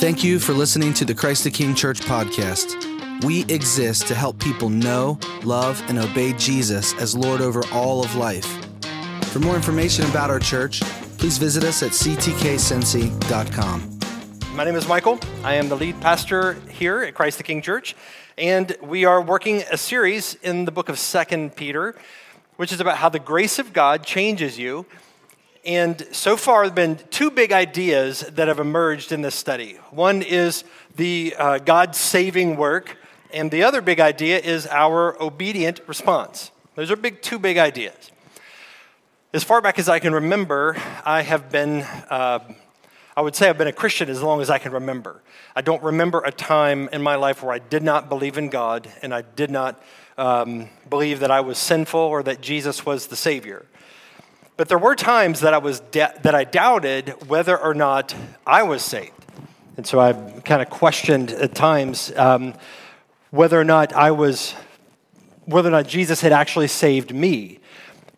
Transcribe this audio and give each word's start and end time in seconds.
Thank 0.00 0.24
you 0.24 0.38
for 0.38 0.54
listening 0.54 0.94
to 0.94 1.04
the 1.04 1.14
Christ 1.14 1.44
the 1.44 1.50
King 1.50 1.74
Church 1.74 2.00
podcast. 2.00 3.22
We 3.22 3.42
exist 3.52 4.06
to 4.06 4.14
help 4.14 4.38
people 4.38 4.70
know, 4.70 5.18
love, 5.44 5.84
and 5.90 5.98
obey 5.98 6.32
Jesus 6.32 6.94
as 6.94 7.14
Lord 7.14 7.42
over 7.42 7.62
all 7.70 8.02
of 8.02 8.14
life. 8.14 8.46
For 9.24 9.40
more 9.40 9.54
information 9.54 10.06
about 10.06 10.30
our 10.30 10.38
church, 10.38 10.80
please 11.18 11.36
visit 11.36 11.64
us 11.64 11.82
at 11.82 11.90
ctkcincy.com. 11.90 13.98
My 14.56 14.64
name 14.64 14.74
is 14.74 14.88
Michael. 14.88 15.20
I 15.44 15.56
am 15.56 15.68
the 15.68 15.76
lead 15.76 16.00
pastor 16.00 16.54
here 16.70 17.02
at 17.02 17.14
Christ 17.14 17.36
the 17.36 17.44
King 17.44 17.60
Church, 17.60 17.94
and 18.38 18.74
we 18.80 19.04
are 19.04 19.20
working 19.20 19.64
a 19.70 19.76
series 19.76 20.32
in 20.36 20.64
the 20.64 20.72
book 20.72 20.88
of 20.88 20.98
Second 20.98 21.56
Peter, 21.56 21.94
which 22.56 22.72
is 22.72 22.80
about 22.80 22.96
how 22.96 23.10
the 23.10 23.18
grace 23.18 23.58
of 23.58 23.74
God 23.74 24.06
changes 24.06 24.58
you 24.58 24.86
and 25.64 26.06
so 26.12 26.36
far, 26.36 26.62
there 26.62 26.64
have 26.66 26.74
been 26.74 27.06
two 27.10 27.30
big 27.30 27.52
ideas 27.52 28.20
that 28.20 28.48
have 28.48 28.60
emerged 28.60 29.12
in 29.12 29.20
this 29.20 29.34
study. 29.34 29.74
One 29.90 30.22
is 30.22 30.64
the 30.96 31.34
uh, 31.36 31.58
God 31.58 31.94
saving 31.94 32.56
work, 32.56 32.96
and 33.32 33.50
the 33.50 33.62
other 33.62 33.82
big 33.82 34.00
idea 34.00 34.38
is 34.38 34.66
our 34.66 35.20
obedient 35.22 35.80
response. 35.86 36.50
Those 36.76 36.90
are 36.90 36.96
big, 36.96 37.20
two 37.20 37.38
big 37.38 37.58
ideas. 37.58 38.10
As 39.34 39.44
far 39.44 39.60
back 39.60 39.78
as 39.78 39.88
I 39.88 39.98
can 39.98 40.14
remember, 40.14 40.76
I 41.04 41.22
have 41.22 41.50
been, 41.50 41.82
uh, 41.82 42.38
I 43.14 43.20
would 43.20 43.36
say 43.36 43.48
I've 43.48 43.58
been 43.58 43.68
a 43.68 43.72
Christian 43.72 44.08
as 44.08 44.22
long 44.22 44.40
as 44.40 44.48
I 44.48 44.58
can 44.58 44.72
remember. 44.72 45.20
I 45.54 45.60
don't 45.60 45.82
remember 45.82 46.22
a 46.24 46.32
time 46.32 46.88
in 46.90 47.02
my 47.02 47.16
life 47.16 47.42
where 47.42 47.52
I 47.52 47.58
did 47.58 47.82
not 47.82 48.08
believe 48.08 48.38
in 48.38 48.48
God 48.48 48.90
and 49.02 49.12
I 49.12 49.22
did 49.22 49.50
not 49.50 49.80
um, 50.16 50.70
believe 50.88 51.20
that 51.20 51.30
I 51.30 51.40
was 51.42 51.58
sinful 51.58 52.00
or 52.00 52.22
that 52.22 52.40
Jesus 52.40 52.86
was 52.86 53.08
the 53.08 53.16
Savior. 53.16 53.66
But 54.60 54.68
there 54.68 54.76
were 54.76 54.94
times 54.94 55.40
that 55.40 55.54
I, 55.54 55.56
was 55.56 55.80
that 55.92 56.34
I 56.34 56.44
doubted 56.44 57.14
whether 57.30 57.56
or 57.58 57.72
not 57.72 58.14
I 58.46 58.62
was 58.62 58.84
saved. 58.84 59.24
And 59.78 59.86
so 59.86 59.98
I 59.98 60.12
kind 60.12 60.60
of 60.60 60.68
questioned 60.68 61.30
at 61.30 61.54
times 61.54 62.12
um, 62.14 62.52
whether 63.30 63.58
or 63.58 63.64
not 63.64 63.94
I 63.94 64.10
was, 64.10 64.52
whether 65.46 65.70
or 65.70 65.72
not 65.72 65.86
Jesus 65.86 66.20
had 66.20 66.32
actually 66.32 66.66
saved 66.66 67.14
me. 67.14 67.60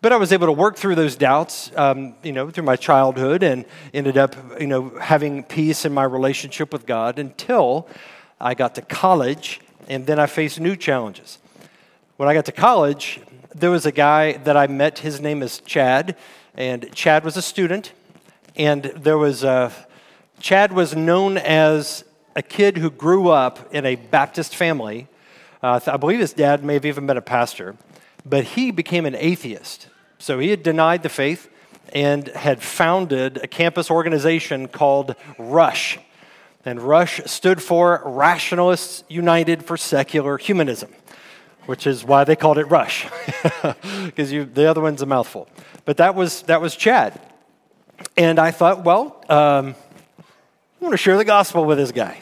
But 0.01 0.11
I 0.11 0.17
was 0.17 0.33
able 0.33 0.47
to 0.47 0.51
work 0.51 0.75
through 0.75 0.95
those 0.95 1.15
doubts, 1.15 1.71
um, 1.77 2.13
you 2.23 2.33
know, 2.33 2.49
through 2.49 2.65
my 2.65 2.75
childhood 2.75 3.41
and 3.41 3.63
ended 3.93 4.17
up, 4.17 4.35
you 4.59 4.67
know, 4.67 4.89
having 4.99 5.43
peace 5.43 5.85
in 5.85 5.93
my 5.93 6.03
relationship 6.03 6.73
with 6.73 6.85
God 6.85 7.19
until 7.19 7.87
I 8.41 8.53
got 8.53 8.75
to 8.75 8.81
college 8.81 9.61
and 9.87 10.05
then 10.05 10.19
I 10.19 10.25
faced 10.25 10.59
new 10.59 10.75
challenges. 10.75 11.37
When 12.17 12.27
I 12.27 12.33
got 12.33 12.43
to 12.47 12.51
college, 12.51 13.21
there 13.55 13.71
was 13.71 13.85
a 13.85 13.91
guy 13.91 14.33
that 14.33 14.57
I 14.57 14.67
met. 14.67 14.99
His 14.99 15.21
name 15.21 15.41
is 15.41 15.59
Chad, 15.59 16.15
and 16.55 16.93
Chad 16.93 17.23
was 17.23 17.37
a 17.37 17.41
student. 17.41 17.93
And 18.55 18.83
there 18.83 19.17
was 19.17 19.43
a, 19.43 19.71
Chad 20.39 20.73
was 20.73 20.95
known 20.95 21.37
as 21.37 22.03
a 22.35 22.41
kid 22.41 22.77
who 22.77 22.89
grew 22.89 23.29
up 23.29 23.73
in 23.73 23.85
a 23.85 23.95
Baptist 23.95 24.55
family. 24.55 25.07
Uh, 25.61 25.79
I 25.87 25.97
believe 25.97 26.19
his 26.19 26.33
dad 26.33 26.63
may 26.63 26.73
have 26.73 26.85
even 26.85 27.07
been 27.07 27.17
a 27.17 27.21
pastor, 27.21 27.75
but 28.25 28.43
he 28.43 28.71
became 28.71 29.05
an 29.05 29.15
atheist. 29.15 29.87
So 30.19 30.39
he 30.39 30.49
had 30.49 30.63
denied 30.63 31.03
the 31.03 31.09
faith 31.09 31.49
and 31.93 32.27
had 32.29 32.61
founded 32.61 33.37
a 33.37 33.47
campus 33.47 33.89
organization 33.91 34.67
called 34.67 35.15
RUSH. 35.37 35.99
And 36.65 36.81
RUSH 36.81 37.21
stood 37.25 37.61
for 37.61 38.01
Rationalists 38.05 39.03
United 39.09 39.65
for 39.65 39.77
Secular 39.77 40.37
Humanism 40.37 40.93
which 41.65 41.87
is 41.87 42.03
why 42.03 42.23
they 42.23 42.35
called 42.35 42.57
it 42.57 42.65
Rush, 42.65 43.07
because 44.05 44.31
the 44.31 44.65
other 44.69 44.81
one's 44.81 45.01
a 45.01 45.05
mouthful. 45.05 45.47
But 45.85 45.97
that 45.97 46.15
was, 46.15 46.43
that 46.43 46.61
was 46.61 46.75
Chad. 46.75 47.19
And 48.17 48.39
I 48.39 48.51
thought, 48.51 48.83
well, 48.83 49.23
um, 49.29 49.75
I 50.19 50.23
want 50.79 50.93
to 50.93 50.97
share 50.97 51.17
the 51.17 51.25
gospel 51.25 51.65
with 51.65 51.77
this 51.77 51.91
guy. 51.91 52.17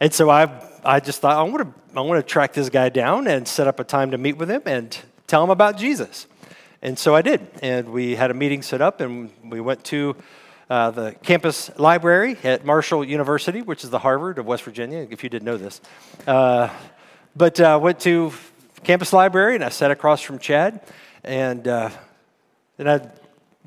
And 0.00 0.12
so 0.12 0.28
I, 0.28 0.50
I 0.84 1.00
just 1.00 1.20
thought, 1.20 1.36
I 1.36 1.42
want, 1.42 1.62
to, 1.62 1.98
I 1.98 2.00
want 2.02 2.24
to 2.24 2.28
track 2.28 2.52
this 2.52 2.68
guy 2.68 2.88
down 2.88 3.26
and 3.28 3.46
set 3.46 3.66
up 3.66 3.80
a 3.80 3.84
time 3.84 4.10
to 4.10 4.18
meet 4.18 4.36
with 4.36 4.50
him 4.50 4.62
and 4.66 4.96
tell 5.26 5.42
him 5.42 5.50
about 5.50 5.78
Jesus. 5.78 6.26
And 6.82 6.98
so 6.98 7.14
I 7.14 7.22
did. 7.22 7.46
And 7.62 7.90
we 7.90 8.16
had 8.16 8.30
a 8.30 8.34
meeting 8.34 8.62
set 8.62 8.80
up, 8.80 9.00
and 9.00 9.30
we 9.44 9.60
went 9.60 9.84
to 9.84 10.16
uh, 10.68 10.90
the 10.90 11.12
campus 11.22 11.70
library 11.78 12.36
at 12.44 12.64
Marshall 12.64 13.04
University, 13.04 13.62
which 13.62 13.84
is 13.84 13.90
the 13.90 14.00
Harvard 14.00 14.38
of 14.38 14.46
West 14.46 14.64
Virginia, 14.64 15.06
if 15.10 15.22
you 15.22 15.30
didn't 15.30 15.46
know 15.46 15.56
this. 15.56 15.80
Uh, 16.26 16.68
but 17.34 17.60
uh, 17.60 17.78
went 17.80 18.00
to 18.00 18.32
campus 18.86 19.12
library, 19.12 19.56
and 19.56 19.64
I 19.64 19.68
sat 19.68 19.90
across 19.90 20.22
from 20.22 20.38
Chad, 20.38 20.80
and 21.24 21.66
uh, 21.66 21.90
then 22.76 22.86
I 22.86 22.94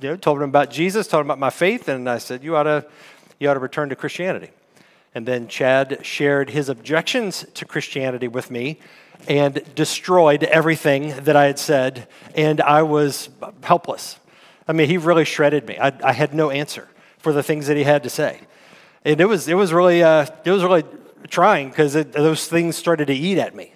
you 0.01 0.11
know, 0.11 0.15
told 0.15 0.37
him 0.37 0.47
about 0.47 0.71
Jesus, 0.71 1.07
told 1.07 1.25
him 1.25 1.27
about 1.27 1.39
my 1.39 1.49
faith, 1.49 1.89
and 1.89 2.09
I 2.09 2.19
said, 2.19 2.41
"You 2.41 2.55
ought 2.55 2.63
to, 2.63 2.85
you 3.37 3.49
ought 3.49 3.55
to 3.55 3.59
return 3.59 3.89
to 3.89 3.97
Christianity." 3.97 4.51
And 5.13 5.25
then 5.25 5.49
Chad 5.49 5.99
shared 6.03 6.51
his 6.51 6.69
objections 6.69 7.45
to 7.55 7.65
Christianity 7.65 8.29
with 8.29 8.49
me, 8.49 8.79
and 9.27 9.61
destroyed 9.75 10.45
everything 10.45 11.13
that 11.25 11.35
I 11.35 11.47
had 11.47 11.59
said, 11.59 12.07
and 12.33 12.61
I 12.61 12.83
was 12.83 13.27
helpless. 13.61 14.19
I 14.69 14.71
mean, 14.71 14.87
he 14.87 14.97
really 14.97 15.25
shredded 15.25 15.67
me. 15.67 15.77
I, 15.77 15.91
I 16.01 16.13
had 16.13 16.33
no 16.33 16.49
answer 16.49 16.87
for 17.17 17.33
the 17.33 17.43
things 17.43 17.67
that 17.67 17.75
he 17.75 17.83
had 17.83 18.03
to 18.03 18.09
say, 18.09 18.39
and 19.03 19.19
it 19.19 19.25
was 19.25 19.49
it 19.49 19.55
was 19.55 19.73
really 19.73 20.01
uh, 20.01 20.27
it 20.45 20.51
was 20.51 20.63
really 20.63 20.85
trying 21.27 21.67
because 21.67 21.91
those 21.91 22.47
things 22.47 22.77
started 22.77 23.07
to 23.07 23.13
eat 23.13 23.37
at 23.37 23.53
me. 23.53 23.73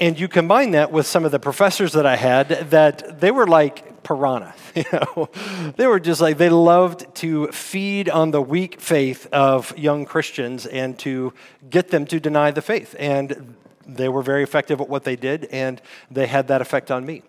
And 0.00 0.18
you 0.18 0.28
combine 0.28 0.70
that 0.72 0.92
with 0.92 1.06
some 1.06 1.24
of 1.24 1.32
the 1.32 1.40
professors 1.40 1.92
that 1.92 2.06
I 2.06 2.16
had 2.16 2.48
that 2.70 3.20
they 3.20 3.30
were 3.30 3.46
like 3.46 4.02
piranha. 4.02 4.54
You 4.74 4.84
know, 4.92 5.28
they 5.76 5.88
were 5.88 5.98
just 5.98 6.20
like 6.20 6.38
they 6.38 6.50
loved 6.50 7.12
to 7.16 7.48
feed 7.48 8.08
on 8.08 8.30
the 8.30 8.40
weak 8.40 8.80
faith 8.80 9.26
of 9.32 9.76
young 9.76 10.04
Christians 10.04 10.66
and 10.66 10.96
to 11.00 11.32
get 11.68 11.88
them 11.88 12.06
to 12.06 12.20
deny 12.20 12.52
the 12.52 12.62
faith. 12.62 12.94
And 12.96 13.56
they 13.84 14.08
were 14.08 14.22
very 14.22 14.44
effective 14.44 14.80
at 14.80 14.88
what 14.88 15.02
they 15.02 15.16
did, 15.16 15.46
and 15.46 15.82
they 16.12 16.28
had 16.28 16.46
that 16.48 16.60
effect 16.60 16.92
on 16.92 17.04
me. 17.04 17.22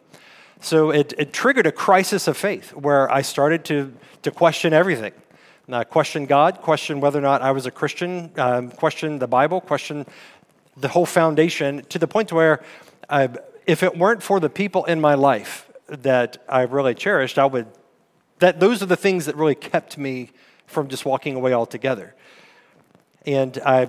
So 0.61 0.91
it, 0.91 1.13
it 1.17 1.33
triggered 1.33 1.65
a 1.65 1.71
crisis 1.71 2.27
of 2.27 2.37
faith 2.37 2.75
where 2.75 3.09
I 3.09 3.23
started 3.23 3.65
to, 3.65 3.91
to 4.21 4.29
question 4.29 4.73
everything. 4.73 5.13
Question 5.89 6.25
God, 6.25 6.61
question 6.61 6.99
whether 6.99 7.19
or 7.19 7.23
not 7.23 7.41
I 7.41 7.51
was 7.51 7.65
a 7.65 7.71
Christian, 7.71 8.31
um, 8.37 8.71
question 8.71 9.19
the 9.19 9.27
Bible, 9.27 9.61
question 9.61 10.05
the 10.79 10.87
whole 10.87 11.05
foundation 11.05 11.83
to 11.89 11.99
the 11.99 12.07
point 12.07 12.31
where 12.31 12.63
I, 13.09 13.29
if 13.65 13.83
it 13.83 13.97
weren't 13.97 14.23
for 14.23 14.39
the 14.39 14.49
people 14.49 14.85
in 14.85 15.01
my 15.01 15.15
life 15.15 15.69
that 15.87 16.43
I 16.47 16.61
really 16.63 16.95
cherished, 16.95 17.37
I 17.37 17.45
would, 17.45 17.67
that 18.39 18.59
those 18.59 18.81
are 18.81 18.85
the 18.85 18.95
things 18.95 19.25
that 19.25 19.35
really 19.35 19.55
kept 19.55 19.97
me 19.97 20.31
from 20.67 20.87
just 20.87 21.05
walking 21.05 21.35
away 21.35 21.53
altogether. 21.53 22.15
And 23.25 23.57
I, 23.65 23.87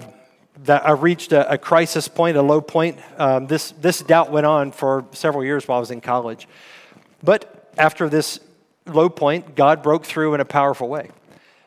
that 0.65 0.87
I 0.87 0.93
reached 0.93 1.33
a, 1.33 1.53
a 1.53 1.59
crisis 1.59 2.09
point, 2.09 2.37
a 2.37 2.43
low 2.43 2.61
point. 2.61 2.99
Um, 3.19 3.47
this, 3.47 3.73
this 3.73 4.00
doubt 4.00 4.31
went 4.31 4.47
on 4.47 4.73
for 4.73 5.05
several 5.12 5.45
years 5.45 5.69
while 5.69 5.77
I 5.77 5.81
was 5.81 5.91
in 5.91 6.00
college. 6.00 6.49
But 7.23 7.71
after 7.79 8.09
this 8.09 8.41
low 8.87 9.09
point, 9.09 9.55
God 9.55 9.83
broke 9.83 10.05
through 10.05 10.34
in 10.34 10.41
a 10.41 10.45
powerful 10.45 10.89
way. 10.89 11.11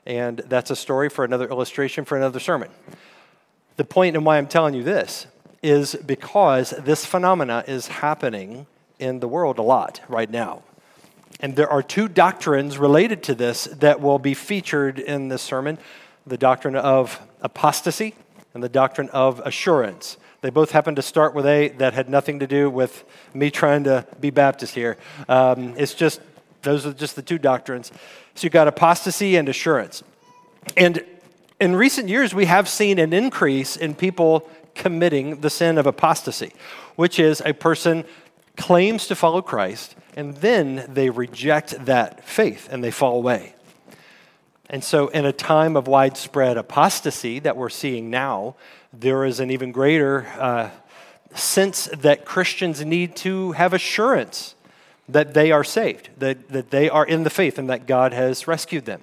And 0.06 0.40
that's 0.40 0.70
a 0.72 0.76
story 0.76 1.10
for 1.10 1.24
another 1.24 1.48
illustration 1.48 2.04
for 2.06 2.18
another 2.18 2.40
sermon. 2.40 2.70
The 3.76 3.86
and 4.16 4.26
why 4.26 4.38
I'm 4.38 4.48
telling 4.48 4.74
you 4.74 4.84
this 4.84 5.28
is 5.62 5.96
because 5.96 6.72
this 6.72 7.06
phenomena 7.06 7.64
is 7.68 7.88
happening 7.88 8.68
in 9.00 9.20
the 9.20 9.28
world 9.28 9.58
a 9.58 9.62
lot 9.64 10.02
right 10.08 10.30
now. 10.30 10.62
And 11.40 11.56
there 11.56 11.70
are 11.70 11.82
two 11.82 12.08
doctrines 12.08 12.78
related 12.78 13.24
to 13.24 13.36
this 13.36 13.66
that 13.66 14.00
will 14.00 14.20
be 14.20 14.34
featured 14.34 15.00
in 15.00 15.30
this 15.30 15.42
sermon 15.42 15.78
the 16.26 16.38
doctrine 16.38 16.76
of 16.76 17.20
apostasy 17.42 18.16
and 18.54 18.64
the 18.64 18.70
doctrine 18.70 19.10
of 19.10 19.40
assurance. 19.40 20.18
They 20.42 20.50
both 20.50 20.72
happen 20.72 20.96
to 20.96 21.02
start 21.02 21.34
with 21.34 21.46
A, 21.46 21.70
that 21.70 21.94
had 21.94 22.10
nothing 22.10 22.40
to 22.40 22.48
do 22.48 22.70
with 22.70 23.04
me 23.34 23.50
trying 23.50 23.86
to 23.86 24.06
be 24.20 24.30
Baptist 24.30 24.76
here. 24.76 24.98
Um, 25.28 25.74
it's 25.78 25.94
just, 25.94 26.22
those 26.62 26.86
are 26.86 26.94
just 26.94 27.16
the 27.16 27.22
two 27.22 27.38
doctrines. 27.38 27.92
So 28.36 28.46
you've 28.46 28.54
got 28.54 28.68
apostasy 28.68 29.36
and 29.36 29.50
assurance. 29.50 30.04
And 30.78 31.04
in 31.60 31.76
recent 31.76 32.10
years, 32.10 32.34
we 32.34 32.46
have 32.46 32.68
seen 32.68 33.00
an 33.00 33.14
increase 33.14 33.76
in 33.76 33.96
people 33.96 34.50
committing 34.76 35.42
the 35.42 35.50
sin 35.50 35.78
of 35.78 35.86
apostasy, 35.86 36.54
which 36.96 37.20
is 37.20 37.42
a 37.46 37.54
person 37.54 38.06
claims 38.58 39.08
to 39.08 39.16
follow 39.16 39.42
Christ 39.42 39.96
and 40.16 40.36
then 40.38 40.86
they 40.88 41.10
reject 41.10 41.86
that 41.86 42.24
faith 42.24 42.68
and 42.72 42.84
they 42.84 42.92
fall 42.92 43.18
away. 43.18 43.56
And 44.70 44.84
so, 44.84 45.08
in 45.10 45.26
a 45.26 45.34
time 45.34 45.76
of 45.76 45.88
widespread 45.88 46.58
apostasy 46.58 47.40
that 47.40 47.58
we're 47.58 47.70
seeing 47.70 48.10
now, 48.10 48.56
there 48.92 49.26
is 49.26 49.40
an 49.40 49.52
even 49.52 49.72
greater 49.72 50.26
uh, 50.40 50.70
sense 51.36 51.86
that 51.98 52.26
Christians 52.26 52.84
need 52.86 53.16
to 53.18 53.52
have 53.54 53.74
assurance 53.74 54.56
that 55.10 55.34
they 55.34 55.52
are 55.52 55.64
saved, 55.64 56.10
that, 56.18 56.50
that 56.50 56.72
they 56.72 56.90
are 56.90 57.06
in 57.06 57.24
the 57.24 57.30
faith, 57.30 57.60
and 57.60 57.70
that 57.70 57.86
God 57.86 58.14
has 58.14 58.48
rescued 58.48 58.86
them. 58.86 59.02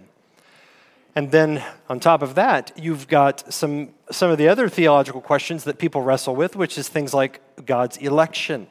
And 1.17 1.31
then 1.31 1.62
on 1.89 1.99
top 1.99 2.23
of 2.23 2.35
that, 2.37 2.73
you've 2.77 3.09
got 3.09 3.53
some, 3.53 3.91
some 4.11 4.31
of 4.31 4.39
the 4.39 4.49
other 4.49 4.69
theological 4.69 5.21
questions 5.21 5.65
that 5.65 5.79
people 5.79 6.03
wrestle 6.03 6.37
with, 6.37 6.55
which 6.55 6.79
is 6.79 6.89
things 6.89 7.12
like 7.12 7.41
God's 7.67 7.97
election. 7.97 8.69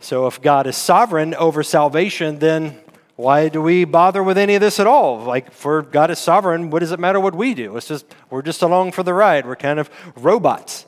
So 0.00 0.26
if 0.26 0.42
God 0.42 0.66
is 0.66 0.76
sovereign 0.76 1.34
over 1.34 1.62
salvation, 1.62 2.38
then 2.40 2.80
Why 3.20 3.50
do 3.50 3.60
we 3.60 3.84
bother 3.84 4.22
with 4.22 4.38
any 4.38 4.54
of 4.54 4.62
this 4.62 4.80
at 4.80 4.86
all? 4.86 5.18
Like, 5.18 5.52
for 5.52 5.82
God 5.82 6.10
is 6.10 6.18
sovereign, 6.18 6.70
what 6.70 6.78
does 6.78 6.90
it 6.90 6.98
matter 6.98 7.20
what 7.20 7.34
we 7.34 7.52
do? 7.52 7.76
It's 7.76 7.86
just, 7.86 8.06
we're 8.30 8.40
just 8.40 8.62
along 8.62 8.92
for 8.92 9.02
the 9.02 9.12
ride. 9.12 9.44
We're 9.44 9.56
kind 9.56 9.78
of 9.78 9.90
robots. 10.16 10.86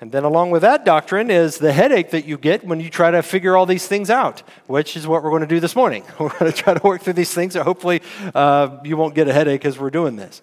And 0.00 0.12
then, 0.12 0.22
along 0.22 0.52
with 0.52 0.62
that 0.62 0.84
doctrine, 0.84 1.28
is 1.28 1.58
the 1.58 1.72
headache 1.72 2.10
that 2.10 2.24
you 2.24 2.38
get 2.38 2.64
when 2.64 2.78
you 2.78 2.88
try 2.88 3.10
to 3.10 3.20
figure 3.20 3.56
all 3.56 3.66
these 3.66 3.88
things 3.88 4.10
out, 4.10 4.44
which 4.68 4.96
is 4.96 5.08
what 5.08 5.24
we're 5.24 5.30
going 5.30 5.42
to 5.42 5.48
do 5.48 5.58
this 5.58 5.74
morning. 5.74 6.04
We're 6.20 6.28
going 6.38 6.52
to 6.52 6.56
try 6.56 6.74
to 6.74 6.86
work 6.86 7.02
through 7.02 7.14
these 7.14 7.34
things, 7.34 7.54
so 7.54 7.64
hopefully 7.64 8.00
uh, 8.32 8.78
you 8.84 8.96
won't 8.96 9.16
get 9.16 9.26
a 9.26 9.32
headache 9.32 9.64
as 9.64 9.76
we're 9.76 9.90
doing 9.90 10.14
this. 10.14 10.40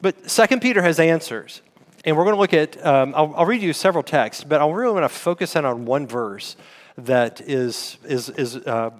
But 0.00 0.30
Second 0.30 0.62
Peter 0.62 0.80
has 0.80 0.98
answers. 0.98 1.60
And 2.04 2.16
we're 2.16 2.24
going 2.24 2.34
to 2.34 2.40
look 2.40 2.54
at, 2.54 2.84
um, 2.84 3.14
I'll, 3.14 3.32
I'll, 3.36 3.46
read 3.46 3.62
you 3.62 3.72
several 3.72 4.02
texts, 4.02 4.42
but 4.42 4.60
I 4.60 4.68
really 4.68 4.94
want 4.94 5.04
to 5.04 5.08
focus 5.16 5.54
in 5.54 5.64
on 5.64 5.84
one 5.84 6.08
verse 6.08 6.56
that 6.98 7.40
is, 7.42 7.96
is, 8.04 8.28
is 8.30 8.56
uh, 8.56 8.90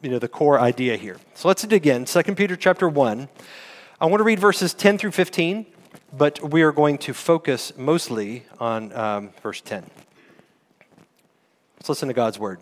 you 0.00 0.10
know, 0.10 0.20
the 0.20 0.28
core 0.28 0.60
idea 0.60 0.96
here. 0.96 1.16
So 1.34 1.48
let's 1.48 1.62
dig 1.64 1.88
in. 1.88 2.04
2 2.04 2.22
Peter 2.36 2.54
chapter 2.54 2.88
1. 2.88 3.28
I 4.00 4.06
want 4.06 4.20
to 4.20 4.24
read 4.24 4.38
verses 4.38 4.74
10 4.74 4.98
through 4.98 5.10
15 5.10 5.66
but 6.12 6.50
we 6.50 6.62
are 6.62 6.72
going 6.72 6.98
to 6.98 7.14
focus 7.14 7.72
mostly 7.76 8.44
on 8.58 8.92
um, 8.92 9.30
verse 9.42 9.60
10. 9.60 9.84
Let's 11.76 11.88
listen 11.88 12.08
to 12.08 12.14
God's 12.14 12.38
word. 12.38 12.60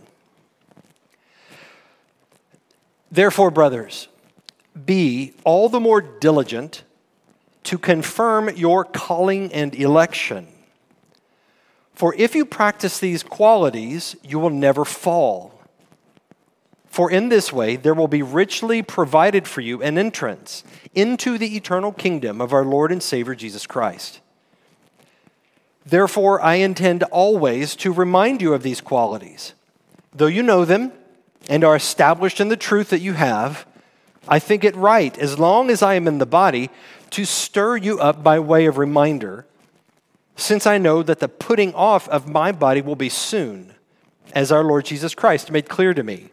Therefore, 3.10 3.50
brothers, 3.50 4.08
be 4.86 5.34
all 5.44 5.68
the 5.68 5.80
more 5.80 6.00
diligent 6.00 6.82
to 7.64 7.78
confirm 7.78 8.50
your 8.56 8.84
calling 8.84 9.52
and 9.52 9.74
election. 9.74 10.48
For 11.94 12.14
if 12.16 12.34
you 12.34 12.44
practice 12.44 12.98
these 12.98 13.22
qualities, 13.22 14.16
you 14.22 14.38
will 14.38 14.50
never 14.50 14.84
fall. 14.84 15.61
For 16.92 17.10
in 17.10 17.30
this 17.30 17.50
way 17.50 17.76
there 17.76 17.94
will 17.94 18.06
be 18.06 18.20
richly 18.20 18.82
provided 18.82 19.48
for 19.48 19.62
you 19.62 19.82
an 19.82 19.96
entrance 19.96 20.62
into 20.94 21.38
the 21.38 21.56
eternal 21.56 21.90
kingdom 21.90 22.38
of 22.38 22.52
our 22.52 22.66
Lord 22.66 22.92
and 22.92 23.02
Savior 23.02 23.34
Jesus 23.34 23.66
Christ. 23.66 24.20
Therefore, 25.86 26.42
I 26.42 26.56
intend 26.56 27.02
always 27.04 27.76
to 27.76 27.94
remind 27.94 28.42
you 28.42 28.52
of 28.52 28.62
these 28.62 28.82
qualities. 28.82 29.54
Though 30.14 30.26
you 30.26 30.42
know 30.42 30.66
them 30.66 30.92
and 31.48 31.64
are 31.64 31.74
established 31.74 32.40
in 32.40 32.50
the 32.50 32.58
truth 32.58 32.90
that 32.90 33.00
you 33.00 33.14
have, 33.14 33.64
I 34.28 34.38
think 34.38 34.62
it 34.62 34.76
right, 34.76 35.16
as 35.16 35.38
long 35.38 35.70
as 35.70 35.82
I 35.82 35.94
am 35.94 36.06
in 36.06 36.18
the 36.18 36.26
body, 36.26 36.68
to 37.12 37.24
stir 37.24 37.78
you 37.78 38.00
up 38.00 38.22
by 38.22 38.38
way 38.38 38.66
of 38.66 38.76
reminder, 38.76 39.46
since 40.36 40.66
I 40.66 40.76
know 40.76 41.02
that 41.02 41.20
the 41.20 41.28
putting 41.28 41.72
off 41.72 42.06
of 42.10 42.28
my 42.28 42.52
body 42.52 42.82
will 42.82 42.96
be 42.96 43.08
soon, 43.08 43.72
as 44.34 44.52
our 44.52 44.62
Lord 44.62 44.84
Jesus 44.84 45.14
Christ 45.14 45.50
made 45.50 45.70
clear 45.70 45.94
to 45.94 46.02
me 46.02 46.31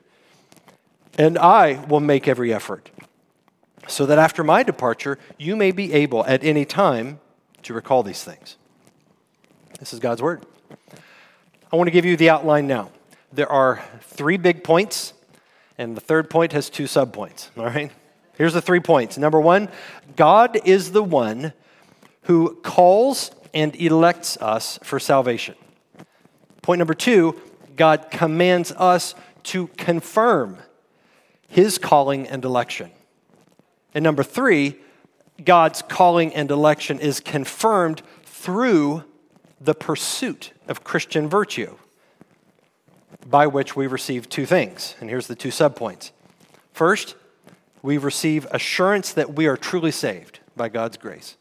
and 1.19 1.37
I 1.37 1.85
will 1.85 1.99
make 1.99 2.29
every 2.29 2.53
effort, 2.53 2.89
so 3.87 4.05
that 4.05 4.17
after 4.17 4.41
my 4.41 4.63
departure, 4.63 5.19
you 5.37 5.57
may 5.57 5.71
be 5.71 5.91
able 5.91 6.25
at 6.25 6.45
any 6.45 6.63
time 6.63 7.19
to 7.63 7.73
recall 7.73 8.03
these 8.03 8.23
things. 8.23 8.55
This 9.79 9.93
is 9.93 9.99
God's 9.99 10.21
word. 10.21 10.45
I 11.71 11.75
want 11.75 11.87
to 11.87 11.91
give 11.91 12.05
you 12.05 12.15
the 12.15 12.29
outline 12.29 12.67
now. 12.67 12.91
There 13.33 13.51
are 13.51 13.83
three 14.01 14.37
big 14.37 14.63
points, 14.63 15.13
and 15.77 15.95
the 15.95 16.01
third 16.01 16.29
point 16.29 16.53
has 16.53 16.69
two 16.69 16.85
subpoints. 16.85 17.49
All 17.57 17.65
right? 17.65 17.91
Here's 18.37 18.53
the 18.53 18.61
three 18.61 18.79
points. 18.79 19.17
Number 19.17 19.41
one, 19.41 19.67
God 20.15 20.57
is 20.63 20.93
the 20.93 21.03
one 21.03 21.51
who 22.23 22.55
calls 22.63 23.31
and 23.53 23.75
elects 23.75 24.37
us 24.37 24.79
for 24.83 24.99
salvation. 24.99 25.55
Point 26.61 26.79
number 26.79 26.93
two, 26.93 27.39
God 27.75 28.09
commands 28.09 28.71
us 28.71 29.15
to 29.43 29.67
confirm 29.75 30.57
his 31.49 31.77
calling 31.77 32.27
and 32.27 32.45
election. 32.45 32.91
And 33.93 34.03
number 34.03 34.23
three, 34.23 34.77
God's 35.43 35.81
calling 35.81 36.33
and 36.33 36.49
election 36.49 36.99
is 36.99 37.19
confirmed 37.19 38.01
through 38.23 39.03
the 39.59 39.73
pursuit 39.73 40.53
of 40.67 40.83
Christian 40.83 41.27
virtue, 41.27 41.75
by 43.27 43.47
which 43.47 43.75
we 43.75 43.87
receive 43.87 44.29
two 44.29 44.45
things. 44.45 44.95
And 45.01 45.09
here's 45.09 45.27
the 45.27 45.35
two 45.35 45.49
subpoints. 45.49 46.11
First, 46.71 47.15
we 47.81 47.97
receive 47.97 48.45
assurance 48.51 49.11
that 49.13 49.33
we 49.33 49.47
are 49.47 49.57
truly 49.57 49.91
saved 49.91 50.39
by 50.55 50.69
God's 50.69 50.97
grace. 50.97 51.35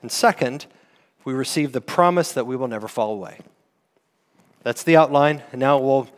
And 0.00 0.10
second, 0.12 0.66
we 1.24 1.32
receive 1.32 1.72
the 1.72 1.80
promise 1.80 2.32
that 2.32 2.46
we 2.46 2.56
will 2.56 2.68
never 2.68 2.88
fall 2.88 3.12
away. 3.12 3.38
That's 4.62 4.82
the 4.82 4.96
outline, 4.96 5.42
and 5.52 5.60
now 5.60 5.78
we'll, 5.78 6.08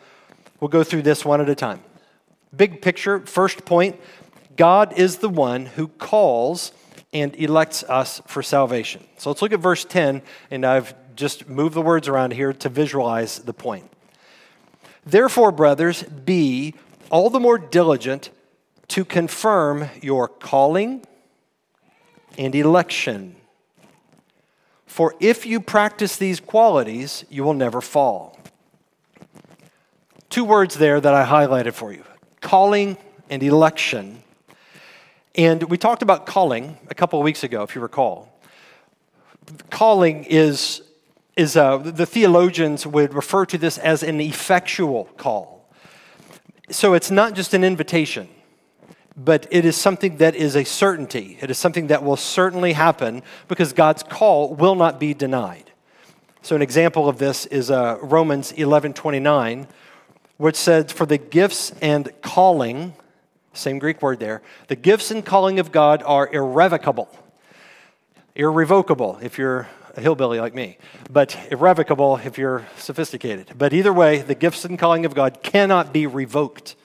we'll 0.61 0.69
go 0.69 0.85
through 0.85 1.03
this 1.03 1.25
one 1.25 1.41
at 1.41 1.49
a 1.49 1.55
time. 1.55 1.81
Big 2.55 2.83
picture, 2.83 3.21
first 3.21 3.65
point 3.65 3.99
God 4.57 4.95
is 4.95 5.19
the 5.19 5.29
one 5.29 5.67
who 5.67 5.89
calls 5.89 6.73
and 7.13 7.35
elects 7.37 7.83
us 7.85 8.21
for 8.27 8.43
salvation. 8.43 9.05
So 9.19 9.31
let's 9.31 9.43
look 9.43 9.53
at 9.53 9.61
verse 9.61 9.85
10, 9.85 10.23
and 10.51 10.65
I've 10.65 10.95
just 11.15 11.49
moved 11.49 11.75
the 11.75 11.83
words 11.83 12.09
around 12.09 12.33
here 12.33 12.53
to 12.53 12.69
visualize 12.69 13.39
the 13.41 13.53
point. 13.53 13.91
Therefore, 15.05 15.53
brothers, 15.53 16.03
be 16.03 16.75
all 17.11 17.31
the 17.31 17.41
more 17.41 17.59
diligent 17.59 18.31
to 18.89 19.05
confirm 19.05 19.89
your 20.03 20.29
calling 20.29 21.05
and 22.39 22.55
election. 22.55 23.37
For 24.87 25.15
if 25.21 25.47
you 25.47 25.61
practice 25.61 26.17
these 26.17 26.41
qualities, 26.41 27.25
you 27.29 27.45
will 27.45 27.55
never 27.55 27.81
fall. 27.81 28.39
Two 30.29 30.45
words 30.45 30.77
there 30.77 31.01
that 31.01 31.15
I 31.15 31.25
highlighted 31.25 31.73
for 31.73 31.93
you 31.93 32.05
calling 32.47 32.97
and 33.29 33.43
election. 33.43 34.23
And 35.35 35.65
we 35.65 35.77
talked 35.77 36.03
about 36.03 36.27
calling 36.27 36.79
a 36.89 36.95
couple 36.95 37.19
of 37.19 37.25
weeks 37.25 37.43
ago, 37.43 37.65
if 37.65 37.75
you 37.75 37.81
recall. 37.81 38.33
Calling 39.69 40.23
is, 40.23 40.83
is 41.37 41.57
uh, 41.57 41.79
the 41.79 42.07
theologians 42.07 42.87
would 42.87 43.15
refer 43.15 43.47
to 43.47 43.59
this 43.59 43.79
as 43.79 44.05
an 44.05 44.21
effectual 44.21 45.07
call. 45.17 45.69
So 46.71 46.95
it's 46.95 47.11
not 47.11 47.35
just 47.35 47.53
an 47.53 47.65
invitation, 47.65 48.29
but 49.17 49.49
it 49.51 49.65
is 49.65 49.77
something 49.77 50.19
that 50.19 50.37
is 50.37 50.55
a 50.55 50.65
certainty. 50.65 51.39
It 51.41 51.51
is 51.51 51.59
something 51.59 51.89
that 51.89 52.05
will 52.05 52.17
certainly 52.17 52.75
happen 52.75 53.25
because 53.49 53.73
God's 53.73 54.05
call 54.05 54.55
will 54.55 54.77
not 54.77 55.01
be 55.01 55.15
denied. 55.15 55.73
So 56.43 56.55
an 56.55 56.63
example 56.63 57.09
of 57.09 57.19
this 57.19 57.47
is 57.47 57.73
uh, 57.73 57.99
Romans 58.01 58.53
11 58.53 58.93
29 58.93 59.67
which 60.37 60.57
said, 60.57 60.91
For 60.91 61.07
the 61.07 61.19
gifts 61.19 61.73
and 61.81 62.11
calling, 62.23 62.95
same 63.53 63.79
Greek 63.79 64.03
word 64.03 64.21
there, 64.21 64.43
the 64.69 64.77
gifts 64.77 65.11
and 65.11 65.25
calling 65.25 65.59
of 65.59 65.73
God 65.73 66.03
are 66.05 66.29
irrevocable. 66.29 67.09
Irrevocable 68.35 69.19
if 69.23 69.39
you're 69.39 69.67
a 69.97 70.01
hillbilly 70.01 70.39
like 70.39 70.55
me, 70.55 70.77
but 71.11 71.37
irrevocable 71.51 72.19
if 72.19 72.37
you're 72.37 72.67
sophisticated. 72.77 73.51
But 73.57 73.73
either 73.73 73.93
way, 73.93 74.19
the 74.19 74.35
gifts 74.35 74.65
and 74.65 74.79
calling 74.79 75.07
of 75.07 75.15
God 75.15 75.43
cannot 75.43 75.93
be 75.93 76.07
revoked. 76.07 76.77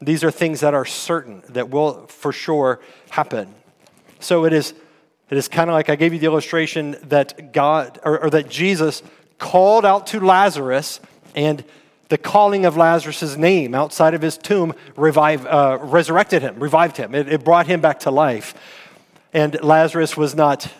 These 0.00 0.22
are 0.24 0.30
things 0.30 0.60
that 0.60 0.74
are 0.74 0.84
certain, 0.84 1.42
that 1.48 1.70
will 1.70 2.06
for 2.06 2.32
sure 2.32 2.80
happen. 3.10 3.54
So 4.18 4.44
it 4.44 4.52
is, 4.52 4.74
it 5.30 5.38
is 5.38 5.48
kind 5.48 5.70
of 5.70 5.74
like 5.74 5.88
I 5.88 5.96
gave 5.96 6.12
you 6.12 6.18
the 6.18 6.26
illustration 6.26 6.96
that 7.04 7.52
God, 7.52 7.98
or, 8.04 8.24
or 8.24 8.30
that 8.30 8.50
Jesus 8.50 9.02
called 9.38 9.86
out 9.86 10.08
to 10.08 10.20
Lazarus 10.20 11.00
and 11.34 11.64
the 12.10 12.18
calling 12.18 12.66
of 12.66 12.76
Lazarus' 12.76 13.36
name 13.36 13.72
outside 13.74 14.14
of 14.14 14.20
his 14.20 14.36
tomb 14.36 14.74
uh, 14.98 15.78
resurrected 15.80 16.42
him, 16.42 16.58
revived 16.58 16.96
him. 16.96 17.14
It, 17.14 17.32
it 17.32 17.44
brought 17.44 17.66
him 17.66 17.80
back 17.80 18.00
to 18.00 18.10
life. 18.10 18.52
And 19.32 19.62
Lazarus 19.62 20.16
was 20.16 20.34
not 20.34 20.72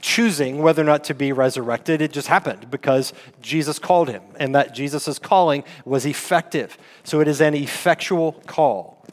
choosing 0.00 0.58
whether 0.58 0.82
or 0.82 0.84
not 0.84 1.04
to 1.04 1.14
be 1.14 1.30
resurrected. 1.30 2.02
It 2.02 2.12
just 2.12 2.26
happened 2.26 2.72
because 2.72 3.12
Jesus 3.40 3.78
called 3.78 4.08
him, 4.08 4.22
and 4.36 4.52
that 4.56 4.74
Jesus' 4.74 5.20
calling 5.20 5.62
was 5.84 6.04
effective. 6.04 6.76
So 7.04 7.20
it 7.20 7.28
is 7.28 7.40
an 7.40 7.54
effectual 7.54 8.32
call. 8.46 9.06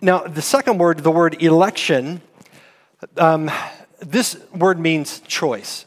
Now, 0.00 0.20
the 0.20 0.42
second 0.42 0.78
word, 0.78 1.00
the 1.00 1.10
word 1.10 1.42
election, 1.42 2.20
um, 3.16 3.50
this 3.98 4.38
word 4.54 4.78
means 4.78 5.18
choice. 5.26 5.84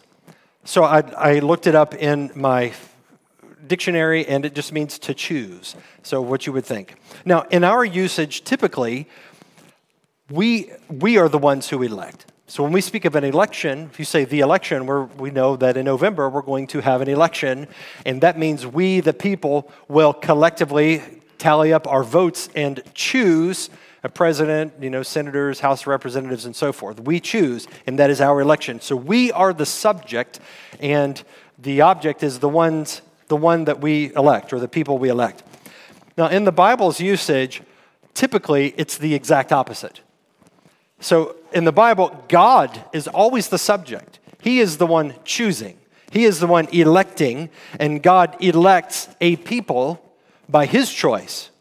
So 0.65 0.83
I, 0.83 0.99
I 1.17 1.39
looked 1.39 1.67
it 1.67 1.75
up 1.75 1.93
in 1.93 2.31
my 2.35 2.73
dictionary, 3.71 4.27
and 4.27 4.43
it 4.45 4.53
just 4.53 4.73
means 4.73 4.99
to 4.99 5.13
choose. 5.13 5.77
So, 6.03 6.21
what 6.21 6.45
you 6.45 6.51
would 6.51 6.65
think. 6.65 6.95
Now, 7.23 7.43
in 7.49 7.63
our 7.63 7.85
usage, 7.85 8.43
typically, 8.43 9.07
we, 10.29 10.73
we 10.89 11.17
are 11.17 11.29
the 11.29 11.37
ones 11.37 11.69
who 11.69 11.81
elect. 11.81 12.25
So, 12.47 12.63
when 12.63 12.73
we 12.73 12.81
speak 12.81 13.05
of 13.05 13.15
an 13.15 13.23
election, 13.23 13.89
if 13.89 13.97
you 13.97 14.03
say 14.03 14.25
the 14.25 14.41
election, 14.41 14.77
we 15.15 15.31
know 15.31 15.55
that 15.55 15.77
in 15.77 15.85
November 15.85 16.29
we're 16.29 16.41
going 16.41 16.67
to 16.67 16.81
have 16.81 16.99
an 16.99 17.07
election, 17.07 17.65
and 18.05 18.19
that 18.19 18.37
means 18.37 18.67
we, 18.67 18.99
the 18.99 19.13
people, 19.13 19.71
will 19.87 20.13
collectively 20.13 21.01
tally 21.37 21.71
up 21.71 21.87
our 21.87 22.03
votes 22.03 22.49
and 22.53 22.83
choose 22.93 23.69
a 24.03 24.09
president, 24.09 24.73
you 24.81 24.89
know, 24.89 25.03
senators, 25.03 25.61
House 25.61 25.87
representatives, 25.87 26.45
and 26.45 26.55
so 26.55 26.73
forth. 26.73 26.99
We 26.99 27.21
choose, 27.21 27.67
and 27.87 27.97
that 27.99 28.09
is 28.09 28.19
our 28.19 28.41
election. 28.41 28.81
So 28.81 28.97
we 28.97 29.31
are 29.31 29.53
the 29.53 29.65
subject, 29.65 30.41
and 30.81 31.23
the 31.57 31.79
object 31.81 32.21
is 32.21 32.39
the 32.39 32.49
ones 32.49 33.01
the 33.31 33.37
one 33.37 33.63
that 33.63 33.79
we 33.79 34.13
elect 34.13 34.51
or 34.51 34.59
the 34.59 34.67
people 34.67 34.97
we 34.97 35.07
elect. 35.07 35.41
Now, 36.17 36.27
in 36.27 36.43
the 36.43 36.51
Bible's 36.51 36.99
usage, 36.99 37.61
typically 38.13 38.73
it's 38.75 38.97
the 38.97 39.13
exact 39.13 39.53
opposite. 39.53 40.01
So, 40.99 41.37
in 41.53 41.63
the 41.63 41.71
Bible, 41.71 42.25
God 42.27 42.83
is 42.91 43.07
always 43.07 43.47
the 43.47 43.57
subject, 43.57 44.19
He 44.41 44.59
is 44.59 44.77
the 44.77 44.85
one 44.85 45.15
choosing, 45.23 45.77
He 46.11 46.25
is 46.25 46.41
the 46.41 46.47
one 46.47 46.67
electing, 46.73 47.49
and 47.79 48.03
God 48.03 48.35
elects 48.43 49.07
a 49.21 49.37
people 49.37 50.03
by 50.49 50.65
His 50.65 50.91
choice. 50.91 51.51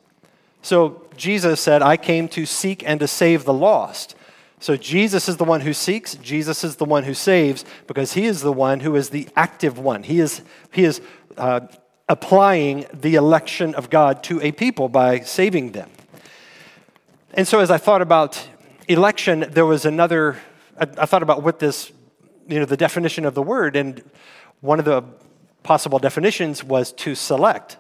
So, 0.63 1.07
Jesus 1.17 1.61
said, 1.61 1.83
I 1.83 1.97
came 1.97 2.27
to 2.31 2.47
seek 2.47 2.83
and 2.85 2.99
to 2.99 3.07
save 3.07 3.45
the 3.45 3.55
lost. 3.55 4.17
So 4.63 4.77
Jesus 4.77 5.27
is 5.27 5.39
the 5.39 5.45
one 5.45 5.63
who 5.63 5.73
seeks, 5.73 6.17
Jesus 6.17 6.63
is 6.65 6.77
the 6.77 6.85
one 6.85 7.05
who 7.05 7.15
saves, 7.15 7.65
because 7.87 8.13
he 8.13 8.27
is 8.27 8.43
the 8.43 8.53
one 8.53 8.81
who 8.81 8.95
is 8.95 9.09
the 9.09 9.27
active 9.35 9.79
one. 9.79 10.03
He 10.03 10.21
is, 10.21 10.43
he 10.71 10.85
is 10.85 11.01
uh, 11.41 11.67
applying 12.09 12.87
the 12.93 13.15
election 13.15 13.75
of 13.75 13.89
God 13.89 14.23
to 14.25 14.41
a 14.43 14.53
people 14.53 14.89
by 14.89 15.21
saving 15.21 15.73
them. 15.73 15.91
And 17.33 17.49
so 17.49 17.61
as 17.61 17.71
I 17.71 17.79
thought 17.79 18.03
about 18.03 18.49
election, 18.89 19.47
there 19.51 19.65
was 19.65 19.85
another, 19.85 20.37
I, 20.79 20.83
I 20.99 21.07
thought 21.07 21.23
about 21.23 21.43
what 21.43 21.59
this, 21.59 21.93
you 22.49 22.59
know, 22.59 22.65
the 22.65 22.77
definition 22.77 23.25
of 23.25 23.35
the 23.35 23.43
word, 23.43 23.77
and 23.77 24.03
one 24.61 24.79
of 24.79 24.85
the 24.85 25.03
possible 25.63 25.99
definitions 25.99 26.63
was 26.63 26.93
to 26.93 27.15
select. 27.15 27.79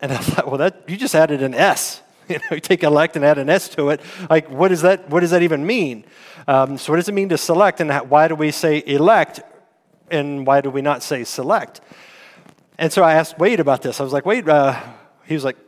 And 0.00 0.12
I 0.12 0.18
thought, 0.18 0.46
well, 0.46 0.58
that 0.58 0.84
you 0.86 0.96
just 0.96 1.14
added 1.14 1.42
an 1.42 1.54
S. 1.54 2.02
You 2.30 2.36
know, 2.36 2.54
you 2.54 2.60
take 2.60 2.84
elect 2.84 3.16
and 3.16 3.24
add 3.24 3.38
an 3.38 3.50
S 3.50 3.68
to 3.70 3.88
it. 3.88 4.00
Like, 4.28 4.48
what 4.48 4.68
does 4.68 4.82
that, 4.82 5.10
what 5.10 5.18
does 5.18 5.32
that 5.32 5.42
even 5.42 5.66
mean? 5.66 6.04
Um, 6.46 6.78
so, 6.78 6.92
what 6.92 6.98
does 6.98 7.08
it 7.08 7.12
mean 7.12 7.28
to 7.30 7.36
select, 7.36 7.80
and 7.80 7.90
why 8.08 8.28
do 8.28 8.36
we 8.36 8.52
say 8.52 8.84
elect, 8.86 9.40
and 10.12 10.46
why 10.46 10.60
do 10.60 10.70
we 10.70 10.80
not 10.80 11.02
say 11.02 11.24
select? 11.24 11.80
And 12.80 12.90
so 12.90 13.02
I 13.02 13.12
asked 13.12 13.38
Wade 13.38 13.60
about 13.60 13.82
this. 13.82 14.00
I 14.00 14.02
was 14.04 14.14
like, 14.14 14.24
Wade, 14.24 14.48
uh, 14.48 14.74
he 15.26 15.34
was 15.34 15.44
like 15.44 15.58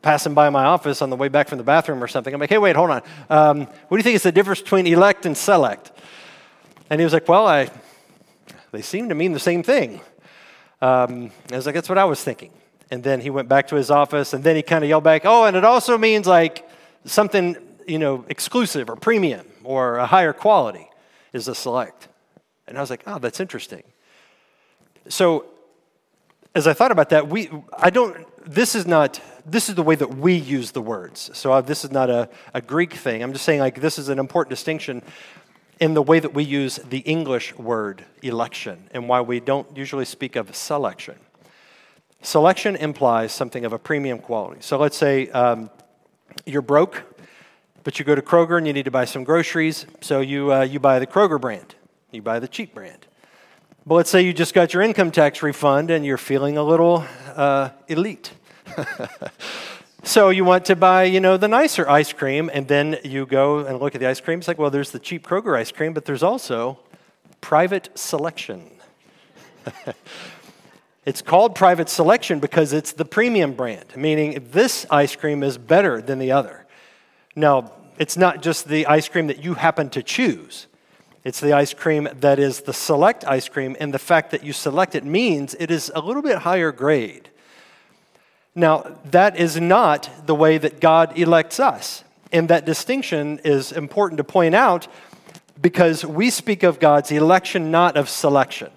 passing 0.00 0.32
by 0.32 0.48
my 0.48 0.64
office 0.64 1.02
on 1.02 1.10
the 1.10 1.16
way 1.16 1.26
back 1.26 1.48
from 1.48 1.58
the 1.58 1.64
bathroom 1.64 2.00
or 2.00 2.06
something. 2.06 2.32
I'm 2.32 2.38
like, 2.38 2.50
hey, 2.50 2.58
wait, 2.58 2.76
hold 2.76 2.90
on. 2.90 3.02
Um, 3.28 3.60
what 3.62 3.88
do 3.90 3.96
you 3.96 4.04
think 4.04 4.14
is 4.14 4.22
the 4.22 4.30
difference 4.30 4.62
between 4.62 4.86
elect 4.86 5.26
and 5.26 5.36
select? 5.36 5.90
And 6.88 7.00
he 7.00 7.04
was 7.04 7.12
like, 7.12 7.28
well, 7.28 7.48
I, 7.48 7.68
they 8.70 8.80
seem 8.80 9.08
to 9.08 9.14
mean 9.16 9.32
the 9.32 9.40
same 9.40 9.64
thing. 9.64 10.00
Um, 10.80 11.32
I 11.50 11.56
was 11.56 11.66
like, 11.66 11.74
that's 11.74 11.88
what 11.88 11.98
I 11.98 12.04
was 12.04 12.22
thinking. 12.22 12.52
And 12.92 13.02
then 13.02 13.20
he 13.20 13.28
went 13.28 13.48
back 13.48 13.66
to 13.68 13.74
his 13.74 13.90
office, 13.90 14.32
and 14.32 14.44
then 14.44 14.54
he 14.54 14.62
kind 14.62 14.84
of 14.84 14.88
yelled 14.88 15.02
back, 15.02 15.22
Oh, 15.24 15.46
and 15.46 15.56
it 15.56 15.64
also 15.64 15.98
means 15.98 16.28
like 16.28 16.64
something, 17.06 17.56
you 17.88 17.98
know, 17.98 18.24
exclusive 18.28 18.88
or 18.88 18.94
premium 18.94 19.46
or 19.64 19.96
a 19.96 20.06
higher 20.06 20.32
quality 20.32 20.88
is 21.32 21.48
a 21.48 21.56
select. 21.56 22.06
And 22.68 22.78
I 22.78 22.80
was 22.80 22.90
like, 22.90 23.02
Oh, 23.04 23.18
that's 23.18 23.40
interesting. 23.40 23.82
So 25.08 25.46
as 26.56 26.66
I 26.66 26.72
thought 26.72 26.90
about 26.90 27.10
that, 27.10 27.28
we, 27.28 27.50
I 27.78 27.90
don't, 27.90 28.26
this 28.46 28.74
is 28.74 28.86
not, 28.86 29.20
this 29.44 29.68
is 29.68 29.74
the 29.74 29.82
way 29.82 29.94
that 29.94 30.16
we 30.16 30.32
use 30.32 30.70
the 30.70 30.80
words. 30.80 31.30
So 31.34 31.52
uh, 31.52 31.60
this 31.60 31.84
is 31.84 31.90
not 31.90 32.08
a, 32.08 32.30
a 32.54 32.62
Greek 32.62 32.94
thing. 32.94 33.22
I'm 33.22 33.34
just 33.34 33.44
saying, 33.44 33.60
like, 33.60 33.82
this 33.82 33.98
is 33.98 34.08
an 34.08 34.18
important 34.18 34.48
distinction 34.48 35.02
in 35.80 35.92
the 35.92 36.00
way 36.00 36.18
that 36.18 36.32
we 36.32 36.44
use 36.44 36.76
the 36.76 37.00
English 37.00 37.54
word 37.58 38.06
election 38.22 38.88
and 38.92 39.06
why 39.06 39.20
we 39.20 39.38
don't 39.38 39.76
usually 39.76 40.06
speak 40.06 40.34
of 40.34 40.56
selection. 40.56 41.16
Selection 42.22 42.74
implies 42.74 43.32
something 43.32 43.66
of 43.66 43.74
a 43.74 43.78
premium 43.78 44.18
quality. 44.18 44.62
So 44.62 44.78
let's 44.78 44.96
say 44.96 45.28
um, 45.32 45.68
you're 46.46 46.62
broke, 46.62 47.02
but 47.84 47.98
you 47.98 48.04
go 48.06 48.14
to 48.14 48.22
Kroger 48.22 48.56
and 48.56 48.66
you 48.66 48.72
need 48.72 48.86
to 48.86 48.90
buy 48.90 49.04
some 49.04 49.24
groceries, 49.24 49.84
so 50.00 50.20
you, 50.20 50.54
uh, 50.54 50.62
you 50.62 50.80
buy 50.80 51.00
the 51.00 51.06
Kroger 51.06 51.38
brand, 51.38 51.74
you 52.12 52.22
buy 52.22 52.38
the 52.38 52.48
cheap 52.48 52.72
brand. 52.72 53.05
But 53.86 53.94
let's 53.94 54.10
say 54.10 54.22
you 54.22 54.32
just 54.32 54.52
got 54.52 54.74
your 54.74 54.82
income 54.82 55.12
tax 55.12 55.44
refund 55.44 55.92
and 55.92 56.04
you're 56.04 56.18
feeling 56.18 56.58
a 56.58 56.62
little 56.64 57.04
uh, 57.36 57.70
elite. 57.86 58.32
so 60.02 60.30
you 60.30 60.44
want 60.44 60.64
to 60.64 60.74
buy, 60.74 61.04
you 61.04 61.20
know, 61.20 61.36
the 61.36 61.46
nicer 61.46 61.88
ice 61.88 62.12
cream, 62.12 62.50
and 62.52 62.66
then 62.66 62.98
you 63.04 63.26
go 63.26 63.60
and 63.60 63.78
look 63.78 63.94
at 63.94 64.00
the 64.00 64.08
ice 64.08 64.20
cream. 64.20 64.40
It's 64.40 64.48
like, 64.48 64.58
well, 64.58 64.70
there's 64.70 64.90
the 64.90 64.98
cheap 64.98 65.24
Kroger 65.24 65.56
ice 65.56 65.70
cream, 65.70 65.92
but 65.92 66.04
there's 66.04 66.24
also 66.24 66.80
private 67.40 67.96
selection. 67.96 68.70
It's 71.06 71.22
called 71.22 71.54
private 71.54 71.88
selection 71.88 72.40
because 72.40 72.72
it's 72.72 72.90
the 72.90 73.04
premium 73.04 73.52
brand, 73.52 73.96
meaning 73.96 74.48
this 74.50 74.84
ice 74.90 75.14
cream 75.14 75.44
is 75.44 75.56
better 75.56 76.02
than 76.02 76.18
the 76.18 76.32
other. 76.32 76.66
Now, 77.36 77.70
it's 77.96 78.16
not 78.16 78.42
just 78.42 78.66
the 78.66 78.86
ice 78.86 79.08
cream 79.08 79.28
that 79.28 79.44
you 79.44 79.54
happen 79.54 79.88
to 79.90 80.02
choose. 80.02 80.66
It's 81.26 81.40
the 81.40 81.54
ice 81.54 81.74
cream 81.74 82.08
that 82.20 82.38
is 82.38 82.60
the 82.60 82.72
select 82.72 83.26
ice 83.26 83.48
cream, 83.48 83.76
and 83.80 83.92
the 83.92 83.98
fact 83.98 84.30
that 84.30 84.44
you 84.44 84.52
select 84.52 84.94
it 84.94 85.04
means 85.04 85.56
it 85.58 85.72
is 85.72 85.90
a 85.92 86.00
little 86.00 86.22
bit 86.22 86.38
higher 86.38 86.70
grade. 86.70 87.30
Now, 88.54 88.96
that 89.06 89.36
is 89.36 89.60
not 89.60 90.08
the 90.24 90.36
way 90.36 90.56
that 90.56 90.78
God 90.78 91.18
elects 91.18 91.58
us. 91.58 92.04
And 92.30 92.48
that 92.50 92.64
distinction 92.64 93.40
is 93.42 93.72
important 93.72 94.18
to 94.18 94.24
point 94.24 94.54
out 94.54 94.86
because 95.60 96.06
we 96.06 96.30
speak 96.30 96.62
of 96.62 96.78
God's 96.78 97.10
election, 97.10 97.72
not 97.72 97.96
of 97.96 98.08
selection. 98.08 98.70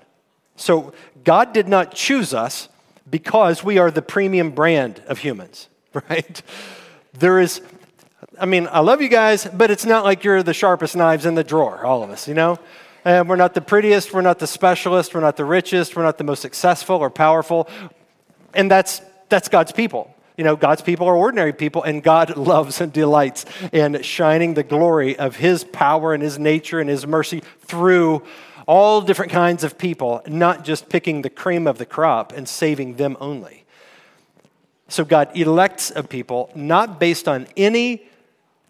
So 0.56 0.92
God 1.24 1.54
did 1.54 1.68
not 1.68 1.94
choose 1.94 2.34
us 2.34 2.68
because 3.08 3.64
we 3.64 3.78
are 3.78 3.92
the 3.92 4.02
premium 4.02 4.50
brand 4.50 5.04
of 5.06 5.20
humans, 5.20 5.70
right? 6.10 6.42
There 7.14 7.40
is, 7.40 7.62
I 8.40 8.46
mean, 8.46 8.68
I 8.72 8.80
love 8.80 9.02
you 9.02 9.10
guys, 9.10 9.46
but 9.46 9.70
it's 9.70 9.86
not 9.86 10.04
like 10.04 10.24
you're 10.24 10.44
the 10.44 10.54
sharpest 10.54 10.96
knives 10.96 11.26
in 11.26 11.36
the 11.36 11.44
drawer, 11.44 11.86
all 11.86 12.04
of 12.04 12.10
us, 12.10 12.28
you 12.28 12.34
know? 12.34 12.58
And 13.04 13.28
we're 13.28 13.36
not 13.36 13.54
the 13.54 13.62
prettiest, 13.62 14.14
we're 14.14 14.22
not 14.22 14.40
the 14.40 14.48
specialist, 14.48 15.14
we're 15.14 15.22
not 15.22 15.38
the 15.38 15.46
richest, 15.46 15.96
we're 15.96 16.04
not 16.04 16.18
the 16.18 16.24
most 16.24 16.42
successful 16.42 16.96
or 16.96 17.10
powerful. 17.10 17.70
And 18.54 18.70
that's, 18.70 19.02
that's 19.30 19.50
God's 19.50 19.72
people. 19.72 20.14
You 20.38 20.46
know, 20.46 20.56
God's 20.56 20.82
people 20.82 21.08
are 21.08 21.16
ordinary 21.16 21.54
people, 21.54 21.84
and 21.84 22.02
God 22.02 22.38
loves 22.38 22.80
and 22.82 22.94
delights 22.94 23.46
in 23.74 24.02
shining 24.04 24.54
the 24.54 24.64
glory 24.64 25.18
of 25.18 25.36
His 25.36 25.64
power 25.64 26.14
and 26.14 26.24
His 26.24 26.40
nature 26.40 26.80
and 26.80 26.90
His 26.90 27.06
mercy 27.06 27.44
through 27.62 28.24
all 28.68 29.02
different 29.02 29.32
kinds 29.32 29.64
of 29.64 29.78
people, 29.78 30.22
not 30.28 30.64
just 30.64 30.88
picking 30.88 31.24
the 31.24 31.30
cream 31.30 31.68
of 31.68 31.78
the 31.78 31.86
crop 31.86 32.32
and 32.32 32.48
saving 32.48 32.96
them 32.96 33.18
only. 33.20 33.66
So 34.88 35.04
God 35.04 35.36
elects 35.36 35.92
a 35.96 36.04
people 36.04 36.52
not 36.56 37.00
based 37.00 37.28
on 37.28 37.48
any 37.58 38.04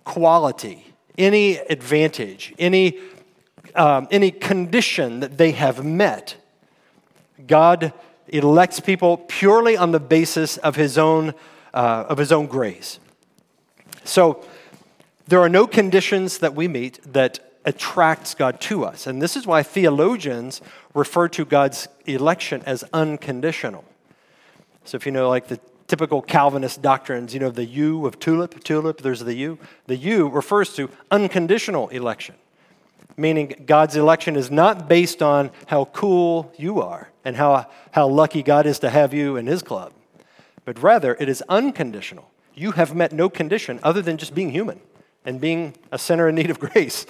quality, 0.09 0.83
any 1.19 1.57
advantage, 1.57 2.51
any, 2.57 2.97
um, 3.75 4.07
any 4.09 4.31
condition 4.31 5.19
that 5.19 5.37
they 5.37 5.51
have 5.51 5.85
met. 5.85 6.35
God 7.45 7.93
elects 8.27 8.79
people 8.79 9.17
purely 9.17 9.77
on 9.77 9.91
the 9.91 9.99
basis 9.99 10.57
of 10.57 10.75
his 10.75 10.97
own, 10.97 11.35
uh, 11.75 12.05
of 12.09 12.17
his 12.17 12.31
own 12.31 12.47
grace. 12.47 12.97
So 14.03 14.43
there 15.27 15.41
are 15.41 15.49
no 15.49 15.67
conditions 15.67 16.39
that 16.39 16.55
we 16.55 16.67
meet 16.67 16.99
that 17.13 17.39
attracts 17.63 18.33
God 18.33 18.59
to 18.61 18.83
us. 18.85 19.05
And 19.05 19.21
this 19.21 19.37
is 19.37 19.45
why 19.45 19.61
theologians 19.61 20.59
refer 20.95 21.27
to 21.27 21.45
God's 21.45 21.87
election 22.07 22.63
as 22.65 22.83
unconditional. 22.93 23.85
So 24.85 24.95
if 24.95 25.05
you 25.05 25.11
know, 25.11 25.29
like 25.29 25.49
the 25.49 25.59
typical 25.89 26.21
Calvinist 26.21 26.81
doctrines, 26.81 27.33
you 27.33 27.39
know, 27.39 27.49
the 27.49 27.65
U 27.65 28.05
of 28.05 28.19
tulip, 28.19 28.63
tulip, 28.63 29.01
there's 29.01 29.21
the 29.21 29.33
U. 29.33 29.57
The 29.87 29.97
U 29.97 30.29
refers 30.29 30.73
to 30.75 30.89
unconditional 31.11 31.89
election, 31.89 32.35
meaning 33.17 33.63
God's 33.65 33.95
election 33.95 34.35
is 34.35 34.49
not 34.49 34.87
based 34.87 35.21
on 35.21 35.51
how 35.65 35.85
cool 35.85 36.53
you 36.57 36.79
are 36.79 37.09
and 37.25 37.35
how, 37.35 37.67
how 37.91 38.07
lucky 38.07 38.43
God 38.43 38.65
is 38.65 38.79
to 38.79 38.89
have 38.89 39.13
you 39.13 39.35
in 39.35 39.47
his 39.47 39.63
club, 39.63 39.91
but 40.63 40.81
rather 40.81 41.17
it 41.19 41.27
is 41.27 41.43
unconditional. 41.49 42.29
You 42.53 42.71
have 42.71 42.95
met 42.95 43.11
no 43.11 43.27
condition 43.29 43.79
other 43.81 44.01
than 44.01 44.17
just 44.17 44.35
being 44.35 44.51
human 44.51 44.79
and 45.25 45.41
being 45.41 45.75
a 45.91 45.97
sinner 45.97 46.29
in 46.29 46.35
need 46.35 46.51
of 46.51 46.59
grace. 46.71 47.05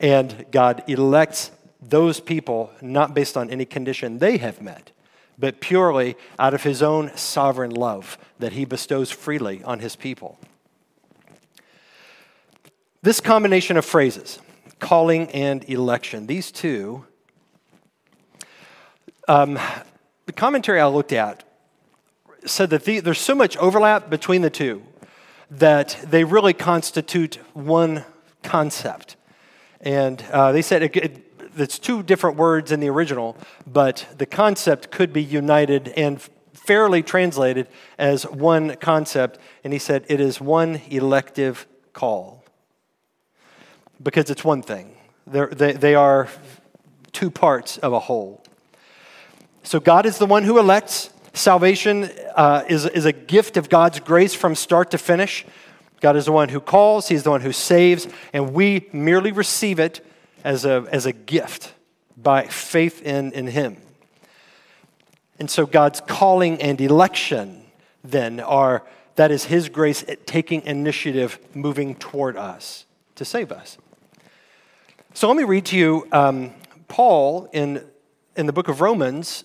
And 0.00 0.44
God 0.50 0.82
elects 0.88 1.52
those 1.80 2.20
people 2.20 2.70
not 2.80 3.14
based 3.14 3.36
on 3.36 3.48
any 3.48 3.64
condition 3.64 4.18
they 4.18 4.38
have 4.38 4.60
met, 4.60 4.90
but 5.38 5.60
purely 5.60 6.16
out 6.38 6.54
of 6.54 6.64
his 6.64 6.82
own 6.82 7.16
sovereign 7.16 7.70
love 7.70 8.18
that 8.38 8.52
he 8.52 8.64
bestows 8.64 9.10
freely 9.10 9.62
on 9.62 9.78
his 9.78 9.94
people. 9.94 10.38
This 13.02 13.20
combination 13.20 13.76
of 13.76 13.84
phrases, 13.84 14.40
calling 14.80 15.30
and 15.30 15.64
election, 15.70 16.26
these 16.26 16.50
two, 16.50 17.06
um, 19.28 19.58
the 20.26 20.32
commentary 20.32 20.80
I 20.80 20.86
looked 20.86 21.12
at 21.12 21.44
said 22.44 22.70
that 22.70 22.84
the, 22.84 23.00
there's 23.00 23.20
so 23.20 23.34
much 23.34 23.56
overlap 23.58 24.10
between 24.10 24.42
the 24.42 24.50
two 24.50 24.82
that 25.50 25.96
they 26.04 26.24
really 26.24 26.52
constitute 26.52 27.36
one 27.54 28.04
concept. 28.42 29.16
And 29.80 30.22
uh, 30.32 30.52
they 30.52 30.62
said 30.62 30.82
it, 30.82 30.96
it, 30.96 31.27
it's 31.60 31.78
two 31.78 32.02
different 32.02 32.36
words 32.36 32.72
in 32.72 32.80
the 32.80 32.88
original, 32.88 33.36
but 33.66 34.06
the 34.16 34.26
concept 34.26 34.90
could 34.90 35.12
be 35.12 35.22
united 35.22 35.88
and 35.88 36.20
fairly 36.52 37.02
translated 37.02 37.68
as 37.98 38.24
one 38.24 38.76
concept. 38.76 39.38
And 39.64 39.72
he 39.72 39.78
said 39.78 40.04
it 40.08 40.20
is 40.20 40.40
one 40.40 40.80
elective 40.90 41.66
call 41.92 42.44
because 44.02 44.30
it's 44.30 44.44
one 44.44 44.62
thing. 44.62 44.94
They're, 45.26 45.48
they, 45.48 45.72
they 45.72 45.94
are 45.94 46.28
two 47.12 47.30
parts 47.30 47.78
of 47.78 47.92
a 47.92 47.98
whole. 47.98 48.42
So 49.62 49.80
God 49.80 50.06
is 50.06 50.18
the 50.18 50.26
one 50.26 50.44
who 50.44 50.58
elects. 50.58 51.10
Salvation 51.34 52.10
uh, 52.34 52.64
is, 52.68 52.86
is 52.86 53.04
a 53.04 53.12
gift 53.12 53.56
of 53.56 53.68
God's 53.68 54.00
grace 54.00 54.34
from 54.34 54.54
start 54.54 54.90
to 54.92 54.98
finish. 54.98 55.44
God 56.00 56.16
is 56.16 56.26
the 56.26 56.32
one 56.32 56.48
who 56.48 56.60
calls, 56.60 57.08
He's 57.08 57.22
the 57.22 57.30
one 57.30 57.40
who 57.40 57.52
saves, 57.52 58.08
and 58.32 58.54
we 58.54 58.88
merely 58.92 59.32
receive 59.32 59.78
it 59.78 60.04
as 60.48 60.64
a, 60.64 60.86
as 60.90 61.04
a 61.04 61.12
gift 61.12 61.74
by 62.16 62.46
faith 62.46 63.02
in, 63.02 63.32
in 63.32 63.48
Him. 63.48 63.76
And 65.38 65.50
so 65.50 65.66
God's 65.66 66.00
calling 66.00 66.62
and 66.62 66.80
election 66.80 67.66
then 68.02 68.40
are 68.40 68.82
that 69.16 69.30
is 69.30 69.44
His 69.44 69.68
grace 69.68 70.06
taking 70.24 70.62
initiative 70.62 71.38
moving 71.52 71.94
toward 71.96 72.38
us 72.38 72.86
to 73.16 73.26
save 73.26 73.52
us. 73.52 73.76
So 75.12 75.28
let 75.28 75.36
me 75.36 75.44
read 75.44 75.66
to 75.66 75.76
you 75.76 76.08
um, 76.12 76.54
Paul 76.88 77.50
in, 77.52 77.84
in 78.34 78.46
the 78.46 78.52
book 78.54 78.68
of 78.68 78.80
Romans 78.80 79.44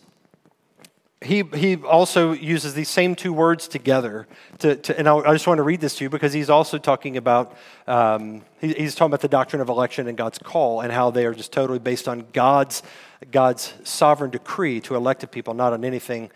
he, 1.24 1.44
he 1.56 1.78
also 1.78 2.34
uses 2.34 2.74
these 2.74 2.90
same 2.90 3.16
two 3.16 3.34
words 3.34 3.68
together. 3.68 4.28
To, 4.60 4.76
to 4.76 5.00
and 5.00 5.08
I, 5.08 5.16
I, 5.16 5.34
just 5.34 5.48
want 5.48 5.58
to 5.58 5.64
read 5.64 5.82
this 5.82 5.96
to 5.98 6.04
you 6.04 6.10
because 6.10 6.34
he's 6.34 6.50
also 6.50 6.78
talking 6.78 7.18
about, 7.18 7.58
um, 7.88 8.42
he, 8.60 8.74
he's 8.74 8.96
talking 8.96 9.10
about 9.10 9.22
the 9.22 9.28
doctrine 9.28 9.62
of 9.62 9.70
election 9.70 10.08
and 10.08 10.18
God's 10.18 10.38
call 10.38 10.82
and 10.82 10.92
how 10.92 11.12
they 11.12 11.26
are 11.26 11.34
just 11.34 11.52
totally 11.52 11.80
based 11.80 12.08
on 12.08 12.26
God's, 12.34 12.84
God's 13.32 13.74
sovereign 13.84 14.32
decree 14.32 14.82
to 14.82 14.96
elected 14.96 15.32
people, 15.32 15.54
not 15.54 15.74
on 15.74 15.86
anything 15.86 16.30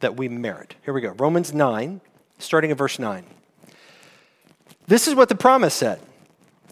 that 0.00 0.16
we 0.16 0.28
merit. 0.28 0.74
Here 0.84 0.94
we 0.94 1.00
go 1.00 1.10
Romans 1.12 1.52
9, 1.52 2.00
starting 2.38 2.70
at 2.70 2.76
verse 2.76 2.98
9. 2.98 3.24
This 4.86 5.08
is 5.08 5.14
what 5.14 5.28
the 5.28 5.34
promise 5.34 5.74
said. 5.74 6.00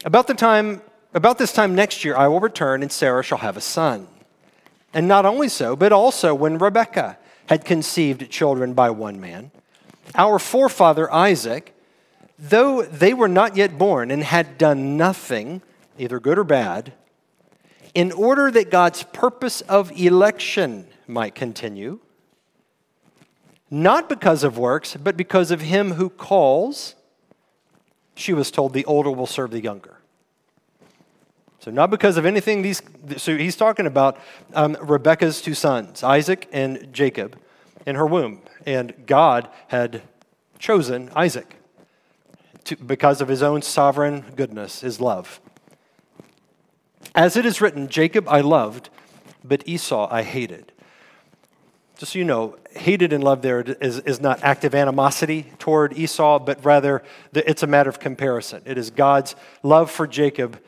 About 0.05 0.27
the 0.27 0.35
time, 0.35 0.83
about 1.15 1.39
this 1.39 1.53
time 1.53 1.75
next 1.75 2.05
year, 2.05 2.17
I 2.17 2.29
will 2.29 2.41
return 2.41 2.83
and 2.83 2.93
Sarah 2.93 3.23
shall 3.23 3.39
have 3.39 3.57
a 3.57 3.61
son. 3.61 4.07
And 4.95 5.07
not 5.07 5.27
only 5.27 5.49
so, 5.49 5.77
but 5.77 5.93
also 5.93 6.35
when 6.35 6.59
Rebekah 6.59 7.19
had 7.49 7.65
conceived 7.65 8.31
children 8.31 8.75
by 8.75 8.91
one 8.91 9.21
man. 9.21 9.51
Our 10.15 10.39
forefather 10.39 11.13
Isaac, 11.13 11.75
though 12.39 12.83
they 12.83 13.15
were 13.15 13.29
not 13.29 13.57
yet 13.57 13.79
born 13.79 14.11
and 14.11 14.23
had 14.23 14.59
done 14.59 14.97
nothing, 14.97 15.63
either 15.99 16.21
good 16.21 16.39
or 16.39 16.45
bad, 16.45 16.93
in 17.95 18.13
order 18.13 18.51
that 18.51 18.71
God's 18.71 19.03
purpose 19.03 19.61
of 19.63 19.91
election 19.99 20.87
might 21.07 21.35
continue, 21.35 22.01
not 23.71 24.09
because 24.09 24.45
of 24.45 24.57
works, 24.57 24.97
but 24.97 25.17
because 25.17 25.51
of 25.51 25.61
him 25.63 25.93
who 25.93 26.09
calls, 26.09 26.95
she 28.15 28.33
was 28.33 28.51
told 28.51 28.73
the 28.73 28.85
older 28.85 29.11
will 29.11 29.27
serve 29.27 29.51
the 29.51 29.61
younger. 29.61 29.99
So, 31.69 31.73
not 31.73 31.91
because 31.91 32.17
of 32.17 32.25
anything 32.25 32.63
these, 32.63 32.81
so 33.19 33.37
he's 33.37 33.55
talking 33.55 33.85
about 33.85 34.19
um, 34.55 34.75
Rebecca's 34.81 35.43
two 35.43 35.53
sons, 35.53 36.03
Isaac 36.03 36.49
and 36.51 36.95
Jacob, 36.95 37.39
in 37.85 37.95
her 37.95 38.07
womb. 38.07 38.41
And 38.65 38.95
God 39.05 39.51
had 39.67 40.01
chosen 40.59 41.11
Isaac 41.15 41.57
to, 42.65 42.77
because 42.77 43.21
of 43.21 43.29
his 43.29 43.43
own 43.43 43.61
sovereign 43.61 44.25
goodness, 44.35 44.81
his 44.81 44.99
love. 44.99 45.43
As 47.15 47.37
it 47.37 47.45
is 47.45 47.61
written, 47.61 47.89
Jacob 47.89 48.27
I 48.31 48.41
loved, 48.41 48.89
but 49.45 49.63
Esau 49.69 50.09
I 50.11 50.23
hated. 50.23 50.73
Just 51.99 52.15
so 52.15 52.19
you 52.19 52.25
know, 52.25 52.57
hated 52.71 53.13
and 53.13 53.23
loved 53.23 53.43
there 53.43 53.61
is, 53.61 53.99
is 53.99 54.23
not 54.23 54.43
active 54.43 54.75
animosity 54.75 55.53
toward 55.59 55.99
Esau, 55.99 56.39
but 56.39 56.65
rather 56.65 57.03
it's 57.35 57.63
a 57.63 57.67
matter 57.67 57.91
of 57.91 58.01
comparison. 58.01 58.63
It 58.65 58.79
is 58.79 58.89
God's 58.89 59.37
love 59.63 59.91
for 59.91 60.07
Jacob 60.07 60.59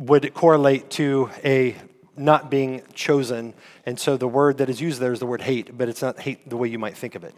would 0.00 0.32
correlate 0.34 0.90
to 0.90 1.30
a 1.44 1.76
not 2.16 2.50
being 2.50 2.82
chosen. 2.94 3.54
And 3.86 3.98
so 3.98 4.16
the 4.16 4.26
word 4.26 4.58
that 4.58 4.68
is 4.68 4.80
used 4.80 5.00
there 5.00 5.12
is 5.12 5.20
the 5.20 5.26
word 5.26 5.42
hate, 5.42 5.76
but 5.76 5.88
it's 5.88 6.02
not 6.02 6.18
hate 6.18 6.48
the 6.48 6.56
way 6.56 6.68
you 6.68 6.78
might 6.78 6.96
think 6.96 7.14
of 7.14 7.24
it. 7.24 7.34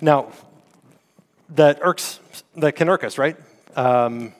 Now, 0.00 0.32
that 1.50 1.80
irks, 1.82 2.20
that 2.56 2.72
can 2.72 2.88
irk 2.88 3.04
us, 3.04 3.18
right? 3.18 3.36
Um, 3.76 4.32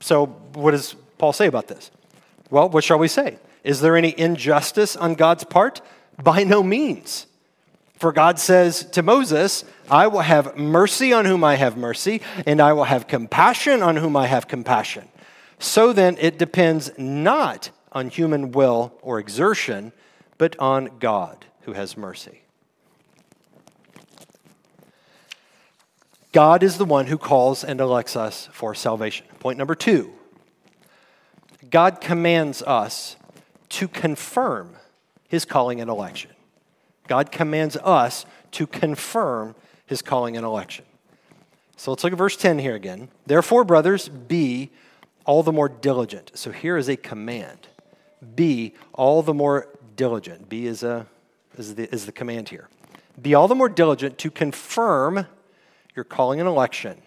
so 0.00 0.26
what 0.26 0.72
does 0.72 0.94
Paul 1.18 1.32
say 1.32 1.46
about 1.46 1.68
this? 1.68 1.90
Well, 2.50 2.68
what 2.68 2.84
shall 2.84 2.98
we 2.98 3.08
say? 3.08 3.38
Is 3.64 3.80
there 3.80 3.96
any 3.96 4.18
injustice 4.18 4.96
on 4.96 5.14
God's 5.14 5.44
part? 5.44 5.80
By 6.22 6.44
no 6.44 6.62
means. 6.62 7.26
For 7.94 8.12
God 8.12 8.38
says 8.38 8.84
to 8.90 9.02
Moses, 9.02 9.64
I 9.88 10.08
will 10.08 10.20
have 10.20 10.56
mercy 10.56 11.12
on 11.12 11.24
whom 11.24 11.44
I 11.44 11.54
have 11.54 11.76
mercy, 11.76 12.20
and 12.46 12.60
I 12.60 12.72
will 12.72 12.84
have 12.84 13.06
compassion 13.06 13.82
on 13.82 13.96
whom 13.96 14.16
I 14.16 14.26
have 14.26 14.48
compassion. 14.48 15.08
So 15.62 15.92
then, 15.92 16.16
it 16.18 16.38
depends 16.38 16.90
not 16.98 17.70
on 17.92 18.10
human 18.10 18.50
will 18.50 18.92
or 19.00 19.20
exertion, 19.20 19.92
but 20.36 20.58
on 20.58 20.98
God 20.98 21.46
who 21.60 21.72
has 21.72 21.96
mercy. 21.96 22.42
God 26.32 26.64
is 26.64 26.78
the 26.78 26.84
one 26.84 27.06
who 27.06 27.16
calls 27.16 27.62
and 27.62 27.80
elects 27.80 28.16
us 28.16 28.48
for 28.52 28.74
salvation. 28.74 29.24
Point 29.38 29.56
number 29.56 29.76
two 29.76 30.12
God 31.70 32.00
commands 32.00 32.60
us 32.62 33.14
to 33.68 33.86
confirm 33.86 34.74
his 35.28 35.44
calling 35.44 35.80
and 35.80 35.88
election. 35.88 36.32
God 37.06 37.30
commands 37.30 37.76
us 37.76 38.26
to 38.50 38.66
confirm 38.66 39.54
his 39.86 40.02
calling 40.02 40.36
and 40.36 40.44
election. 40.44 40.84
So 41.76 41.92
let's 41.92 42.02
look 42.02 42.12
at 42.12 42.18
verse 42.18 42.36
10 42.36 42.58
here 42.58 42.74
again. 42.74 43.10
Therefore, 43.26 43.62
brothers, 43.62 44.08
be 44.08 44.72
all 45.24 45.42
the 45.42 45.52
more 45.52 45.68
diligent. 45.68 46.32
So 46.34 46.50
here 46.50 46.76
is 46.76 46.88
a 46.88 46.96
command. 46.96 47.68
Be 48.34 48.74
all 48.92 49.22
the 49.22 49.34
more 49.34 49.68
diligent. 49.96 50.48
Be 50.48 50.66
is, 50.66 50.82
a, 50.82 51.06
is, 51.56 51.74
the, 51.74 51.92
is 51.92 52.06
the 52.06 52.12
command 52.12 52.48
here. 52.48 52.68
Be 53.20 53.34
all 53.34 53.48
the 53.48 53.54
more 53.54 53.68
diligent 53.68 54.18
to 54.18 54.30
confirm 54.30 55.26
your 55.94 56.04
calling 56.04 56.40
and 56.40 56.48
election. 56.48 57.02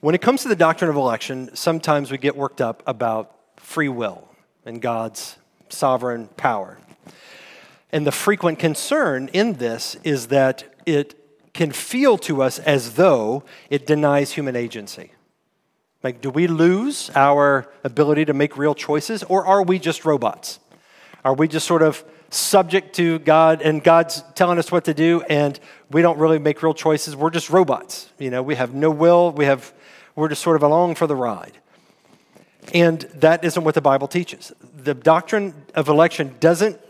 When 0.00 0.14
it 0.14 0.20
comes 0.20 0.42
to 0.42 0.48
the 0.48 0.56
doctrine 0.56 0.90
of 0.90 0.96
election, 0.96 1.54
sometimes 1.54 2.10
we 2.10 2.18
get 2.18 2.36
worked 2.36 2.60
up 2.60 2.82
about 2.86 3.36
free 3.56 3.88
will 3.88 4.28
and 4.66 4.82
God's 4.82 5.36
sovereign 5.68 6.26
power. 6.36 6.78
And 7.92 8.06
the 8.06 8.12
frequent 8.12 8.58
concern 8.58 9.28
in 9.32 9.54
this 9.54 9.96
is 10.02 10.28
that 10.28 10.64
it 10.86 11.21
can 11.52 11.70
feel 11.70 12.16
to 12.18 12.42
us 12.42 12.58
as 12.58 12.94
though 12.94 13.44
it 13.68 13.86
denies 13.86 14.32
human 14.32 14.56
agency. 14.56 15.12
Like, 16.02 16.20
do 16.20 16.30
we 16.30 16.46
lose 16.46 17.10
our 17.14 17.70
ability 17.84 18.24
to 18.24 18.34
make 18.34 18.56
real 18.56 18.74
choices, 18.74 19.22
or 19.24 19.46
are 19.46 19.62
we 19.62 19.78
just 19.78 20.04
robots? 20.04 20.58
Are 21.24 21.34
we 21.34 21.46
just 21.46 21.66
sort 21.66 21.82
of 21.82 22.04
subject 22.30 22.96
to 22.96 23.18
God 23.20 23.62
and 23.62 23.84
God's 23.84 24.24
telling 24.34 24.58
us 24.58 24.72
what 24.72 24.86
to 24.86 24.94
do, 24.94 25.22
and 25.28 25.58
we 25.90 26.02
don't 26.02 26.18
really 26.18 26.38
make 26.38 26.62
real 26.62 26.74
choices? 26.74 27.14
We're 27.14 27.30
just 27.30 27.50
robots. 27.50 28.10
You 28.18 28.30
know, 28.30 28.42
we 28.42 28.56
have 28.56 28.74
no 28.74 28.90
will, 28.90 29.30
we 29.30 29.44
have, 29.44 29.72
we're 30.16 30.28
just 30.28 30.42
sort 30.42 30.56
of 30.56 30.62
along 30.62 30.96
for 30.96 31.06
the 31.06 31.14
ride. 31.14 31.58
And 32.72 33.00
that 33.14 33.44
isn't 33.44 33.62
what 33.62 33.74
the 33.74 33.80
Bible 33.80 34.08
teaches. 34.08 34.52
The 34.74 34.94
doctrine 34.94 35.54
of 35.74 35.88
election 35.88 36.34
doesn't 36.40 36.80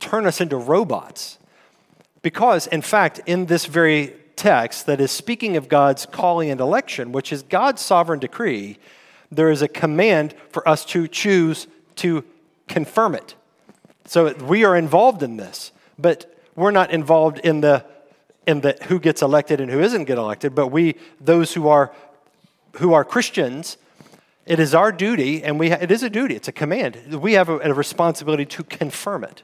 turn 0.00 0.26
us 0.26 0.40
into 0.40 0.56
robots. 0.56 1.38
Because, 2.24 2.66
in 2.66 2.80
fact, 2.80 3.20
in 3.26 3.44
this 3.46 3.66
very 3.66 4.14
text 4.34 4.86
that 4.86 4.98
is 4.98 5.10
speaking 5.10 5.58
of 5.58 5.68
God's 5.68 6.06
calling 6.06 6.50
and 6.50 6.58
election, 6.58 7.12
which 7.12 7.30
is 7.30 7.42
God's 7.42 7.82
sovereign 7.82 8.18
decree, 8.18 8.78
there 9.30 9.50
is 9.50 9.60
a 9.60 9.68
command 9.68 10.34
for 10.50 10.66
us 10.66 10.86
to 10.86 11.06
choose 11.06 11.66
to 11.96 12.24
confirm 12.66 13.14
it. 13.14 13.34
So 14.06 14.32
we 14.32 14.64
are 14.64 14.74
involved 14.74 15.22
in 15.22 15.36
this, 15.36 15.70
but 15.98 16.34
we're 16.56 16.70
not 16.70 16.90
involved 16.90 17.40
in 17.40 17.60
the 17.60 17.84
in 18.46 18.62
the 18.62 18.78
who 18.84 18.98
gets 18.98 19.20
elected 19.20 19.60
and 19.60 19.70
who 19.70 19.80
isn't 19.80 20.04
get 20.04 20.16
elected, 20.16 20.54
but 20.54 20.68
we 20.68 20.94
those 21.20 21.52
who 21.52 21.68
are 21.68 21.92
who 22.76 22.94
are 22.94 23.04
Christians, 23.04 23.76
it 24.46 24.58
is 24.58 24.74
our 24.74 24.92
duty, 24.92 25.44
and 25.44 25.60
we 25.60 25.72
it 25.72 25.90
is 25.90 26.02
a 26.02 26.08
duty, 26.08 26.36
it's 26.36 26.48
a 26.48 26.52
command. 26.52 27.20
We 27.20 27.34
have 27.34 27.50
a, 27.50 27.58
a 27.58 27.74
responsibility 27.74 28.46
to 28.46 28.64
confirm 28.64 29.24
it. 29.24 29.42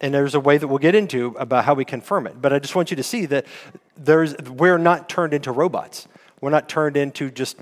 And 0.00 0.14
there's 0.14 0.34
a 0.34 0.40
way 0.40 0.58
that 0.58 0.68
we'll 0.68 0.78
get 0.78 0.94
into 0.94 1.34
about 1.38 1.64
how 1.64 1.74
we 1.74 1.84
confirm 1.84 2.26
it. 2.26 2.40
But 2.40 2.52
I 2.52 2.58
just 2.58 2.76
want 2.76 2.90
you 2.90 2.96
to 2.96 3.02
see 3.02 3.26
that 3.26 3.46
there's, 3.96 4.36
we're 4.38 4.78
not 4.78 5.08
turned 5.08 5.34
into 5.34 5.50
robots. 5.50 6.06
We're 6.40 6.50
not 6.50 6.68
turned 6.68 6.96
into 6.96 7.30
just 7.30 7.56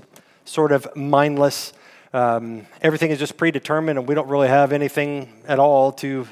sort 0.45 0.71
of 0.71 0.87
mindless, 0.95 1.73
um, 2.13 2.67
everything 2.81 3.11
is 3.11 3.19
just 3.19 3.37
predetermined 3.37 3.99
and 3.99 4.07
we 4.07 4.15
don't 4.15 4.27
really 4.27 4.47
have 4.47 4.71
anything 4.71 5.41
at 5.47 5.59
all 5.59 5.91
to, 5.93 6.27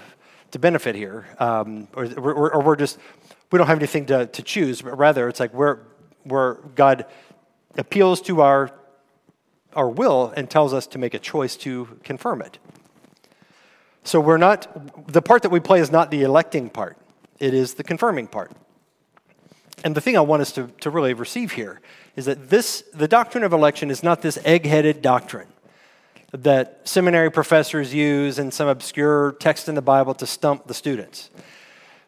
to 0.51 0.59
benefit 0.59 0.95
here. 0.95 1.25
Um, 1.39 1.87
or, 1.93 2.05
or, 2.05 2.53
or, 2.53 2.61
we're 2.61 2.75
just, 2.75 2.97
we 3.51 3.57
don't 3.57 3.67
have 3.67 3.77
anything 3.77 4.05
to, 4.07 4.27
to 4.27 4.41
choose, 4.41 4.81
but 4.81 4.97
rather 4.97 5.27
it's 5.27 5.39
like 5.39 5.53
we're, 5.53 5.79
we're, 6.23 6.55
God 6.75 7.05
appeals 7.77 8.21
to 8.21 8.41
our, 8.41 8.71
our 9.73 9.89
will 9.89 10.33
and 10.37 10.49
tells 10.49 10.73
us 10.73 10.87
to 10.87 10.97
make 10.97 11.13
a 11.13 11.19
choice 11.19 11.57
to 11.57 11.99
confirm 12.03 12.41
it. 12.41 12.57
So 14.05 14.19
we're 14.21 14.37
not, 14.37 15.11
the 15.11 15.21
part 15.21 15.41
that 15.41 15.49
we 15.49 15.59
play 15.59 15.79
is 15.79 15.91
not 15.91 16.11
the 16.11 16.21
electing 16.21 16.69
part, 16.69 16.95
it 17.39 17.53
is 17.53 17.73
the 17.73 17.83
confirming 17.83 18.27
part. 18.27 18.51
And 19.83 19.95
the 19.95 20.01
thing 20.01 20.15
I 20.15 20.21
want 20.21 20.41
us 20.41 20.51
to, 20.53 20.67
to 20.81 20.89
really 20.89 21.13
receive 21.13 21.51
here 21.51 21.81
is 22.15 22.25
that 22.25 22.49
this, 22.49 22.83
the 22.93 23.07
doctrine 23.07 23.43
of 23.43 23.51
election 23.51 23.91
is 23.91 24.03
not 24.03 24.21
this 24.21 24.37
egg 24.45 24.65
headed 24.65 25.01
doctrine 25.01 25.47
that 26.31 26.81
seminary 26.87 27.31
professors 27.31 27.93
use 27.93 28.39
in 28.39 28.51
some 28.51 28.67
obscure 28.67 29.33
text 29.39 29.67
in 29.67 29.75
the 29.75 29.81
Bible 29.81 30.13
to 30.13 30.27
stump 30.27 30.67
the 30.67 30.73
students. 30.73 31.29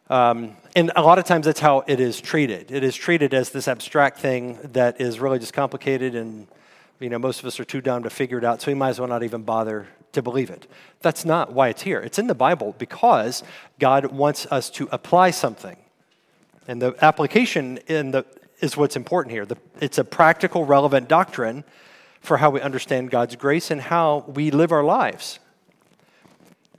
Um, 0.08 0.56
and 0.76 0.92
a 0.96 1.02
lot 1.02 1.18
of 1.18 1.24
times 1.24 1.46
that's 1.46 1.60
how 1.60 1.84
it 1.86 1.98
is 1.98 2.20
treated. 2.20 2.70
It 2.70 2.84
is 2.84 2.94
treated 2.94 3.34
as 3.34 3.50
this 3.50 3.68
abstract 3.68 4.18
thing 4.18 4.58
that 4.72 5.00
is 5.00 5.18
really 5.18 5.38
just 5.38 5.52
complicated, 5.52 6.14
and 6.14 6.46
you 7.00 7.08
know 7.08 7.18
most 7.18 7.40
of 7.40 7.46
us 7.46 7.60
are 7.60 7.64
too 7.64 7.80
dumb 7.80 8.02
to 8.02 8.10
figure 8.10 8.38
it 8.38 8.44
out, 8.44 8.60
so 8.60 8.70
we 8.70 8.74
might 8.74 8.90
as 8.90 9.00
well 9.00 9.08
not 9.08 9.22
even 9.22 9.42
bother 9.42 9.88
to 10.12 10.22
believe 10.22 10.50
it. 10.50 10.66
That's 11.00 11.24
not 11.24 11.52
why 11.52 11.68
it's 11.68 11.82
here. 11.82 12.00
It's 12.00 12.18
in 12.18 12.26
the 12.26 12.34
Bible 12.34 12.74
because 12.78 13.42
God 13.78 14.06
wants 14.06 14.46
us 14.46 14.70
to 14.70 14.88
apply 14.90 15.30
something. 15.30 15.76
And 16.66 16.82
the 16.82 16.94
application 17.02 17.78
in 17.86 18.10
the, 18.10 18.26
is 18.60 18.76
what's 18.76 18.96
important 18.96 19.32
here. 19.32 19.46
The, 19.46 19.56
it's 19.80 19.98
a 19.98 20.04
practical, 20.04 20.64
relevant 20.64 21.08
doctrine 21.08 21.64
for 22.20 22.38
how 22.38 22.50
we 22.50 22.60
understand 22.60 23.10
God's 23.10 23.36
grace 23.36 23.70
and 23.70 23.80
how 23.80 24.24
we 24.26 24.50
live 24.50 24.72
our 24.72 24.84
lives. 24.84 25.38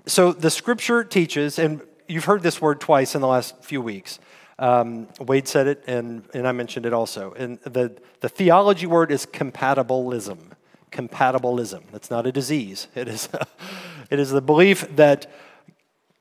So 0.06 0.32
the 0.32 0.50
scripture 0.50 1.04
teaches, 1.04 1.60
and 1.60 1.82
you've 2.08 2.26
heard 2.26 2.44
this 2.44 2.62
word 2.62 2.82
twice 2.82 3.16
in 3.16 3.22
the 3.22 3.28
last 3.28 3.64
few 3.64 3.82
weeks. 3.82 4.20
Um, 4.60 5.08
Wade 5.22 5.48
said 5.48 5.68
it, 5.68 5.84
and, 5.88 6.24
and 6.34 6.46
I 6.46 6.52
mentioned 6.52 6.86
it 6.86 6.94
also. 6.94 7.32
And 7.32 7.60
the, 7.62 7.98
the 8.20 8.28
theology 8.28 8.86
word 8.86 9.10
is 9.10 9.26
compatibilism. 9.26 10.38
Compatibilism. 10.92 11.84
That's 11.94 12.12
not 12.12 12.28
a 12.28 12.32
disease. 12.32 12.88
It 12.94 13.08
is, 13.08 13.30
it 14.10 14.20
is 14.20 14.32
the 14.32 14.42
belief 14.42 14.86
that, 14.98 15.32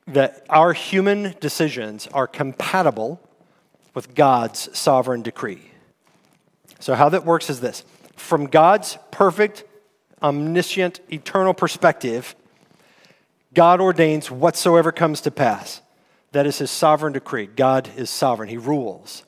that 0.07 0.45
our 0.49 0.71
human 0.71 1.35
decisions 1.41 2.07
are 2.13 2.27
compatible 2.27 3.19
with 3.93 4.15
God's 4.15 4.75
sovereign 4.77 5.21
decree. 5.21 5.71
So, 6.79 6.95
how 6.95 7.09
that 7.09 7.25
works 7.25 7.49
is 7.49 7.59
this 7.59 7.83
from 8.15 8.45
God's 8.45 8.97
perfect, 9.11 9.65
omniscient, 10.23 11.01
eternal 11.11 11.53
perspective, 11.53 12.35
God 13.53 13.81
ordains 13.81 14.31
whatsoever 14.31 14.93
comes 14.93 15.19
to 15.21 15.31
pass. 15.31 15.81
That 16.31 16.45
is 16.45 16.59
his 16.59 16.71
sovereign 16.71 17.13
decree. 17.13 17.47
God 17.47 17.89
is 17.95 18.09
sovereign, 18.09 18.49
he 18.49 18.57
rules. 18.57 19.23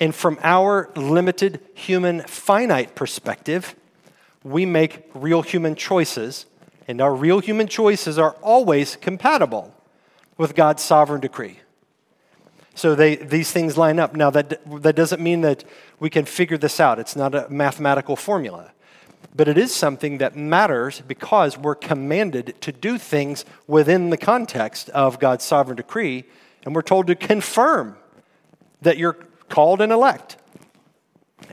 And 0.00 0.14
from 0.14 0.38
our 0.42 0.90
limited 0.96 1.60
human 1.74 2.22
finite 2.22 2.94
perspective, 2.94 3.74
we 4.42 4.66
make 4.66 5.04
real 5.14 5.42
human 5.42 5.74
choices, 5.74 6.46
and 6.88 7.00
our 7.00 7.14
real 7.14 7.38
human 7.38 7.66
choices 7.66 8.18
are 8.18 8.32
always 8.42 8.96
compatible 8.96 9.74
with 10.36 10.54
God's 10.54 10.82
sovereign 10.82 11.20
decree. 11.20 11.60
So 12.74 12.94
they, 12.96 13.16
these 13.16 13.52
things 13.52 13.78
line 13.78 14.00
up. 14.00 14.16
Now, 14.16 14.30
that, 14.30 14.60
that 14.82 14.96
doesn't 14.96 15.22
mean 15.22 15.42
that 15.42 15.64
we 16.00 16.10
can 16.10 16.24
figure 16.24 16.58
this 16.58 16.80
out. 16.80 16.98
It's 16.98 17.14
not 17.14 17.34
a 17.34 17.48
mathematical 17.48 18.16
formula. 18.16 18.72
But 19.34 19.48
it 19.48 19.58
is 19.58 19.74
something 19.74 20.18
that 20.18 20.36
matters 20.36 21.00
because 21.00 21.58
we're 21.58 21.74
commanded 21.74 22.54
to 22.60 22.70
do 22.70 22.98
things 22.98 23.44
within 23.66 24.10
the 24.10 24.16
context 24.16 24.90
of 24.90 25.18
God's 25.18 25.44
sovereign 25.44 25.76
decree, 25.76 26.24
and 26.64 26.74
we're 26.74 26.82
told 26.82 27.08
to 27.08 27.16
confirm 27.16 27.96
that 28.82 28.96
you're 28.96 29.18
called 29.48 29.80
and 29.80 29.92
elect. 29.92 30.36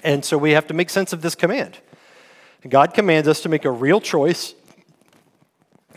And 0.04 0.24
so 0.24 0.38
we 0.38 0.52
have 0.52 0.68
to 0.68 0.74
make 0.74 0.90
sense 0.90 1.12
of 1.12 1.22
this 1.22 1.34
command. 1.34 1.80
God 2.68 2.94
commands 2.94 3.28
us 3.28 3.42
to 3.42 3.50
make 3.50 3.66
a 3.66 3.72
real 3.72 4.00
choice, 4.00 4.54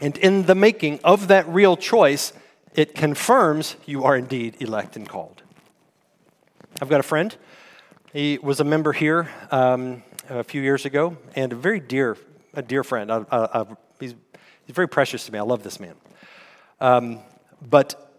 and 0.00 0.16
in 0.16 0.46
the 0.46 0.54
making 0.54 1.00
of 1.04 1.28
that 1.28 1.46
real 1.48 1.76
choice, 1.76 2.32
it 2.74 2.94
confirms 2.94 3.76
you 3.84 4.04
are 4.04 4.16
indeed 4.16 4.56
elect 4.60 4.96
and 4.96 5.08
called. 5.08 5.42
I've 6.80 6.88
got 6.88 7.00
a 7.00 7.04
friend. 7.04 7.36
He 8.12 8.38
was 8.38 8.58
a 8.60 8.64
member 8.64 8.92
here 8.92 9.28
um, 9.50 10.02
a 10.28 10.44
few 10.44 10.62
years 10.62 10.84
ago, 10.84 11.16
and 11.34 11.52
a 11.52 11.56
very 11.56 11.80
dear, 11.80 12.16
a 12.54 12.62
dear 12.62 12.84
friend. 12.84 13.10
I, 13.10 13.24
I, 13.30 13.60
I, 13.60 13.64
he's, 14.00 14.14
he's 14.66 14.74
very 14.74 14.88
precious 14.88 15.26
to 15.26 15.32
me. 15.32 15.38
I 15.38 15.42
love 15.42 15.62
this 15.62 15.80
man. 15.80 15.94
Um, 16.80 17.20
but 17.62 18.12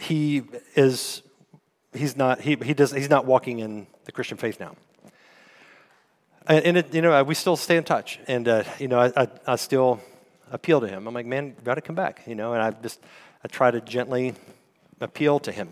he 0.00 0.42
is, 0.74 1.22
he's 1.92 2.16
not, 2.16 2.40
he, 2.40 2.56
he 2.56 2.74
does, 2.74 2.92
he's 2.92 3.10
not 3.10 3.26
walking 3.26 3.60
in 3.60 3.86
the 4.04 4.12
Christian 4.12 4.36
faith 4.36 4.60
now. 4.60 4.76
And, 6.46 6.64
and 6.64 6.76
it, 6.78 6.94
you 6.94 7.02
know, 7.02 7.22
we 7.22 7.34
still 7.34 7.56
stay 7.56 7.76
in 7.76 7.84
touch. 7.84 8.18
And, 8.26 8.48
uh, 8.48 8.64
you 8.78 8.88
know, 8.88 9.00
I, 9.00 9.28
I, 9.46 9.56
still 9.56 10.00
appeal 10.50 10.80
to 10.80 10.88
him. 10.88 11.06
I'm 11.06 11.14
like, 11.14 11.26
man, 11.26 11.46
you 11.46 11.64
got 11.64 11.76
to 11.76 11.80
come 11.80 11.96
back, 11.96 12.22
you 12.26 12.34
know, 12.34 12.52
and 12.52 12.62
I 12.62 12.70
just, 12.70 13.00
I 13.42 13.48
try 13.48 13.70
to 13.70 13.80
gently 13.80 14.34
appeal 15.00 15.38
to 15.40 15.52
him. 15.52 15.68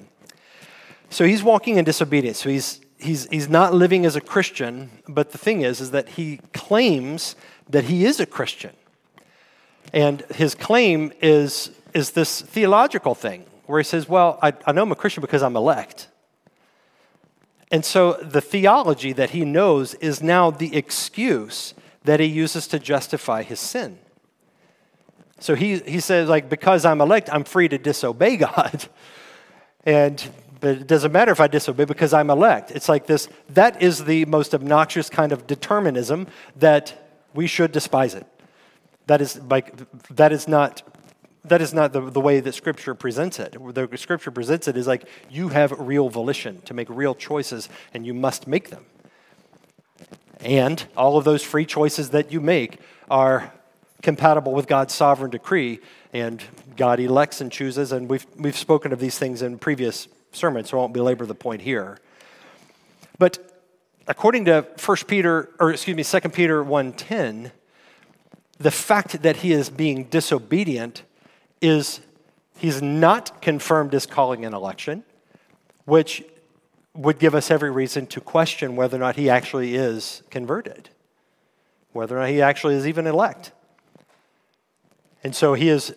So 1.10 1.26
he's 1.26 1.42
walking 1.42 1.76
in 1.76 1.84
disobedience. 1.84 2.38
So 2.38 2.48
he's, 2.48 2.80
he's, 3.02 3.28
he's 3.30 3.48
not 3.48 3.74
living 3.74 4.06
as 4.06 4.16
a 4.16 4.20
Christian, 4.20 4.90
but 5.08 5.32
the 5.32 5.38
thing 5.38 5.62
is, 5.62 5.80
is 5.80 5.90
that 5.90 6.10
he 6.10 6.38
claims 6.52 7.36
that 7.68 7.84
he 7.84 8.04
is 8.04 8.20
a 8.20 8.26
Christian. 8.26 8.72
And 9.92 10.22
his 10.34 10.54
claim 10.54 11.12
is, 11.20 11.70
is 11.92 12.12
this 12.12 12.40
theological 12.40 13.14
thing 13.14 13.44
where 13.66 13.78
he 13.78 13.84
says, 13.84 14.08
Well, 14.08 14.38
I, 14.42 14.52
I 14.66 14.72
know 14.72 14.82
I'm 14.82 14.92
a 14.92 14.96
Christian 14.96 15.20
because 15.20 15.42
I'm 15.42 15.56
elect. 15.56 16.08
And 17.70 17.84
so 17.84 18.14
the 18.14 18.40
theology 18.40 19.12
that 19.14 19.30
he 19.30 19.44
knows 19.44 19.94
is 19.94 20.22
now 20.22 20.50
the 20.50 20.76
excuse 20.76 21.74
that 22.04 22.20
he 22.20 22.26
uses 22.26 22.66
to 22.68 22.78
justify 22.78 23.42
his 23.42 23.60
sin. 23.60 23.98
So 25.38 25.54
he, 25.54 25.78
he 25.78 25.98
says, 26.00 26.28
like, 26.28 26.48
because 26.48 26.84
I'm 26.84 27.00
elect, 27.00 27.28
I'm 27.32 27.44
free 27.44 27.68
to 27.68 27.78
disobey 27.78 28.36
God. 28.48 28.88
and 29.84 30.22
but 30.62 30.76
it 30.76 30.86
doesn't 30.86 31.10
matter 31.10 31.32
if 31.32 31.40
I 31.40 31.48
disobey 31.48 31.86
because 31.86 32.14
I'm 32.14 32.30
elect. 32.30 32.70
It's 32.70 32.88
like 32.88 33.06
this 33.06 33.28
that 33.50 33.82
is 33.82 34.04
the 34.04 34.24
most 34.26 34.54
obnoxious 34.54 35.10
kind 35.10 35.32
of 35.32 35.46
determinism 35.46 36.28
that 36.56 37.18
we 37.34 37.48
should 37.48 37.72
despise 37.72 38.14
it. 38.14 38.24
That 39.08 39.20
is 39.20 39.40
like 39.50 39.74
that 40.10 40.32
is 40.32 40.46
not 40.46 40.82
that 41.44 41.60
is 41.60 41.74
not 41.74 41.92
the, 41.92 42.00
the 42.08 42.20
way 42.20 42.38
that 42.38 42.52
scripture 42.52 42.94
presents 42.94 43.40
it. 43.40 43.56
The 43.74 43.98
scripture 43.98 44.30
presents 44.30 44.68
it 44.68 44.76
is 44.76 44.86
like 44.86 45.08
you 45.28 45.48
have 45.48 45.72
real 45.72 46.08
volition 46.08 46.60
to 46.62 46.74
make 46.74 46.88
real 46.88 47.16
choices 47.16 47.68
and 47.92 48.06
you 48.06 48.14
must 48.14 48.46
make 48.46 48.70
them. 48.70 48.86
And 50.38 50.84
all 50.96 51.16
of 51.16 51.24
those 51.24 51.42
free 51.42 51.66
choices 51.66 52.10
that 52.10 52.30
you 52.30 52.40
make 52.40 52.78
are 53.10 53.52
compatible 54.00 54.52
with 54.52 54.68
God's 54.68 54.94
sovereign 54.94 55.30
decree, 55.30 55.80
and 56.12 56.42
God 56.76 56.98
elects 56.98 57.40
and 57.40 57.50
chooses, 57.50 57.92
and 57.92 58.10
we've, 58.10 58.26
we've 58.36 58.56
spoken 58.56 58.92
of 58.92 58.98
these 58.98 59.16
things 59.16 59.42
in 59.42 59.58
previous 59.58 60.08
sermons, 60.32 60.70
so 60.70 60.78
I 60.78 60.80
won't 60.80 60.92
belabor 60.92 61.26
the 61.26 61.34
point 61.34 61.62
here. 61.62 61.98
But 63.18 63.52
according 64.06 64.46
to 64.46 64.66
1 64.84 64.96
Peter, 65.06 65.50
or 65.58 65.70
excuse 65.70 65.96
me, 65.96 66.04
2 66.04 66.28
Peter 66.30 66.64
1.10, 66.64 67.52
the 68.58 68.70
fact 68.70 69.22
that 69.22 69.36
he 69.36 69.52
is 69.52 69.70
being 69.70 70.04
disobedient 70.04 71.02
is 71.60 72.00
he's 72.58 72.82
not 72.82 73.42
confirmed 73.42 73.92
his 73.92 74.06
calling 74.06 74.44
and 74.44 74.54
election, 74.54 75.04
which 75.84 76.24
would 76.94 77.18
give 77.18 77.34
us 77.34 77.50
every 77.50 77.70
reason 77.70 78.06
to 78.06 78.20
question 78.20 78.76
whether 78.76 78.96
or 78.96 79.00
not 79.00 79.16
he 79.16 79.30
actually 79.30 79.74
is 79.74 80.22
converted, 80.30 80.90
whether 81.92 82.16
or 82.16 82.20
not 82.20 82.28
he 82.28 82.42
actually 82.42 82.74
is 82.74 82.86
even 82.86 83.06
elect. 83.06 83.52
And 85.24 85.34
so 85.34 85.54
he 85.54 85.68
is, 85.68 85.94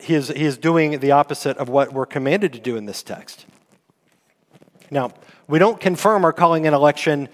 he 0.00 0.14
is, 0.14 0.28
he 0.28 0.44
is 0.44 0.56
doing 0.56 0.98
the 1.00 1.12
opposite 1.12 1.56
of 1.58 1.68
what 1.68 1.92
we're 1.92 2.06
commanded 2.06 2.52
to 2.54 2.58
do 2.58 2.76
in 2.76 2.86
this 2.86 3.02
text. 3.02 3.46
Now, 4.92 5.10
we 5.48 5.58
don't 5.58 5.80
confirm 5.80 6.22
our 6.22 6.34
calling 6.34 6.66
and 6.66 6.74
election 6.74 7.30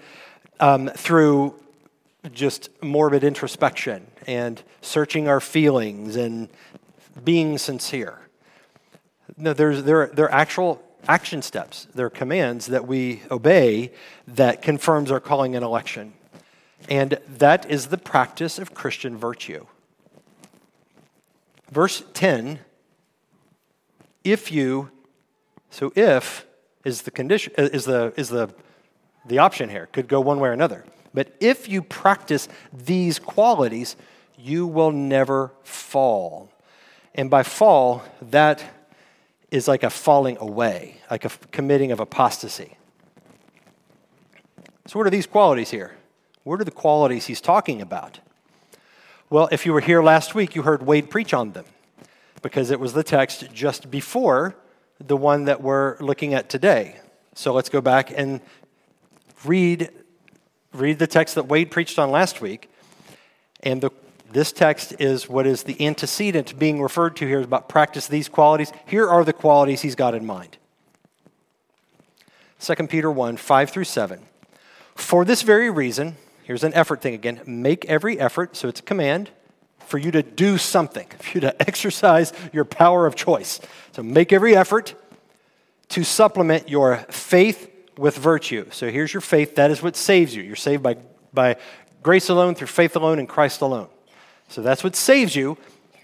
um, 0.61 0.87
through 0.87 1.55
just 2.31 2.69
morbid 2.81 3.25
introspection 3.25 4.07
and 4.25 4.63
searching 4.79 5.27
our 5.27 5.41
feelings 5.41 6.15
and 6.15 6.47
being 7.21 7.57
sincere. 7.57 8.17
No, 9.35 9.51
there's, 9.51 9.83
there, 9.83 10.07
there 10.07 10.27
are 10.27 10.31
actual 10.31 10.81
action 11.09 11.41
steps, 11.41 11.85
there 11.93 12.05
are 12.05 12.09
commands 12.09 12.67
that 12.67 12.87
we 12.87 13.23
obey 13.29 13.91
that 14.25 14.61
confirms 14.61 15.11
our 15.11 15.19
calling 15.19 15.53
and 15.57 15.65
election. 15.65 16.13
And 16.87 17.19
that 17.27 17.69
is 17.69 17.87
the 17.87 17.97
practice 17.97 18.57
of 18.57 18.73
Christian 18.73 19.17
virtue. 19.17 19.65
Verse 21.69 22.03
10 22.13 22.59
if 24.23 24.51
you, 24.51 24.91
so 25.69 25.91
if 25.95 26.45
is 26.83 27.03
the 27.03 27.11
condition, 27.11 27.53
uh, 27.57 27.63
is 27.63 27.85
the, 27.85 28.13
is 28.15 28.29
the, 28.29 28.49
the 29.25 29.37
option 29.37 29.69
here, 29.69 29.87
could 29.91 30.07
go 30.07 30.19
one 30.21 30.39
way 30.39 30.49
or 30.49 30.53
another. 30.53 30.85
But 31.13 31.33
if 31.39 31.67
you 31.67 31.81
practice 31.81 32.47
these 32.71 33.19
qualities, 33.19 33.95
you 34.37 34.67
will 34.67 34.91
never 34.91 35.51
fall. 35.63 36.51
And 37.15 37.29
by 37.29 37.43
fall, 37.43 38.03
that 38.21 38.63
is 39.51 39.67
like 39.67 39.83
a 39.83 39.89
falling 39.89 40.37
away, 40.39 40.97
like 41.09 41.25
a 41.25 41.29
committing 41.51 41.91
of 41.91 41.99
apostasy. 41.99 42.77
So, 44.85 44.97
what 44.97 45.07
are 45.07 45.11
these 45.11 45.27
qualities 45.27 45.71
here? 45.71 45.95
What 46.43 46.61
are 46.61 46.63
the 46.63 46.71
qualities 46.71 47.25
he's 47.25 47.41
talking 47.41 47.81
about? 47.81 48.19
Well, 49.29 49.49
if 49.51 49.65
you 49.65 49.73
were 49.73 49.81
here 49.81 50.01
last 50.01 50.33
week, 50.33 50.55
you 50.55 50.63
heard 50.63 50.83
Wade 50.83 51.09
preach 51.09 51.33
on 51.33 51.51
them 51.51 51.65
because 52.41 52.71
it 52.71 52.79
was 52.79 52.93
the 52.93 53.03
text 53.03 53.51
just 53.53 53.91
before 53.91 54.55
the 55.05 55.17
one 55.17 55.45
that 55.45 55.61
we're 55.61 55.97
looking 55.99 56.33
at 56.33 56.49
today. 56.49 56.99
So 57.33 57.53
let's 57.53 57.69
go 57.69 57.81
back 57.81 58.11
and 58.15 58.41
read, 59.45 59.89
read 60.73 60.99
the 60.99 61.07
text 61.07 61.35
that 61.35 61.47
Wade 61.47 61.71
preached 61.71 61.97
on 61.97 62.11
last 62.11 62.41
week. 62.41 62.69
And 63.61 63.81
the, 63.81 63.91
This 64.31 64.51
text 64.51 64.93
is 64.99 65.29
what 65.29 65.47
is 65.47 65.63
the 65.63 65.85
antecedent 65.85 66.59
being 66.59 66.81
referred 66.81 67.15
to 67.17 67.27
here 67.27 67.41
about 67.41 67.69
practice 67.69 68.07
these 68.07 68.29
qualities. 68.29 68.71
Here 68.85 69.07
are 69.07 69.23
the 69.23 69.33
qualities 69.33 69.81
he's 69.81 69.95
got 69.95 70.13
in 70.13 70.25
mind. 70.25 70.57
2 72.59 72.75
Peter 72.87 73.09
1 73.09 73.37
5 73.37 73.69
through 73.69 73.85
7. 73.85 74.19
For 74.95 75.23
this 75.23 75.43
very 75.43 75.69
reason, 75.69 76.17
here's 76.43 76.63
an 76.63 76.73
effort 76.73 77.01
thing 77.01 77.13
again 77.13 77.41
make 77.45 77.85
every 77.85 78.19
effort, 78.19 78.57
so 78.57 78.67
it's 78.67 78.81
a 78.81 78.83
command, 78.83 79.31
for 79.89 79.97
you 79.97 80.11
to 80.11 80.21
do 80.23 80.57
something, 80.57 81.07
for 81.19 81.37
you 81.37 81.41
to 81.41 81.61
exercise 81.61 82.31
your 82.53 82.65
power 82.65 83.05
of 83.05 83.15
choice. 83.15 83.59
So 83.91 84.03
make 84.03 84.31
every 84.31 84.55
effort 84.55 84.95
to 85.89 86.03
supplement 86.03 86.69
your 86.69 86.97
faith 87.09 87.69
with 87.97 88.15
virtue. 88.15 88.67
So 88.71 88.89
here's 88.89 89.13
your 89.13 89.21
faith, 89.21 89.55
that 89.55 89.71
is 89.71 89.81
what 89.81 89.95
saves 89.95 90.35
you. 90.35 90.43
You're 90.43 90.55
saved 90.55 90.83
by, 90.83 90.97
by 91.33 91.57
grace 92.01 92.29
alone, 92.29 92.55
through 92.55 92.67
faith 92.67 92.95
alone, 92.95 93.19
in 93.19 93.27
Christ 93.27 93.61
alone. 93.61 93.89
So 94.47 94.61
that's 94.61 94.83
what 94.83 94.95
saves 94.95 95.35
you. 95.35 95.57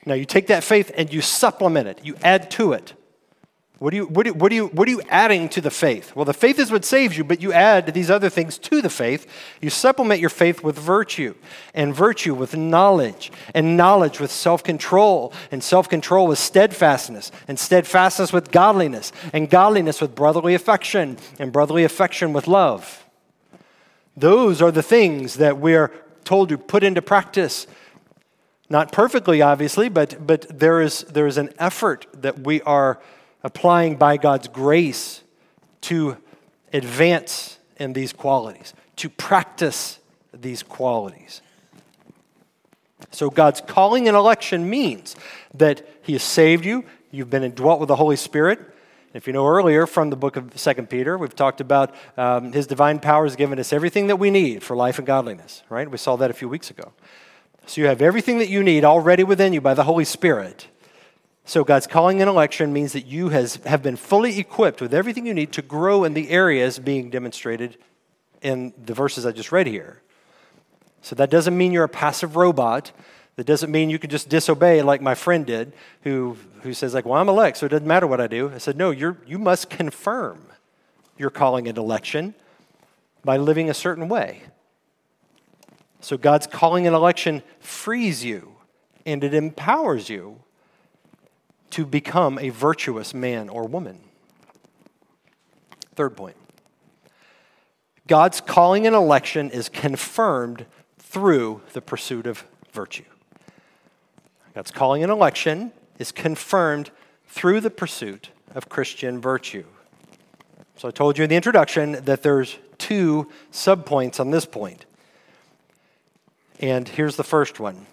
Now 0.05 0.15
you 0.15 0.25
take 0.25 0.47
that 0.47 0.63
faith 0.63 0.91
and 0.97 1.11
you 1.13 1.21
supplement 1.21 1.87
it, 1.87 1.99
you 2.03 2.15
add 2.21 2.51
to 2.51 2.73
it. 2.73 2.93
What, 3.79 3.89
do 3.91 3.97
you, 3.97 4.05
what, 4.05 4.25
do, 4.25 4.33
what, 4.33 4.49
do 4.49 4.55
you, 4.55 4.67
what 4.67 4.87
are 4.87 4.91
you 4.91 5.01
adding 5.09 5.49
to 5.49 5.59
the 5.59 5.69
faith? 5.69 6.15
Well, 6.15 6.23
the 6.23 6.33
faith 6.33 6.59
is 6.59 6.71
what 6.71 6.85
saves 6.85 7.17
you, 7.17 7.25
but 7.25 7.41
you 7.41 7.51
add 7.51 7.93
these 7.93 8.09
other 8.09 8.29
things 8.29 8.57
to 8.59 8.81
the 8.81 8.89
faith. 8.89 9.29
You 9.61 9.69
supplement 9.69 10.21
your 10.21 10.29
faith 10.29 10.63
with 10.63 10.79
virtue, 10.79 11.35
and 11.73 11.93
virtue 11.93 12.33
with 12.33 12.55
knowledge, 12.55 13.33
and 13.53 13.75
knowledge 13.75 14.21
with 14.21 14.31
self 14.31 14.63
control, 14.63 15.33
and 15.51 15.61
self 15.61 15.89
control 15.89 16.27
with 16.27 16.39
steadfastness, 16.39 17.31
and 17.49 17.59
steadfastness 17.59 18.31
with 18.31 18.49
godliness, 18.49 19.11
and 19.33 19.49
godliness 19.49 19.99
with 19.99 20.15
brotherly 20.15 20.55
affection, 20.55 21.17
and 21.37 21.51
brotherly 21.51 21.83
affection 21.83 22.31
with 22.31 22.47
love. 22.47 23.05
Those 24.15 24.61
are 24.61 24.71
the 24.71 24.83
things 24.83 25.35
that 25.35 25.57
we're 25.57 25.91
told 26.23 26.47
to 26.47 26.57
put 26.57 26.83
into 26.83 27.01
practice. 27.01 27.67
Not 28.69 28.91
perfectly, 28.91 29.41
obviously, 29.41 29.89
but, 29.89 30.25
but 30.25 30.47
there, 30.59 30.81
is, 30.81 31.01
there 31.01 31.27
is 31.27 31.37
an 31.37 31.49
effort 31.59 32.07
that 32.13 32.39
we 32.39 32.61
are 32.61 32.99
applying 33.45 33.95
by 33.95 34.17
God's 34.17 34.47
grace 34.47 35.21
to 35.79 36.17
advance 36.73 37.59
in 37.77 37.93
these 37.93 38.11
qualities, 38.11 38.73
to 38.95 39.07
practice 39.07 39.99
these 40.33 40.63
qualities. 40.63 41.41
So, 43.11 43.29
God's 43.29 43.61
calling 43.61 44.07
and 44.07 44.17
election 44.17 44.67
means 44.67 45.15
that 45.53 45.87
He 46.01 46.13
has 46.13 46.23
saved 46.23 46.65
you, 46.65 46.85
you've 47.11 47.29
been 47.29 47.43
indwelt 47.43 47.79
with 47.79 47.87
the 47.87 47.97
Holy 47.97 48.15
Spirit. 48.15 48.59
If 49.13 49.27
you 49.27 49.33
know 49.33 49.45
earlier 49.45 49.85
from 49.85 50.09
the 50.09 50.17
book 50.17 50.37
of 50.37 50.53
2 50.55 50.73
Peter, 50.87 51.15
we've 51.15 51.35
talked 51.35 51.61
about 51.61 51.93
um, 52.17 52.51
His 52.51 52.65
divine 52.65 52.99
power 52.99 53.25
has 53.25 53.35
given 53.35 53.59
us 53.59 53.71
everything 53.71 54.07
that 54.07 54.15
we 54.17 54.31
need 54.31 54.63
for 54.63 54.75
life 54.75 54.97
and 54.97 55.05
godliness, 55.05 55.61
right? 55.69 55.89
We 55.89 55.99
saw 55.99 56.15
that 56.15 56.31
a 56.31 56.33
few 56.33 56.49
weeks 56.49 56.71
ago. 56.71 56.93
So, 57.67 57.81
you 57.81 57.87
have 57.87 58.01
everything 58.01 58.39
that 58.39 58.49
you 58.49 58.63
need 58.63 58.83
already 58.83 59.23
within 59.23 59.53
you 59.53 59.61
by 59.61 59.75
the 59.75 59.83
Holy 59.83 60.05
Spirit 60.05 60.67
so, 61.47 61.63
God's 61.63 61.85
calling 61.85 62.21
and 62.21 62.29
election 62.29 62.73
means 62.73 62.93
that 62.93 63.05
you 63.05 63.29
has, 63.29 63.57
have 63.67 63.83
been 63.83 63.97
fully 63.97 64.39
equipped 64.39 64.81
with 64.81 64.95
everything 64.95 65.27
you 65.27 65.33
need 65.33 65.51
to 65.53 65.61
grow 65.61 66.03
in 66.03 66.15
the 66.15 66.31
areas 66.31 66.79
being 66.79 67.11
demonstrated 67.11 67.77
in 68.41 68.73
the 68.83 68.95
verses 68.95 69.27
I 69.27 69.31
just 69.31 69.51
read 69.51 69.67
here. 69.67 70.01
So, 71.03 71.15
that 71.15 71.29
doesn't 71.29 71.55
mean 71.55 71.71
you're 71.71 71.83
a 71.83 71.89
passive 71.89 72.35
robot. 72.35 72.91
That 73.35 73.45
doesn't 73.45 73.71
mean 73.71 73.91
you 73.91 73.99
can 73.99 74.09
just 74.09 74.27
disobey 74.27 74.81
like 74.81 75.01
my 75.01 75.13
friend 75.13 75.45
did, 75.45 75.73
who, 76.01 76.35
who 76.63 76.73
says, 76.73 76.95
like, 76.95 77.05
well, 77.05 77.21
I'm 77.21 77.29
elect, 77.29 77.57
so 77.57 77.67
it 77.67 77.69
doesn't 77.69 77.87
matter 77.87 78.07
what 78.07 78.19
I 78.19 78.25
do. 78.25 78.51
I 78.51 78.57
said, 78.57 78.75
no, 78.75 78.89
you're, 78.89 79.17
you 79.27 79.37
must 79.37 79.69
confirm 79.69 80.47
your 81.15 81.29
calling 81.29 81.67
and 81.67 81.77
election 81.77 82.33
by 83.23 83.37
living 83.37 83.69
a 83.69 83.73
certain 83.75 84.09
way. 84.09 84.41
So, 85.99 86.17
God's 86.17 86.47
calling 86.47 86.87
and 86.87 86.95
election 86.95 87.43
frees 87.59 88.25
you 88.25 88.55
and 89.05 89.23
it 89.23 89.35
empowers 89.35 90.09
you 90.09 90.39
to 91.71 91.85
become 91.85 92.37
a 92.39 92.49
virtuous 92.49 93.13
man 93.13 93.49
or 93.49 93.67
woman. 93.67 93.99
Third 95.95 96.15
point 96.15 96.35
God's 98.07 98.41
calling 98.41 98.85
and 98.85 98.95
election 98.95 99.49
is 99.49 99.69
confirmed 99.69 100.65
through 100.99 101.61
the 101.73 101.81
pursuit 101.81 102.27
of 102.27 102.45
virtue. 102.71 103.05
God's 104.53 104.71
calling 104.71 105.03
and 105.03 105.11
election 105.11 105.71
is 105.99 106.11
confirmed 106.11 106.91
through 107.27 107.61
the 107.61 107.69
pursuit 107.69 108.29
of 108.53 108.69
Christian 108.69 109.19
virtue. 109.19 109.65
So 110.77 110.87
I 110.87 110.91
told 110.91 111.17
you 111.17 111.23
in 111.23 111.29
the 111.29 111.35
introduction 111.35 111.93
that 112.05 112.21
there's 112.21 112.57
two 112.77 113.29
subpoints 113.51 114.19
on 114.19 114.31
this 114.31 114.45
point. 114.45 114.85
And 116.59 116.87
here's 116.87 117.15
the 117.15 117.23
first 117.23 117.59
one. 117.59 117.85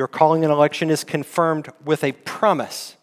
Your 0.00 0.08
calling 0.08 0.44
and 0.44 0.50
election 0.50 0.88
is 0.88 1.04
confirmed 1.04 1.68
with 1.84 2.02
a 2.04 2.12
promise 2.12 2.96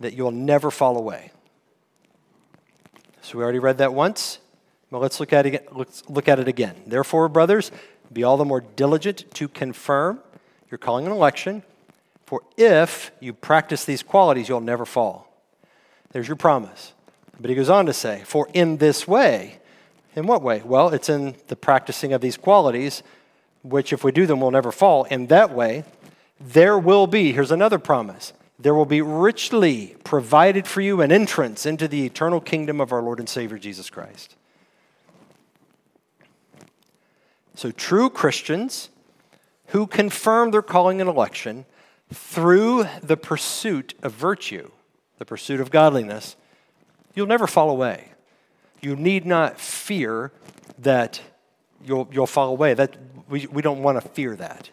that 0.00 0.14
you'll 0.14 0.30
never 0.30 0.70
fall 0.70 0.96
away. 0.96 1.32
So 3.20 3.36
we 3.36 3.44
already 3.44 3.58
read 3.58 3.76
that 3.76 3.92
once. 3.92 4.38
But 4.90 5.00
let's 5.00 5.20
look 5.20 5.34
at 5.34 5.44
it, 5.44 5.76
let's 5.76 6.02
look 6.08 6.28
at 6.28 6.38
it 6.38 6.48
again. 6.48 6.76
Therefore, 6.86 7.28
brothers, 7.28 7.70
be 8.10 8.24
all 8.24 8.38
the 8.38 8.44
more 8.46 8.62
diligent 8.62 9.30
to 9.34 9.48
confirm 9.48 10.20
your 10.70 10.78
calling 10.78 11.04
and 11.04 11.14
election, 11.14 11.62
for 12.24 12.40
if 12.56 13.10
you 13.20 13.34
practice 13.34 13.84
these 13.84 14.02
qualities, 14.02 14.48
you'll 14.48 14.62
never 14.62 14.86
fall. 14.86 15.30
There's 16.12 16.26
your 16.26 16.36
promise. 16.36 16.94
But 17.38 17.50
he 17.50 17.54
goes 17.54 17.68
on 17.68 17.84
to 17.84 17.92
say, 17.92 18.22
For 18.24 18.48
in 18.54 18.78
this 18.78 19.06
way, 19.06 19.58
in 20.16 20.26
what 20.26 20.40
way? 20.40 20.62
Well, 20.64 20.88
it's 20.88 21.10
in 21.10 21.36
the 21.48 21.56
practicing 21.56 22.14
of 22.14 22.22
these 22.22 22.38
qualities, 22.38 23.02
which 23.62 23.92
if 23.92 24.04
we 24.04 24.12
do 24.12 24.26
them, 24.26 24.40
we'll 24.40 24.50
never 24.50 24.72
fall. 24.72 25.04
In 25.04 25.26
that 25.28 25.52
way, 25.52 25.84
there 26.40 26.78
will 26.78 27.06
be, 27.06 27.32
here's 27.32 27.50
another 27.50 27.78
promise, 27.78 28.32
there 28.58 28.74
will 28.74 28.86
be 28.86 29.00
richly 29.02 29.96
provided 30.04 30.66
for 30.66 30.80
you 30.80 31.00
an 31.00 31.10
entrance 31.10 31.66
into 31.66 31.88
the 31.88 32.04
eternal 32.04 32.40
kingdom 32.40 32.80
of 32.80 32.92
our 32.92 33.02
Lord 33.02 33.18
and 33.18 33.28
Savior 33.28 33.58
Jesus 33.58 33.90
Christ. 33.90 34.36
So, 37.54 37.70
true 37.70 38.08
Christians 38.08 38.88
who 39.68 39.86
confirm 39.86 40.50
their 40.50 40.62
calling 40.62 41.00
and 41.00 41.08
election 41.08 41.64
through 42.12 42.86
the 43.02 43.16
pursuit 43.16 43.94
of 44.02 44.12
virtue, 44.12 44.70
the 45.18 45.24
pursuit 45.24 45.60
of 45.60 45.70
godliness, 45.70 46.36
you'll 47.14 47.26
never 47.26 47.46
fall 47.46 47.70
away. 47.70 48.10
You 48.80 48.96
need 48.96 49.24
not 49.24 49.58
fear 49.58 50.32
that 50.78 51.20
you'll, 51.84 52.08
you'll 52.12 52.26
fall 52.26 52.48
away. 52.48 52.74
That, 52.74 52.96
we, 53.32 53.46
we 53.48 53.62
don't 53.62 53.82
want 53.82 54.00
to 54.00 54.08
fear 54.08 54.36
that 54.36 54.70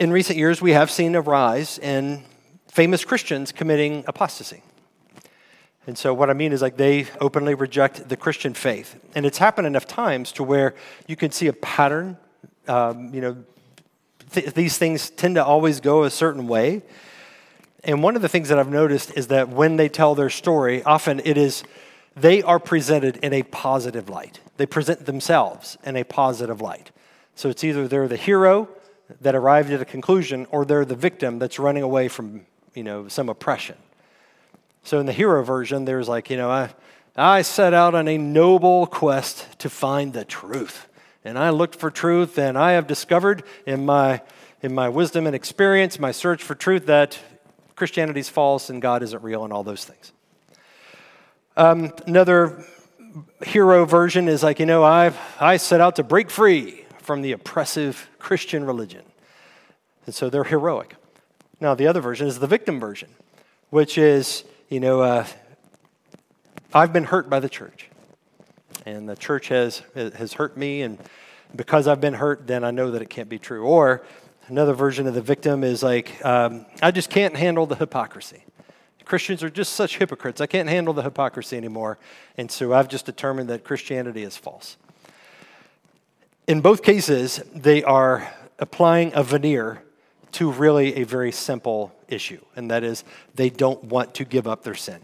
in 0.00 0.10
recent 0.10 0.38
years, 0.38 0.62
we 0.62 0.72
have 0.72 0.90
seen 0.90 1.14
a 1.14 1.20
rise 1.20 1.78
in 1.78 2.24
famous 2.68 3.04
Christians 3.04 3.52
committing 3.52 4.02
apostasy. 4.08 4.62
And 5.86 5.96
so, 5.96 6.14
what 6.14 6.30
I 6.30 6.32
mean 6.32 6.52
is, 6.52 6.62
like, 6.62 6.78
they 6.78 7.06
openly 7.20 7.54
reject 7.54 8.08
the 8.08 8.16
Christian 8.16 8.54
faith. 8.54 8.98
And 9.14 9.26
it's 9.26 9.38
happened 9.38 9.66
enough 9.66 9.86
times 9.86 10.32
to 10.32 10.42
where 10.42 10.74
you 11.06 11.16
can 11.16 11.30
see 11.30 11.48
a 11.48 11.52
pattern. 11.52 12.16
Um, 12.66 13.12
you 13.12 13.20
know, 13.20 13.36
th- 14.32 14.54
these 14.54 14.78
things 14.78 15.10
tend 15.10 15.34
to 15.34 15.44
always 15.44 15.80
go 15.80 16.04
a 16.04 16.10
certain 16.10 16.48
way. 16.48 16.82
And 17.84 18.02
one 18.02 18.16
of 18.16 18.22
the 18.22 18.28
things 18.28 18.48
that 18.48 18.58
I've 18.58 18.70
noticed 18.70 19.12
is 19.16 19.26
that 19.28 19.50
when 19.50 19.76
they 19.76 19.88
tell 19.88 20.14
their 20.14 20.30
story, 20.30 20.82
often 20.82 21.20
it 21.24 21.36
is 21.36 21.62
they 22.16 22.42
are 22.42 22.58
presented 22.58 23.18
in 23.18 23.32
a 23.32 23.42
positive 23.42 24.08
light. 24.08 24.40
They 24.60 24.66
present 24.66 25.06
themselves 25.06 25.78
in 25.84 25.96
a 25.96 26.04
positive 26.04 26.60
light. 26.60 26.90
So 27.34 27.48
it's 27.48 27.64
either 27.64 27.88
they're 27.88 28.08
the 28.08 28.18
hero 28.18 28.68
that 29.22 29.34
arrived 29.34 29.70
at 29.70 29.80
a 29.80 29.86
conclusion 29.86 30.46
or 30.50 30.66
they're 30.66 30.84
the 30.84 30.94
victim 30.94 31.38
that's 31.38 31.58
running 31.58 31.82
away 31.82 32.08
from, 32.08 32.42
you 32.74 32.84
know, 32.84 33.08
some 33.08 33.30
oppression. 33.30 33.78
So 34.82 35.00
in 35.00 35.06
the 35.06 35.14
hero 35.14 35.42
version, 35.42 35.86
there's 35.86 36.10
like, 36.10 36.28
you 36.28 36.36
know, 36.36 36.50
I, 36.50 36.74
I 37.16 37.40
set 37.40 37.72
out 37.72 37.94
on 37.94 38.06
a 38.06 38.18
noble 38.18 38.86
quest 38.86 39.58
to 39.60 39.70
find 39.70 40.12
the 40.12 40.26
truth. 40.26 40.88
And 41.24 41.38
I 41.38 41.48
looked 41.48 41.76
for 41.76 41.90
truth, 41.90 42.36
and 42.36 42.58
I 42.58 42.72
have 42.72 42.86
discovered 42.86 43.44
in 43.64 43.86
my, 43.86 44.20
in 44.60 44.74
my 44.74 44.90
wisdom 44.90 45.26
and 45.26 45.34
experience, 45.34 45.98
my 45.98 46.12
search 46.12 46.42
for 46.42 46.54
truth, 46.54 46.84
that 46.84 47.18
Christianity 47.76 48.20
is 48.20 48.28
false 48.28 48.68
and 48.68 48.82
God 48.82 49.02
isn't 49.02 49.22
real 49.22 49.42
and 49.42 49.54
all 49.54 49.64
those 49.64 49.86
things. 49.86 50.12
Um, 51.56 51.94
another 52.06 52.62
hero 53.42 53.84
version 53.84 54.28
is 54.28 54.42
like, 54.42 54.58
you 54.60 54.66
know, 54.66 54.84
I've, 54.84 55.18
I 55.40 55.56
set 55.56 55.80
out 55.80 55.96
to 55.96 56.02
break 56.02 56.30
free 56.30 56.84
from 56.98 57.22
the 57.22 57.32
oppressive 57.32 58.08
Christian 58.18 58.64
religion. 58.64 59.02
And 60.06 60.14
so 60.14 60.30
they're 60.30 60.44
heroic. 60.44 60.96
Now, 61.60 61.74
the 61.74 61.86
other 61.86 62.00
version 62.00 62.26
is 62.26 62.38
the 62.38 62.46
victim 62.46 62.80
version, 62.80 63.10
which 63.70 63.98
is, 63.98 64.44
you 64.68 64.80
know, 64.80 65.00
uh, 65.00 65.26
I've 66.72 66.92
been 66.92 67.04
hurt 67.04 67.28
by 67.28 67.40
the 67.40 67.48
church. 67.48 67.88
And 68.86 69.08
the 69.08 69.16
church 69.16 69.48
has, 69.48 69.82
has 69.94 70.32
hurt 70.32 70.56
me, 70.56 70.82
and 70.82 70.98
because 71.54 71.86
I've 71.86 72.00
been 72.00 72.14
hurt, 72.14 72.46
then 72.46 72.64
I 72.64 72.70
know 72.70 72.92
that 72.92 73.02
it 73.02 73.10
can't 73.10 73.28
be 73.28 73.38
true. 73.38 73.64
Or 73.64 74.02
another 74.46 74.72
version 74.72 75.06
of 75.06 75.14
the 75.14 75.20
victim 75.20 75.64
is 75.64 75.82
like, 75.82 76.24
um, 76.24 76.64
I 76.80 76.90
just 76.90 77.10
can't 77.10 77.36
handle 77.36 77.66
the 77.66 77.74
hypocrisy. 77.74 78.44
Christians 79.10 79.42
are 79.42 79.50
just 79.50 79.74
such 79.74 79.98
hypocrites. 79.98 80.40
I 80.40 80.46
can't 80.46 80.68
handle 80.68 80.94
the 80.94 81.02
hypocrisy 81.02 81.58
anymore. 81.58 81.98
And 82.38 82.50
so 82.50 82.72
I've 82.72 82.88
just 82.88 83.04
determined 83.04 83.50
that 83.50 83.64
Christianity 83.64 84.22
is 84.22 84.38
false 84.38 84.78
in 86.50 86.60
both 86.60 86.82
cases, 86.82 87.40
they 87.54 87.84
are 87.84 88.28
applying 88.58 89.12
a 89.14 89.22
veneer 89.22 89.84
to 90.32 90.50
really 90.50 90.96
a 90.96 91.04
very 91.04 91.30
simple 91.30 91.94
issue, 92.08 92.40
and 92.56 92.68
that 92.72 92.82
is 92.82 93.04
they 93.36 93.50
don't 93.50 93.84
want 93.84 94.14
to 94.14 94.24
give 94.24 94.48
up 94.48 94.64
their 94.64 94.74
sin. 94.74 95.00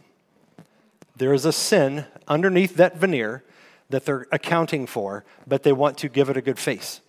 There 1.14 1.33
is 1.33 1.45
a 1.45 1.53
sin 1.53 2.05
underneath 2.27 2.75
that 2.77 2.97
veneer 2.97 3.45
that 3.90 4.05
they're 4.05 4.27
accounting 4.33 4.88
for, 4.88 5.25
but 5.47 5.62
they 5.62 5.73
want 5.73 5.99
to 5.99 6.09
give 6.09 6.29
it 6.29 6.37
a 6.37 6.42
good 6.42 6.59
face. 6.59 7.01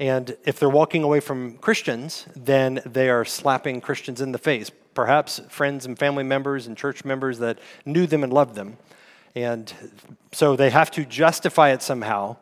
And 0.00 0.34
if 0.46 0.58
they're 0.58 0.70
walking 0.70 1.02
away 1.02 1.20
from 1.20 1.58
Christians, 1.58 2.24
then 2.34 2.80
they 2.86 3.10
are 3.10 3.26
slapping 3.26 3.82
Christians 3.82 4.22
in 4.22 4.32
the 4.32 4.38
face. 4.38 4.70
Perhaps 4.98 5.42
friends 5.48 5.86
and 5.86 5.96
family 5.96 6.24
members 6.24 6.66
and 6.66 6.76
church 6.76 7.04
members 7.04 7.38
that 7.38 7.60
knew 7.86 8.04
them 8.04 8.24
and 8.24 8.32
loved 8.32 8.56
them. 8.56 8.78
And 9.36 9.72
so 10.32 10.56
they 10.56 10.70
have 10.70 10.90
to 10.90 11.04
justify 11.04 11.70
it 11.70 11.82
somehow. 11.82 12.36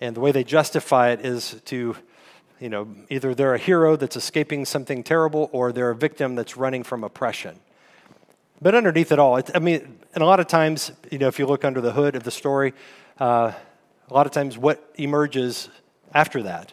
And 0.00 0.16
the 0.16 0.20
way 0.20 0.32
they 0.32 0.42
justify 0.42 1.10
it 1.10 1.24
is 1.24 1.60
to, 1.66 1.94
you 2.58 2.68
know, 2.68 2.88
either 3.10 3.32
they're 3.32 3.54
a 3.54 3.58
hero 3.58 3.94
that's 3.94 4.16
escaping 4.16 4.64
something 4.64 5.04
terrible 5.04 5.50
or 5.52 5.70
they're 5.70 5.90
a 5.90 5.94
victim 5.94 6.34
that's 6.34 6.56
running 6.56 6.82
from 6.82 7.04
oppression. 7.04 7.60
But 8.60 8.74
underneath 8.74 9.12
it 9.12 9.20
all, 9.20 9.40
I 9.54 9.60
mean, 9.60 10.00
and 10.12 10.20
a 10.24 10.26
lot 10.26 10.40
of 10.40 10.48
times, 10.48 10.90
you 11.12 11.18
know, 11.18 11.28
if 11.28 11.38
you 11.38 11.46
look 11.46 11.64
under 11.64 11.80
the 11.80 11.92
hood 11.92 12.16
of 12.16 12.24
the 12.24 12.32
story, 12.32 12.74
uh, 13.20 13.52
a 14.10 14.12
lot 14.12 14.26
of 14.26 14.32
times 14.32 14.58
what 14.58 14.84
emerges 14.96 15.68
after 16.12 16.42
that 16.42 16.72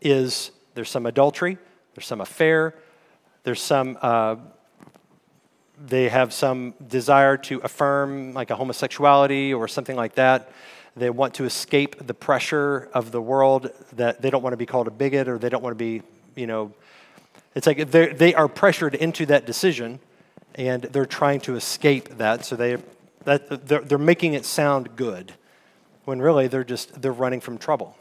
is 0.00 0.52
there's 0.72 0.88
some 0.88 1.04
adultery, 1.04 1.58
there's 1.94 2.06
some 2.06 2.22
affair, 2.22 2.74
there's 3.42 3.60
some, 3.60 3.98
uh, 4.00 4.36
they 5.86 6.08
have 6.08 6.32
some 6.32 6.74
desire 6.86 7.36
to 7.36 7.58
affirm 7.60 8.34
like 8.34 8.50
a 8.50 8.56
homosexuality 8.56 9.54
or 9.54 9.66
something 9.66 9.96
like 9.96 10.14
that. 10.16 10.50
They 10.96 11.08
want 11.08 11.34
to 11.34 11.44
escape 11.44 12.06
the 12.06 12.14
pressure 12.14 12.88
of 12.92 13.12
the 13.12 13.22
world 13.22 13.70
that 13.92 14.20
they 14.20 14.30
don't 14.30 14.42
want 14.42 14.52
to 14.52 14.58
be 14.58 14.66
called 14.66 14.88
a 14.88 14.90
bigot 14.90 15.28
or 15.28 15.38
they 15.38 15.48
don't 15.48 15.62
want 15.62 15.72
to 15.72 15.78
be, 15.78 16.02
you 16.34 16.46
know, 16.46 16.72
it's 17.54 17.66
like 17.66 17.90
they 17.90 18.34
are 18.34 18.48
pressured 18.48 18.94
into 18.94 19.26
that 19.26 19.46
decision 19.46 20.00
and 20.54 20.82
they're 20.82 21.06
trying 21.06 21.40
to 21.40 21.56
escape 21.56 22.18
that. 22.18 22.44
So 22.44 22.56
they, 22.56 22.76
that, 23.24 23.66
they're, 23.66 23.80
they're 23.80 23.98
making 23.98 24.34
it 24.34 24.44
sound 24.44 24.96
good 24.96 25.32
when 26.04 26.20
really 26.20 26.48
they're 26.48 26.64
just 26.64 27.00
they're 27.00 27.12
running 27.12 27.40
from 27.40 27.58
trouble. 27.58 27.96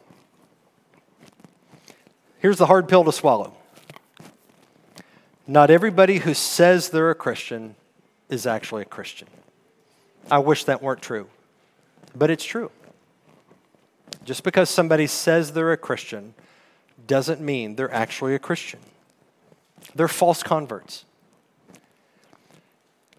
Here's 2.40 2.58
the 2.58 2.66
hard 2.66 2.88
pill 2.88 3.04
to 3.04 3.12
swallow. 3.12 3.56
Not 5.50 5.72
everybody 5.72 6.20
who 6.20 6.36
says 6.36 6.90
they're 6.90 7.10
a 7.10 7.16
Christian 7.16 7.74
is 8.30 8.46
actually 8.46 8.84
a 8.84 8.86
Christian. 8.86 9.28
I 10.30 10.38
wish 10.38 10.66
that 10.66 10.80
weren't 10.80 11.02
true, 11.02 11.28
but 12.16 12.30
it's 12.30 12.44
true. 12.44 12.70
Just 14.24 14.44
because 14.44 14.70
somebody 14.70 15.08
says 15.08 15.54
they're 15.54 15.72
a 15.72 15.78
Christian 15.78 16.36
doesn't 17.08 17.42
mean 17.42 17.78
they're 17.78 17.92
actually 17.92 18.36
a 18.36 18.40
Christian. 18.40 18.80
They're 19.96 20.08
false 20.08 20.44
converts. 20.44 21.04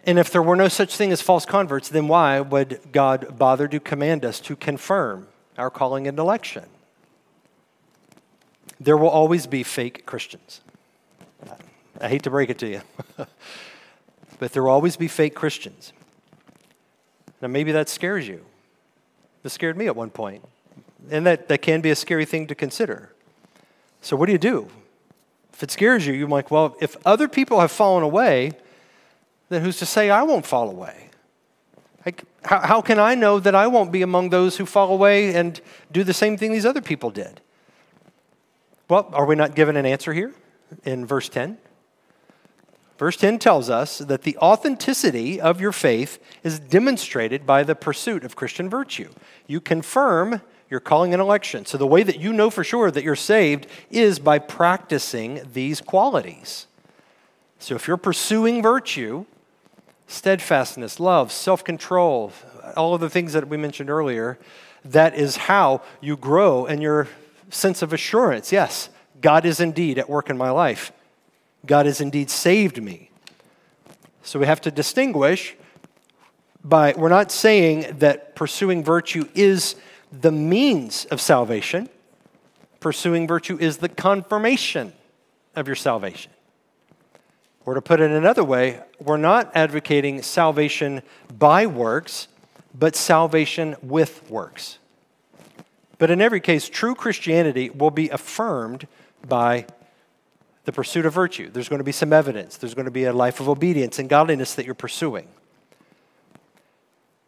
And 0.04 0.16
if 0.16 0.30
there 0.30 0.40
were 0.40 0.54
no 0.54 0.68
such 0.68 0.96
thing 0.96 1.10
as 1.10 1.20
false 1.20 1.44
converts, 1.44 1.88
then 1.88 2.06
why 2.06 2.38
would 2.38 2.78
God 2.92 3.38
bother 3.38 3.66
to 3.66 3.80
command 3.80 4.24
us 4.24 4.38
to 4.42 4.54
confirm 4.54 5.26
our 5.58 5.68
calling 5.68 6.06
and 6.06 6.16
election? 6.16 6.66
There 8.78 8.96
will 8.96 9.08
always 9.08 9.48
be 9.48 9.64
fake 9.64 10.06
Christians. 10.06 10.60
I 12.00 12.08
hate 12.08 12.22
to 12.24 12.30
break 12.30 12.50
it 12.50 12.58
to 12.58 12.68
you, 12.68 12.80
but 14.38 14.52
there 14.52 14.62
will 14.62 14.70
always 14.70 14.96
be 14.96 15.08
fake 15.08 15.34
Christians. 15.34 15.92
Now, 17.42 17.48
maybe 17.48 17.72
that 17.72 17.88
scares 17.88 18.26
you. 18.28 18.44
That 19.42 19.50
scared 19.50 19.76
me 19.76 19.86
at 19.86 19.96
one 19.96 20.10
point. 20.10 20.44
And 21.10 21.26
that, 21.26 21.48
that 21.48 21.62
can 21.62 21.80
be 21.80 21.90
a 21.90 21.96
scary 21.96 22.24
thing 22.24 22.46
to 22.48 22.54
consider. 22.54 23.12
So, 24.02 24.16
what 24.16 24.26
do 24.26 24.32
you 24.32 24.38
do? 24.38 24.68
If 25.52 25.62
it 25.62 25.70
scares 25.70 26.06
you, 26.06 26.12
you're 26.12 26.28
like, 26.28 26.50
well, 26.50 26.76
if 26.80 26.96
other 27.06 27.28
people 27.28 27.60
have 27.60 27.70
fallen 27.70 28.02
away, 28.02 28.52
then 29.48 29.62
who's 29.62 29.78
to 29.78 29.86
say 29.86 30.10
I 30.10 30.22
won't 30.22 30.46
fall 30.46 30.70
away? 30.70 31.10
Like, 32.04 32.24
how, 32.44 32.60
how 32.60 32.80
can 32.80 32.98
I 32.98 33.14
know 33.14 33.38
that 33.40 33.54
I 33.54 33.66
won't 33.66 33.92
be 33.92 34.02
among 34.02 34.30
those 34.30 34.56
who 34.56 34.64
fall 34.64 34.92
away 34.92 35.34
and 35.34 35.60
do 35.92 36.04
the 36.04 36.14
same 36.14 36.36
thing 36.36 36.52
these 36.52 36.66
other 36.66 36.80
people 36.80 37.10
did? 37.10 37.40
Well, 38.88 39.10
are 39.12 39.26
we 39.26 39.34
not 39.34 39.54
given 39.54 39.76
an 39.76 39.86
answer 39.86 40.12
here 40.12 40.32
in 40.84 41.04
verse 41.04 41.28
10? 41.28 41.58
Verse 43.00 43.16
10 43.16 43.38
tells 43.38 43.70
us 43.70 43.96
that 43.96 44.24
the 44.24 44.36
authenticity 44.36 45.40
of 45.40 45.58
your 45.58 45.72
faith 45.72 46.22
is 46.44 46.58
demonstrated 46.58 47.46
by 47.46 47.62
the 47.62 47.74
pursuit 47.74 48.24
of 48.24 48.36
Christian 48.36 48.68
virtue. 48.68 49.08
You 49.46 49.58
confirm 49.58 50.42
your 50.68 50.80
calling 50.80 51.14
and 51.14 51.22
election. 51.22 51.64
So, 51.64 51.78
the 51.78 51.86
way 51.86 52.02
that 52.02 52.20
you 52.20 52.30
know 52.34 52.50
for 52.50 52.62
sure 52.62 52.90
that 52.90 53.02
you're 53.02 53.16
saved 53.16 53.66
is 53.90 54.18
by 54.18 54.38
practicing 54.38 55.40
these 55.54 55.80
qualities. 55.80 56.66
So, 57.58 57.74
if 57.74 57.88
you're 57.88 57.96
pursuing 57.96 58.62
virtue, 58.62 59.24
steadfastness, 60.06 61.00
love, 61.00 61.32
self 61.32 61.64
control, 61.64 62.34
all 62.76 62.92
of 62.92 63.00
the 63.00 63.08
things 63.08 63.32
that 63.32 63.48
we 63.48 63.56
mentioned 63.56 63.88
earlier, 63.88 64.38
that 64.84 65.14
is 65.14 65.36
how 65.36 65.80
you 66.02 66.18
grow 66.18 66.66
in 66.66 66.82
your 66.82 67.08
sense 67.48 67.80
of 67.80 67.94
assurance. 67.94 68.52
Yes, 68.52 68.90
God 69.22 69.46
is 69.46 69.58
indeed 69.58 69.98
at 69.98 70.10
work 70.10 70.28
in 70.28 70.36
my 70.36 70.50
life. 70.50 70.92
God 71.66 71.86
has 71.86 72.00
indeed 72.00 72.30
saved 72.30 72.82
me. 72.82 73.10
So 74.22 74.38
we 74.38 74.46
have 74.46 74.60
to 74.62 74.70
distinguish 74.70 75.56
by, 76.62 76.94
we're 76.96 77.08
not 77.08 77.32
saying 77.32 77.98
that 77.98 78.34
pursuing 78.34 78.84
virtue 78.84 79.28
is 79.34 79.76
the 80.12 80.32
means 80.32 81.04
of 81.06 81.20
salvation, 81.20 81.88
pursuing 82.80 83.26
virtue 83.26 83.56
is 83.58 83.78
the 83.78 83.88
confirmation 83.88 84.92
of 85.54 85.66
your 85.66 85.76
salvation. 85.76 86.32
Or 87.66 87.74
to 87.74 87.82
put 87.82 88.00
it 88.00 88.10
another 88.10 88.44
way, 88.44 88.80
we're 88.98 89.16
not 89.16 89.50
advocating 89.54 90.22
salvation 90.22 91.02
by 91.38 91.66
works, 91.66 92.28
but 92.76 92.96
salvation 92.96 93.76
with 93.82 94.28
works. 94.30 94.78
But 95.98 96.10
in 96.10 96.20
every 96.20 96.40
case, 96.40 96.68
true 96.68 96.94
Christianity 96.94 97.68
will 97.68 97.90
be 97.90 98.08
affirmed 98.08 98.86
by 99.28 99.66
the 100.64 100.72
pursuit 100.72 101.06
of 101.06 101.12
virtue. 101.12 101.50
There's 101.50 101.68
going 101.68 101.78
to 101.78 101.84
be 101.84 101.92
some 101.92 102.12
evidence, 102.12 102.56
there's 102.56 102.74
going 102.74 102.84
to 102.86 102.90
be 102.90 103.04
a 103.04 103.12
life 103.12 103.40
of 103.40 103.48
obedience 103.48 103.98
and 103.98 104.08
godliness 104.08 104.54
that 104.54 104.66
you're 104.66 104.74
pursuing. 104.74 105.28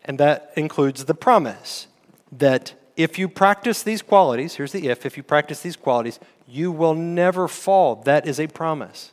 And 0.04 0.18
that 0.18 0.52
includes 0.56 1.04
the 1.04 1.14
promise 1.14 1.86
that 2.30 2.74
if 2.96 3.18
you 3.18 3.28
practice 3.28 3.82
these 3.82 4.02
qualities, 4.02 4.54
here's 4.54 4.72
the 4.72 4.88
if, 4.88 5.06
if 5.06 5.16
you 5.16 5.22
practice 5.22 5.60
these 5.60 5.76
qualities, 5.76 6.18
you 6.46 6.70
will 6.72 6.94
never 6.94 7.48
fall. 7.48 7.96
That 7.96 8.26
is 8.26 8.38
a 8.38 8.46
promise. 8.46 9.12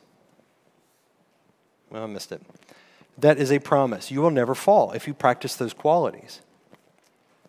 Well, 1.88 2.04
I 2.04 2.06
missed 2.06 2.32
it. 2.32 2.42
That 3.18 3.38
is 3.38 3.50
a 3.52 3.58
promise. 3.58 4.10
You 4.10 4.20
will 4.20 4.30
never 4.30 4.54
fall 4.54 4.92
if 4.92 5.06
you 5.06 5.14
practice 5.14 5.56
those 5.56 5.72
qualities. 5.72 6.40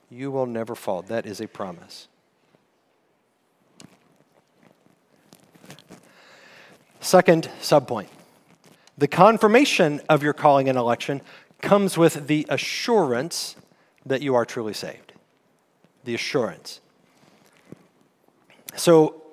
You 0.10 0.32
will 0.32 0.46
never 0.46 0.76
fall. 0.76 1.02
That 1.04 1.26
is 1.26 1.40
a 1.40 1.48
promise. 1.48 2.08
Second 7.02 7.50
subpoint 7.60 8.08
the 8.98 9.08
confirmation 9.08 10.00
of 10.08 10.22
your 10.22 10.34
calling 10.34 10.70
and 10.70 10.78
election 10.78 11.22
comes 11.60 11.98
with 11.98 12.28
the 12.28 12.46
assurance 12.50 13.56
that 14.06 14.22
you 14.22 14.36
are 14.36 14.46
truly 14.46 14.74
saved. 14.74 15.14
The 16.04 16.14
assurance. 16.14 16.80
So, 18.76 19.24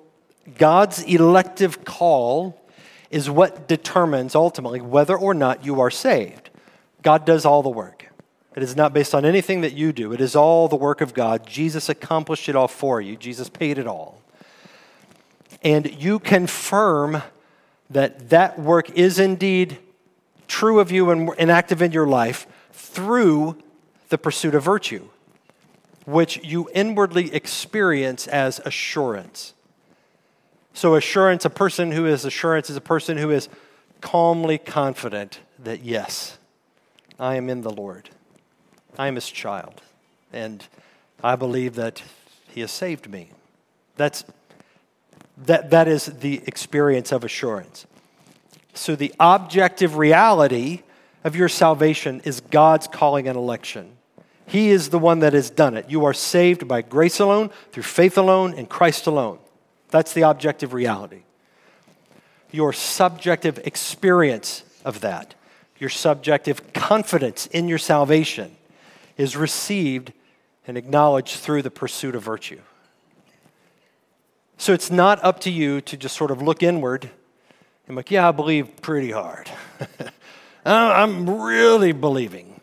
God's 0.57 1.03
elective 1.03 1.85
call 1.85 2.59
is 3.11 3.29
what 3.29 3.67
determines 3.67 4.33
ultimately 4.33 4.81
whether 4.81 5.15
or 5.15 5.35
not 5.35 5.63
you 5.63 5.79
are 5.79 5.91
saved. 5.91 6.49
God 7.03 7.25
does 7.25 7.45
all 7.45 7.61
the 7.61 7.69
work. 7.69 8.11
It 8.55 8.63
is 8.63 8.75
not 8.75 8.93
based 8.93 9.13
on 9.13 9.25
anything 9.25 9.61
that 9.61 9.73
you 9.73 9.93
do, 9.93 10.11
it 10.11 10.21
is 10.21 10.35
all 10.35 10.67
the 10.67 10.75
work 10.75 11.01
of 11.01 11.13
God. 11.13 11.45
Jesus 11.45 11.89
accomplished 11.89 12.49
it 12.49 12.55
all 12.55 12.67
for 12.67 12.99
you, 12.99 13.15
Jesus 13.15 13.49
paid 13.49 13.77
it 13.77 13.85
all. 13.85 14.19
And 15.61 16.01
you 16.01 16.17
confirm 16.17 17.21
that 17.89 18.29
that 18.29 18.59
work 18.59 18.89
is 18.91 19.19
indeed 19.19 19.77
true 20.47 20.79
of 20.79 20.91
you 20.91 21.09
and, 21.11 21.29
and 21.37 21.51
active 21.51 21.81
in 21.81 21.91
your 21.91 22.07
life 22.07 22.47
through 22.71 23.57
the 24.09 24.17
pursuit 24.17 24.55
of 24.55 24.63
virtue, 24.63 25.07
which 26.05 26.43
you 26.43 26.69
inwardly 26.73 27.33
experience 27.33 28.27
as 28.27 28.59
assurance. 28.65 29.53
So, 30.73 30.95
assurance, 30.95 31.45
a 31.45 31.49
person 31.49 31.91
who 31.91 32.05
is 32.05 32.25
assurance 32.25 32.69
is 32.69 32.75
a 32.75 32.81
person 32.81 33.17
who 33.17 33.31
is 33.31 33.49
calmly 34.01 34.57
confident 34.57 35.39
that, 35.57 35.83
yes, 35.83 36.37
I 37.19 37.35
am 37.35 37.49
in 37.49 37.61
the 37.61 37.69
Lord. 37.69 38.09
I 38.97 39.07
am 39.07 39.15
his 39.15 39.29
child. 39.29 39.81
And 40.31 40.65
I 41.23 41.35
believe 41.35 41.75
that 41.75 42.01
he 42.47 42.61
has 42.61 42.71
saved 42.71 43.09
me. 43.09 43.31
That's, 43.97 44.23
that, 45.45 45.69
that 45.71 45.87
is 45.87 46.05
the 46.05 46.41
experience 46.45 47.11
of 47.11 47.23
assurance. 47.23 47.85
So, 48.73 48.95
the 48.95 49.13
objective 49.19 49.97
reality 49.97 50.83
of 51.23 51.35
your 51.35 51.49
salvation 51.49 52.21
is 52.23 52.39
God's 52.39 52.87
calling 52.87 53.27
and 53.27 53.37
election. 53.37 53.97
He 54.45 54.69
is 54.69 54.89
the 54.89 54.99
one 54.99 55.19
that 55.19 55.33
has 55.33 55.49
done 55.49 55.77
it. 55.77 55.89
You 55.89 56.05
are 56.05 56.13
saved 56.13 56.67
by 56.67 56.81
grace 56.81 57.19
alone, 57.19 57.51
through 57.71 57.83
faith 57.83 58.17
alone, 58.17 58.53
in 58.53 58.65
Christ 58.65 59.05
alone. 59.05 59.39
That's 59.89 60.13
the 60.13 60.23
objective 60.23 60.73
reality. 60.73 61.23
Your 62.51 62.73
subjective 62.73 63.59
experience 63.59 64.63
of 64.83 65.01
that, 65.01 65.35
your 65.77 65.89
subjective 65.89 66.73
confidence 66.73 67.45
in 67.47 67.67
your 67.67 67.77
salvation, 67.77 68.55
is 69.17 69.35
received 69.35 70.13
and 70.65 70.77
acknowledged 70.77 71.35
through 71.35 71.61
the 71.61 71.71
pursuit 71.71 72.15
of 72.15 72.23
virtue. 72.23 72.59
So 74.59 74.73
it's 74.73 74.91
not 74.91 75.23
up 75.23 75.39
to 75.41 75.49
you 75.49 75.79
to 75.79 75.95
just 75.95 76.17
sort 76.17 76.31
of 76.31 76.41
look 76.41 76.61
inward 76.61 77.09
and 77.87 77.95
like, 77.95 78.11
yeah, 78.11 78.27
I 78.27 78.31
believe 78.33 78.81
pretty 78.81 79.09
hard. 79.09 79.49
I'm 80.65 81.41
really 81.41 81.93
believing. 81.93 82.59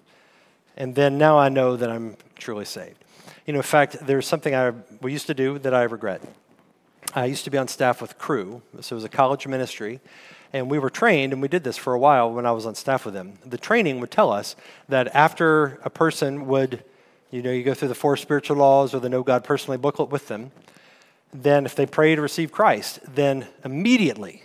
And 0.77 0.95
then 0.95 1.17
now 1.17 1.39
I 1.39 1.49
know 1.49 1.75
that 1.75 1.91
I'm 1.91 2.19
truly 2.39 2.67
saved. 2.67 3.03
You 3.47 3.55
know, 3.55 3.61
in 3.61 3.63
fact, 3.63 3.97
there's 4.07 4.29
something 4.29 4.55
I 4.55 4.73
we 5.01 5.11
used 5.11 5.27
to 5.29 5.35
do 5.35 5.59
that 5.61 5.73
I 5.73 5.85
regret. 5.85 6.21
I 7.15 7.25
used 7.25 7.45
to 7.45 7.51
be 7.51 7.57
on 7.57 7.67
staff 7.67 8.03
with 8.03 8.19
Cru, 8.19 8.61
so 8.83 8.95
it 8.95 8.97
was 8.97 9.05
a 9.05 9.09
college 9.09 9.47
ministry, 9.47 10.01
and 10.53 10.71
we 10.71 10.79
were 10.79 10.91
trained, 10.91 11.33
and 11.33 11.41
we 11.41 11.49
did 11.49 11.65
this 11.65 11.79
for 11.79 11.95
a 11.95 11.99
while 11.99 12.31
when 12.31 12.45
I 12.45 12.53
was 12.53 12.67
on 12.67 12.75
staff 12.75 13.07
with 13.07 13.15
them. 13.15 13.39
The 13.43 13.57
training 13.57 14.01
would 14.01 14.11
tell 14.11 14.31
us 14.31 14.55
that 14.91 15.09
after 15.15 15.81
a 15.83 15.89
person 15.89 16.47
would, 16.47 16.85
you 17.31 17.41
know, 17.41 17.51
you 17.51 17.65
go 17.65 17.73
through 17.73 17.89
the 17.89 17.95
four 17.95 18.19
spiritual 18.19 18.59
laws 18.59 18.93
or 18.93 19.01
the 19.01 19.09
Know 19.09 19.23
God 19.23 19.45
Personally 19.45 19.79
booklet 19.79 20.11
with 20.11 20.29
them, 20.29 20.53
then 21.43 21.67
if 21.67 21.75
they 21.75 21.87
pray 21.87 22.15
to 22.15 22.23
receive 22.23 22.51
Christ, 22.53 23.01
then 23.07 23.47
immediately 23.65 24.45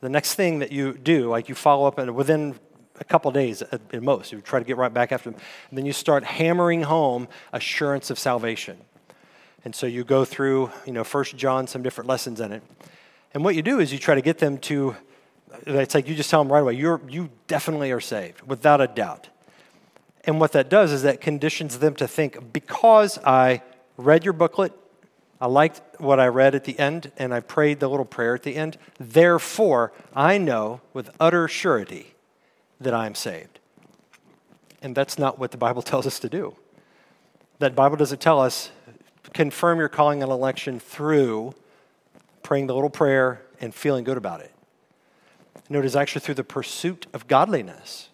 the 0.00 0.08
next 0.08 0.34
thing 0.34 0.60
that 0.60 0.72
you 0.72 0.94
do, 0.94 1.28
like 1.28 1.48
you 1.48 1.54
follow 1.54 1.86
up, 1.86 1.98
and 1.98 2.14
within 2.14 2.58
a 2.98 3.04
couple 3.04 3.30
days 3.30 3.62
at, 3.62 4.02
most, 4.02 4.32
you 4.32 4.40
try 4.40 4.58
to 4.58 4.64
get 4.64 4.76
right 4.76 4.92
back 4.92 5.12
after 5.12 5.30
them, 5.30 5.40
and 5.68 5.78
then 5.78 5.86
you 5.86 5.92
start 5.92 6.24
hammering 6.24 6.82
home 6.82 7.28
assurance 7.52 8.10
of 8.10 8.18
salvation. 8.18 8.78
And 9.64 9.74
so 9.74 9.86
you 9.86 10.04
go 10.04 10.24
through, 10.24 10.70
you 10.86 10.92
know, 10.92 11.04
First 11.04 11.36
John, 11.36 11.66
some 11.66 11.82
different 11.82 12.08
lessons 12.08 12.40
in 12.40 12.52
it. 12.52 12.62
And 13.34 13.44
what 13.44 13.54
you 13.54 13.62
do 13.62 13.78
is 13.78 13.92
you 13.92 13.98
try 13.98 14.14
to 14.14 14.22
get 14.22 14.38
them 14.38 14.58
to, 14.58 14.96
it's 15.66 15.94
like 15.94 16.08
you 16.08 16.14
just 16.14 16.30
tell 16.30 16.42
them 16.42 16.52
right 16.52 16.60
away, 16.60 16.74
you're, 16.74 17.00
you 17.08 17.30
definitely 17.46 17.92
are 17.92 18.00
saved, 18.00 18.42
without 18.42 18.80
a 18.80 18.86
doubt. 18.86 19.28
And 20.24 20.40
what 20.40 20.52
that 20.52 20.68
does 20.68 20.92
is 20.92 21.02
that 21.02 21.20
conditions 21.20 21.78
them 21.78 21.94
to 21.96 22.08
think, 22.08 22.52
because 22.52 23.18
I 23.18 23.62
read 23.96 24.24
your 24.24 24.32
booklet, 24.32 24.72
I 25.40 25.46
liked 25.46 25.80
what 25.98 26.20
I 26.20 26.26
read 26.26 26.54
at 26.54 26.64
the 26.64 26.78
end, 26.78 27.12
and 27.16 27.32
I 27.32 27.40
prayed 27.40 27.80
the 27.80 27.88
little 27.88 28.04
prayer 28.04 28.34
at 28.34 28.42
the 28.42 28.56
end. 28.56 28.76
Therefore, 28.98 29.92
I 30.14 30.36
know 30.36 30.82
with 30.92 31.10
utter 31.18 31.48
surety 31.48 32.14
that 32.78 32.92
I 32.92 33.06
am 33.06 33.14
saved. 33.14 33.58
And 34.82 34.94
that's 34.94 35.18
not 35.18 35.38
what 35.38 35.50
the 35.50 35.56
Bible 35.56 35.82
tells 35.90 36.06
us 36.06 36.18
to 36.20 36.28
do. 36.28 36.56
That 37.58 37.74
Bible 37.74 37.96
doesn't 37.96 38.20
tell 38.20 38.40
us 38.40 38.70
confirm 39.32 39.78
your 39.78 39.88
calling 39.88 40.22
and 40.22 40.32
election 40.32 40.80
through 40.80 41.54
praying 42.42 42.66
the 42.66 42.74
little 42.74 42.90
prayer 42.90 43.42
and 43.60 43.74
feeling 43.74 44.02
good 44.02 44.16
about 44.16 44.40
it. 44.40 44.52
No, 45.68 45.78
it 45.78 45.84
is 45.84 45.94
actually 45.94 46.22
through 46.22 46.34
the 46.34 46.44
pursuit 46.44 47.06
of 47.12 47.28
godliness. 47.28 48.08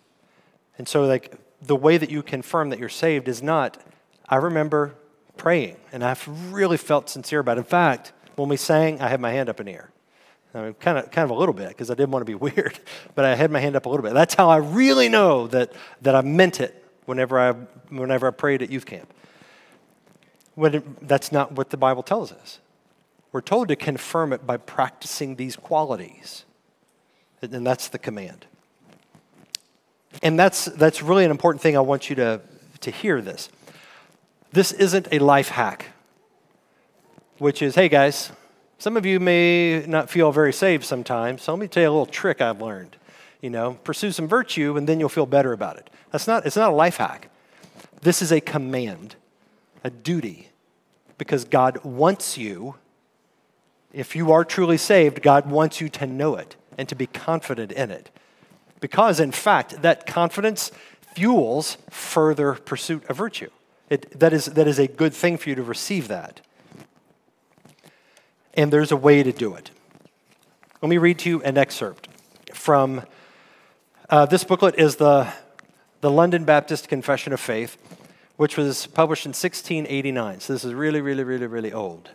And 0.79 0.87
so, 0.87 1.07
like, 1.07 1.35
the 1.62 1.77
way 1.77 1.97
that 1.97 2.11
you 2.11 2.22
confirm 2.22 2.70
that 2.70 2.79
you're 2.79 2.89
saved 2.89 3.29
is 3.29 3.43
not, 3.43 3.83
I 4.29 4.37
remember 4.37 4.95
praying, 5.37 5.76
and 5.93 6.05
I've 6.05 6.26
really 6.53 6.76
felt 6.76 7.09
sincere 7.09 7.41
about 7.41 7.59
it. 7.59 7.61
In 7.61 7.64
fact, 7.64 8.12
when 8.37 8.49
we 8.49 8.57
sang, 8.57 9.01
I 9.01 9.09
had 9.09 9.20
my 9.20 9.32
hand 9.32 9.49
up 9.49 9.61
in 9.61 9.66
the 9.66 9.72
air. 9.72 9.91
I 10.55 10.62
mean, 10.62 10.74
kind 10.74 10.97
of, 10.97 11.11
kind 11.11 11.24
of 11.24 11.30
a 11.30 11.39
little 11.39 11.53
bit 11.53 11.68
because 11.68 11.91
I 11.91 11.95
didn't 11.95 12.11
want 12.11 12.22
to 12.22 12.26
be 12.26 12.34
weird, 12.51 12.78
but 13.14 13.24
I 13.24 13.34
had 13.34 13.51
my 13.51 13.61
hand 13.61 13.76
up 13.76 13.87
a 13.87 13.89
little 13.89 14.03
bit. 14.03 14.14
That's 14.14 14.34
how 14.34 14.49
I 14.49 14.57
really 14.57 15.09
know 15.09 15.47
that, 15.49 15.72
that 16.03 16.14
I 16.14 16.22
meant 16.22 16.61
it 16.61 16.82
whenever 17.05 17.39
I, 17.39 17.53
whenever 17.91 18.26
I 18.26 18.30
prayed 18.30 18.62
at 18.62 18.70
youth 18.70 18.87
camp. 18.87 19.12
When 20.55 20.76
it, 20.76 21.09
that's 21.09 21.30
not 21.30 21.53
what 21.53 21.70
the 21.70 21.76
Bible 21.76 22.03
tells 22.03 22.32
us. 22.32 22.61
We're 23.32 23.43
told 23.43 23.68
to 23.68 23.76
confirm 23.76 24.32
it 24.32 24.47
by 24.47 24.57
practicing 24.57 25.37
these 25.37 25.57
qualities, 25.57 26.47
and 27.43 27.66
that's 27.66 27.89
the 27.89 27.99
command. 27.99 28.47
And 30.22 30.39
that's, 30.39 30.64
that's 30.64 31.03
really 31.03 31.26
an 31.26 31.30
important 31.30 31.61
thing 31.61 31.76
I 31.76 31.80
want 31.80 32.09
you 32.09 32.16
to, 32.16 32.41
to 32.80 32.91
hear 32.91 33.20
this. 33.20 33.51
This 34.57 34.72
isn't 34.72 35.09
a 35.12 35.18
life 35.18 35.50
hack, 35.50 35.90
which 37.36 37.61
is 37.61 37.74
hey 37.74 37.90
guys, 37.90 38.32
some 38.78 38.96
of 38.96 39.04
you 39.04 39.20
may 39.20 39.84
not 39.86 40.09
feel 40.09 40.32
very 40.32 40.54
saved 40.54 40.82
sometimes, 40.82 41.42
so 41.42 41.52
let 41.52 41.61
me 41.61 41.68
tell 41.68 41.82
you 41.82 41.90
a 41.90 41.92
little 41.92 42.07
trick 42.07 42.40
I've 42.40 42.62
learned. 42.62 42.96
You 43.42 43.50
know, 43.50 43.74
pursue 43.84 44.12
some 44.12 44.26
virtue 44.26 44.78
and 44.78 44.88
then 44.88 44.98
you'll 44.98 45.11
feel 45.11 45.26
better 45.26 45.52
about 45.52 45.76
it. 45.76 45.90
That's 46.11 46.26
not, 46.26 46.46
it's 46.46 46.57
not 46.57 46.70
a 46.70 46.74
life 46.74 46.96
hack. 46.96 47.28
This 48.00 48.22
is 48.22 48.32
a 48.32 48.40
command, 48.40 49.16
a 49.84 49.90
duty, 49.90 50.48
because 51.18 51.44
God 51.44 51.84
wants 51.84 52.38
you, 52.38 52.76
if 53.92 54.16
you 54.16 54.32
are 54.32 54.42
truly 54.42 54.78
saved, 54.78 55.20
God 55.20 55.50
wants 55.50 55.82
you 55.82 55.90
to 55.90 56.07
know 56.07 56.34
it 56.34 56.57
and 56.78 56.88
to 56.88 56.94
be 56.94 57.07
confident 57.07 57.72
in 57.72 57.90
it. 57.90 58.09
Because, 58.80 59.20
in 59.20 59.32
fact, 59.32 59.82
that 59.82 60.07
confidence 60.07 60.72
fuels 61.14 61.76
further 61.90 62.54
pursuit 62.54 63.04
of 63.11 63.18
virtue. 63.18 63.50
It, 63.89 64.18
that, 64.18 64.32
is, 64.32 64.47
that 64.47 64.66
is 64.66 64.78
a 64.78 64.87
good 64.87 65.14
thing 65.14 65.37
for 65.37 65.49
you 65.49 65.55
to 65.55 65.62
receive 65.62 66.09
that. 66.09 66.41
And 68.55 68.72
there's 68.72 68.91
a 68.91 68.97
way 68.97 69.22
to 69.22 69.32
do 69.32 69.55
it. 69.55 69.70
Let 70.82 70.89
me 70.89 70.99
read 70.99 71.18
to 71.20 71.28
you 71.28 71.43
an 71.43 71.57
excerpt 71.57 72.09
from 72.53 73.03
uh, 74.09 74.26
this 74.26 74.45
booklet 74.45 74.76
is 74.76 74.97
the, 74.97 75.32
the 76.01 76.11
London 76.11 76.45
Baptist 76.45 76.89
Confession 76.89 77.32
of 77.32 77.41
Faith, 77.41 77.76
which 78.37 78.57
was 78.57 78.87
published 78.87 79.26
in 79.26 79.30
1689. 79.30 80.41
So 80.41 80.53
this 80.53 80.64
is 80.64 80.74
really, 80.74 81.01
really, 81.01 81.24
really, 81.24 81.47
really 81.47 81.72
old. 81.72 82.11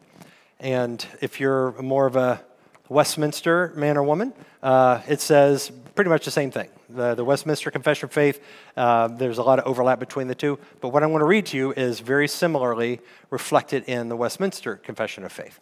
And 0.59 1.05
if 1.22 1.39
you're 1.39 1.72
more 1.82 2.05
of 2.05 2.15
a 2.15 2.41
Westminster 2.89 3.74
man 3.76 3.97
or 3.97 4.03
woman, 4.03 4.34
uh, 4.61 5.01
it 5.07 5.22
says 5.22 5.72
pretty 5.95 6.09
much 6.09 6.26
the 6.26 6.32
same 6.32 6.51
thing. 6.51 6.69
The, 6.93 7.15
the 7.15 7.23
Westminster 7.23 7.71
Confession 7.71 8.07
of 8.07 8.11
Faith, 8.11 8.43
uh, 8.75 9.07
there's 9.07 9.37
a 9.37 9.43
lot 9.43 9.59
of 9.59 9.65
overlap 9.65 9.99
between 9.99 10.27
the 10.27 10.35
two, 10.35 10.59
but 10.81 10.89
what 10.89 11.03
I'm 11.03 11.09
going 11.09 11.21
to 11.21 11.25
read 11.25 11.45
to 11.47 11.57
you 11.57 11.71
is 11.71 12.01
very 12.01 12.27
similarly 12.27 12.99
reflected 13.29 13.85
in 13.85 14.09
the 14.09 14.17
Westminster 14.17 14.75
Confession 14.75 15.23
of 15.23 15.31
Faith. 15.31 15.59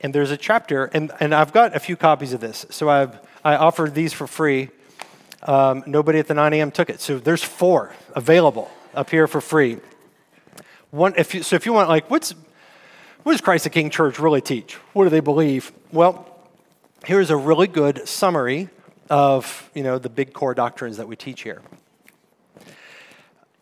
And 0.00 0.14
there's 0.14 0.30
a 0.30 0.36
chapter, 0.38 0.86
and, 0.86 1.12
and 1.20 1.34
I've 1.34 1.52
got 1.52 1.76
a 1.76 1.80
few 1.80 1.96
copies 1.96 2.32
of 2.32 2.40
this, 2.40 2.64
so 2.70 2.88
I've, 2.88 3.18
I 3.44 3.56
offered 3.56 3.94
these 3.94 4.14
for 4.14 4.26
free. 4.26 4.70
Um, 5.42 5.84
nobody 5.86 6.20
at 6.20 6.26
the 6.26 6.34
9 6.34 6.54
a.m. 6.54 6.70
took 6.70 6.88
it, 6.88 7.00
so 7.00 7.18
there's 7.18 7.42
four 7.42 7.92
available 8.14 8.70
up 8.94 9.10
here 9.10 9.26
for 9.26 9.42
free. 9.42 9.78
One, 10.90 11.12
if 11.18 11.34
you, 11.34 11.42
so 11.42 11.56
if 11.56 11.66
you 11.66 11.74
want, 11.74 11.90
like, 11.90 12.08
what's, 12.10 12.34
what 13.24 13.32
does 13.32 13.42
Christ 13.42 13.64
the 13.64 13.70
King 13.70 13.90
Church 13.90 14.18
really 14.18 14.40
teach? 14.40 14.74
What 14.94 15.04
do 15.04 15.10
they 15.10 15.20
believe? 15.20 15.70
Well, 15.92 16.34
here's 17.04 17.28
a 17.28 17.36
really 17.36 17.66
good 17.66 18.08
summary 18.08 18.70
of 19.10 19.70
you 19.74 19.82
know 19.82 19.98
the 19.98 20.08
big 20.08 20.32
core 20.32 20.54
doctrines 20.54 20.96
that 20.96 21.08
we 21.08 21.16
teach 21.16 21.42
here. 21.42 21.62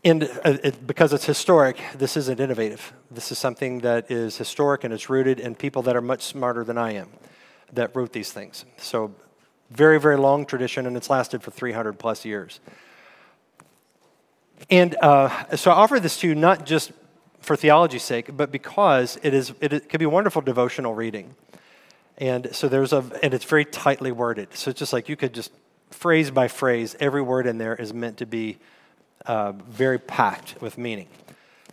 And 0.05 0.24
uh, 0.24 0.59
it, 0.64 0.84
because 0.84 1.12
it's 1.12 1.24
historic, 1.24 1.80
this 1.97 2.16
isn't 2.16 2.40
innovative. 2.40 2.93
This 3.11 3.30
is 3.30 3.38
something 3.38 3.80
that 3.80 4.11
is 4.11 4.36
historic 4.36 4.82
and 4.82 4.93
it's 4.93 5.09
rooted 5.09 5.38
in 5.38 5.55
people 5.55 5.82
that 5.82 5.95
are 5.95 6.01
much 6.01 6.22
smarter 6.22 6.64
than 6.64 6.76
I 6.76 6.93
am 6.95 7.09
that 7.72 7.95
wrote 7.95 8.12
these 8.12 8.32
things. 8.32 8.64
So, 8.76 9.14
very, 9.70 9.99
very 9.99 10.18
long 10.18 10.45
tradition, 10.45 10.86
and 10.86 10.97
it's 10.97 11.09
lasted 11.09 11.43
for 11.43 11.51
300 11.51 11.99
plus 11.99 12.24
years. 12.24 12.61
And 14.70 14.97
uh, 14.97 15.57
so 15.57 15.70
I 15.70 15.74
offer 15.74 15.99
this 15.99 16.18
to 16.20 16.28
you 16.28 16.34
not 16.34 16.66
just 16.66 16.93
for 17.40 17.57
theology's 17.57 18.03
sake, 18.03 18.36
but 18.36 18.53
because 18.53 19.18
it, 19.22 19.32
is, 19.32 19.55
it, 19.61 19.72
it 19.72 19.88
can 19.88 19.99
be 19.99 20.07
wonderful 20.07 20.43
devotional 20.43 20.95
reading. 20.95 21.34
And 22.18 22.54
so 22.54 22.68
there's 22.68 22.92
a, 22.92 23.04
and 23.22 23.34
it's 23.34 23.44
very 23.44 23.64
tightly 23.64 24.12
worded. 24.12 24.54
So 24.54 24.70
it's 24.70 24.78
just 24.78 24.92
like 24.92 25.08
you 25.08 25.16
could 25.16 25.32
just 25.32 25.52
phrase 25.90 26.30
by 26.30 26.48
phrase, 26.48 26.96
every 27.00 27.22
word 27.22 27.46
in 27.46 27.58
there 27.58 27.74
is 27.74 27.92
meant 27.92 28.18
to 28.18 28.26
be 28.26 28.58
uh, 29.26 29.52
very 29.52 29.98
packed 29.98 30.60
with 30.60 30.78
meaning. 30.78 31.08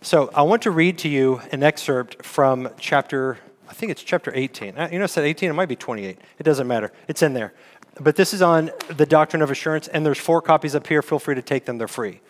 So 0.02 0.30
I 0.34 0.42
want 0.42 0.62
to 0.62 0.70
read 0.70 0.98
to 0.98 1.08
you 1.08 1.40
an 1.52 1.62
excerpt 1.62 2.24
from 2.24 2.70
chapter, 2.78 3.38
I 3.68 3.72
think 3.74 3.92
it's 3.92 4.02
chapter 4.02 4.32
18. 4.34 4.78
Uh, 4.78 4.88
you 4.90 4.98
know, 4.98 5.04
I 5.04 5.06
said 5.06 5.24
18, 5.24 5.50
it 5.50 5.52
might 5.52 5.68
be 5.68 5.76
28. 5.76 6.18
It 6.38 6.42
doesn't 6.42 6.66
matter. 6.66 6.92
It's 7.06 7.22
in 7.22 7.34
there. 7.34 7.52
But 8.00 8.16
this 8.16 8.32
is 8.32 8.40
on 8.40 8.70
the 8.88 9.04
doctrine 9.04 9.42
of 9.42 9.50
assurance, 9.50 9.88
and 9.88 10.06
there's 10.06 10.18
four 10.18 10.40
copies 10.40 10.74
up 10.74 10.86
here. 10.86 11.02
Feel 11.02 11.18
free 11.18 11.34
to 11.34 11.42
take 11.42 11.66
them, 11.66 11.76
they're 11.76 11.88
free. 11.88 12.20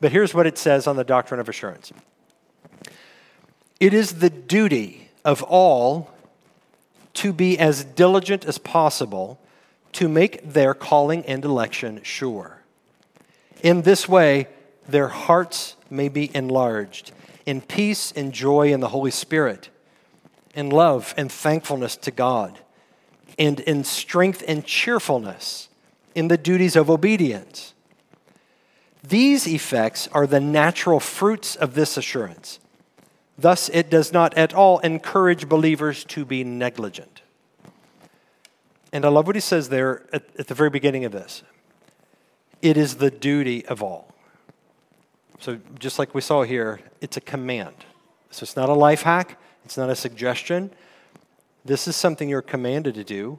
But 0.00 0.12
here's 0.12 0.34
what 0.34 0.46
it 0.46 0.58
says 0.58 0.86
on 0.86 0.96
the 0.96 1.04
doctrine 1.04 1.40
of 1.40 1.48
assurance 1.48 1.92
It 3.80 3.94
is 3.94 4.14
the 4.14 4.30
duty 4.30 5.08
of 5.24 5.42
all 5.42 6.10
to 7.18 7.32
be 7.32 7.58
as 7.58 7.82
diligent 7.82 8.44
as 8.44 8.58
possible 8.58 9.40
to 9.92 10.08
make 10.08 10.52
their 10.52 10.72
calling 10.72 11.24
and 11.26 11.44
election 11.44 12.00
sure. 12.04 12.62
In 13.60 13.82
this 13.82 14.08
way, 14.08 14.46
their 14.88 15.08
hearts 15.08 15.74
may 15.90 16.08
be 16.08 16.30
enlarged 16.34 17.10
in 17.44 17.60
peace 17.60 18.12
and 18.12 18.32
joy 18.32 18.72
in 18.72 18.78
the 18.78 18.90
Holy 18.90 19.10
Spirit, 19.10 19.68
in 20.54 20.70
love 20.70 21.12
and 21.16 21.32
thankfulness 21.32 21.96
to 21.96 22.12
God, 22.12 22.60
and 23.36 23.58
in 23.60 23.82
strength 23.82 24.44
and 24.46 24.64
cheerfulness 24.64 25.68
in 26.14 26.28
the 26.28 26.38
duties 26.38 26.76
of 26.76 26.88
obedience. 26.88 27.74
These 29.02 29.48
effects 29.48 30.08
are 30.12 30.26
the 30.26 30.40
natural 30.40 31.00
fruits 31.00 31.56
of 31.56 31.74
this 31.74 31.96
assurance. 31.96 32.60
Thus, 33.38 33.68
it 33.68 33.88
does 33.88 34.12
not 34.12 34.36
at 34.36 34.52
all 34.52 34.80
encourage 34.80 35.48
believers 35.48 36.04
to 36.06 36.24
be 36.24 36.42
negligent. 36.42 37.22
And 38.92 39.04
I 39.04 39.08
love 39.08 39.26
what 39.26 39.36
he 39.36 39.40
says 39.40 39.68
there 39.68 40.06
at, 40.12 40.24
at 40.38 40.48
the 40.48 40.54
very 40.54 40.70
beginning 40.70 41.04
of 41.04 41.12
this. 41.12 41.44
It 42.62 42.76
is 42.76 42.96
the 42.96 43.10
duty 43.10 43.64
of 43.66 43.82
all. 43.82 44.12
So, 45.38 45.60
just 45.78 46.00
like 46.00 46.16
we 46.16 46.20
saw 46.20 46.42
here, 46.42 46.80
it's 47.00 47.16
a 47.16 47.20
command. 47.20 47.76
So, 48.30 48.42
it's 48.42 48.56
not 48.56 48.68
a 48.68 48.74
life 48.74 49.02
hack, 49.02 49.38
it's 49.64 49.76
not 49.76 49.88
a 49.88 49.94
suggestion. 49.94 50.72
This 51.64 51.86
is 51.86 51.94
something 51.94 52.28
you're 52.28 52.42
commanded 52.42 52.94
to 52.96 53.04
do 53.04 53.38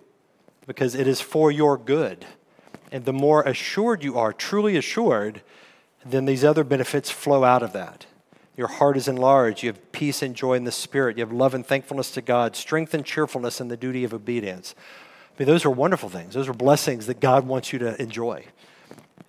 because 0.66 0.96
it 0.96 1.08
is 1.08 1.20
for 1.20 1.52
your 1.52 1.78
good. 1.78 2.26
And 2.92 3.04
the 3.04 3.14
more 3.14 3.42
assured 3.44 4.04
you 4.04 4.18
are, 4.18 4.32
truly 4.32 4.78
assured, 4.78 5.42
then 6.06 6.26
these 6.26 6.46
other 6.46 6.64
benefits 6.64 7.10
flow 7.10 7.44
out 7.44 7.64
of 7.64 7.74
that. 7.74 8.06
Your 8.60 8.68
heart 8.68 8.98
is 8.98 9.08
enlarged. 9.08 9.64
You 9.64 9.70
have 9.70 9.92
peace 9.94 10.22
and 10.22 10.36
joy 10.36 10.56
in 10.56 10.66
the 10.66 10.72
Spirit. 10.74 11.18
You 11.18 11.24
have 11.24 11.32
love 11.32 11.54
and 11.54 11.66
thankfulness 11.66 12.12
to 12.12 12.22
God, 12.22 12.58
strength 12.58 12.94
and 12.94 13.06
cheerfulness, 13.06 13.62
and 13.62 13.72
the 13.72 13.78
duty 13.78 14.04
of 14.04 14.14
obedience. 14.14 14.76
I 14.78 15.32
mean, 15.40 15.48
those 15.48 15.64
are 15.64 15.70
wonderful 15.70 16.10
things. 16.10 16.34
Those 16.34 16.50
are 16.50 16.54
blessings 16.54 17.06
that 17.06 17.22
God 17.22 17.48
wants 17.48 17.72
you 17.72 17.80
to 17.80 18.00
enjoy. 18.02 18.44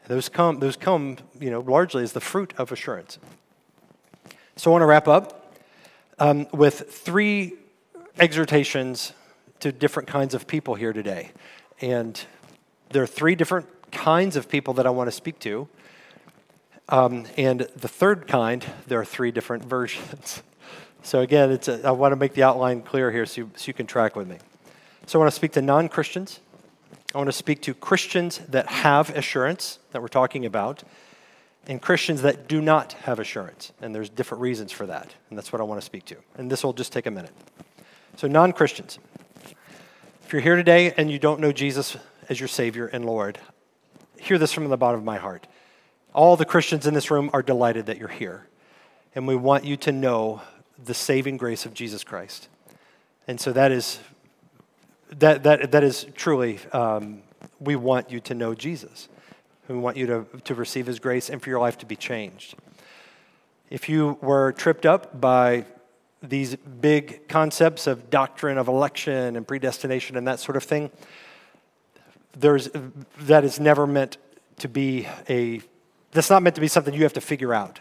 Those 0.08 0.28
come, 0.28 0.58
those 0.58 0.76
come 0.76 1.18
you 1.38 1.48
know, 1.48 1.60
largely 1.60 2.02
as 2.02 2.12
the 2.12 2.20
fruit 2.20 2.52
of 2.58 2.72
assurance. 2.72 3.20
So 4.56 4.68
I 4.68 4.72
want 4.72 4.82
to 4.82 4.86
wrap 4.86 5.06
up 5.06 5.54
um, 6.18 6.48
with 6.52 6.90
three 6.90 7.52
exhortations 8.18 9.12
to 9.60 9.70
different 9.70 10.08
kinds 10.08 10.34
of 10.34 10.48
people 10.48 10.74
here 10.74 10.92
today. 10.92 11.30
And 11.80 12.20
there 12.88 13.04
are 13.04 13.06
three 13.06 13.36
different 13.36 13.68
kinds 13.92 14.34
of 14.34 14.48
people 14.48 14.74
that 14.74 14.88
I 14.88 14.90
want 14.90 15.06
to 15.06 15.12
speak 15.12 15.38
to. 15.38 15.68
Um, 16.90 17.26
and 17.36 17.60
the 17.60 17.88
third 17.88 18.26
kind, 18.26 18.66
there 18.88 19.00
are 19.00 19.04
three 19.04 19.30
different 19.30 19.64
versions. 19.64 20.42
So 21.02 21.20
again, 21.20 21.50
it's 21.50 21.66
a, 21.66 21.80
I 21.82 21.92
want 21.92 22.12
to 22.12 22.16
make 22.16 22.34
the 22.34 22.42
outline 22.42 22.82
clear 22.82 23.10
here 23.10 23.24
so 23.24 23.40
you, 23.40 23.50
so 23.56 23.68
you 23.68 23.72
can 23.72 23.86
track 23.86 24.16
with 24.16 24.28
me. 24.28 24.36
So 25.06 25.18
I 25.18 25.20
want 25.20 25.32
to 25.32 25.34
speak 25.34 25.52
to 25.52 25.62
non 25.62 25.88
Christians. 25.88 26.40
I 27.14 27.16
want 27.16 27.28
to 27.28 27.32
speak 27.32 27.62
to 27.62 27.72
Christians 27.72 28.36
that 28.50 28.66
have 28.66 29.08
assurance 29.16 29.78
that 29.92 30.02
we're 30.02 30.08
talking 30.08 30.44
about, 30.44 30.82
and 31.66 31.80
Christians 31.80 32.20
that 32.20 32.48
do 32.48 32.60
not 32.60 32.92
have 33.04 33.18
assurance. 33.18 33.72
And 33.80 33.94
there's 33.94 34.10
different 34.10 34.42
reasons 34.42 34.72
for 34.72 34.84
that. 34.88 35.14
And 35.30 35.38
that's 35.38 35.54
what 35.54 35.62
I 35.62 35.64
want 35.64 35.80
to 35.80 35.84
speak 35.86 36.04
to. 36.04 36.16
And 36.36 36.52
this 36.52 36.62
will 36.62 36.74
just 36.74 36.92
take 36.92 37.06
a 37.06 37.10
minute. 37.10 37.32
So, 38.16 38.28
non 38.28 38.52
Christians. 38.52 38.98
If 40.26 40.34
you're 40.34 40.42
here 40.42 40.56
today 40.56 40.92
and 40.98 41.10
you 41.10 41.18
don't 41.18 41.40
know 41.40 41.50
Jesus 41.50 41.96
as 42.28 42.38
your 42.38 42.48
Savior 42.48 42.88
and 42.88 43.06
Lord, 43.06 43.38
hear 44.20 44.36
this 44.36 44.52
from 44.52 44.68
the 44.68 44.76
bottom 44.76 45.00
of 45.00 45.04
my 45.06 45.16
heart. 45.16 45.46
All 46.12 46.36
the 46.36 46.44
Christians 46.44 46.86
in 46.86 46.94
this 46.94 47.10
room 47.10 47.30
are 47.32 47.42
delighted 47.42 47.86
that 47.86 47.98
you're 47.98 48.08
here. 48.08 48.46
And 49.14 49.26
we 49.26 49.36
want 49.36 49.64
you 49.64 49.76
to 49.78 49.92
know 49.92 50.42
the 50.82 50.94
saving 50.94 51.36
grace 51.36 51.66
of 51.66 51.74
Jesus 51.74 52.04
Christ. 52.04 52.48
And 53.28 53.40
so 53.40 53.52
that 53.52 53.70
is, 53.70 54.00
that, 55.18 55.42
that, 55.44 55.72
that 55.72 55.84
is 55.84 56.06
truly, 56.14 56.58
um, 56.72 57.22
we 57.60 57.76
want 57.76 58.10
you 58.10 58.20
to 58.20 58.34
know 58.34 58.54
Jesus. 58.54 59.08
We 59.68 59.76
want 59.76 59.96
you 59.96 60.06
to, 60.06 60.26
to 60.44 60.54
receive 60.54 60.86
his 60.86 60.98
grace 60.98 61.30
and 61.30 61.40
for 61.40 61.48
your 61.48 61.60
life 61.60 61.78
to 61.78 61.86
be 61.86 61.96
changed. 61.96 62.56
If 63.68 63.88
you 63.88 64.18
were 64.20 64.52
tripped 64.52 64.84
up 64.84 65.20
by 65.20 65.64
these 66.22 66.56
big 66.56 67.28
concepts 67.28 67.86
of 67.86 68.10
doctrine 68.10 68.58
of 68.58 68.66
election 68.66 69.36
and 69.36 69.46
predestination 69.46 70.16
and 70.16 70.26
that 70.26 70.40
sort 70.40 70.56
of 70.56 70.64
thing, 70.64 70.90
there's, 72.36 72.68
that 73.20 73.44
is 73.44 73.60
never 73.60 73.86
meant 73.86 74.16
to 74.58 74.68
be 74.68 75.06
a 75.28 75.62
that's 76.12 76.30
not 76.30 76.42
meant 76.42 76.54
to 76.56 76.60
be 76.60 76.68
something 76.68 76.94
you 76.94 77.02
have 77.02 77.12
to 77.14 77.20
figure 77.20 77.54
out. 77.54 77.80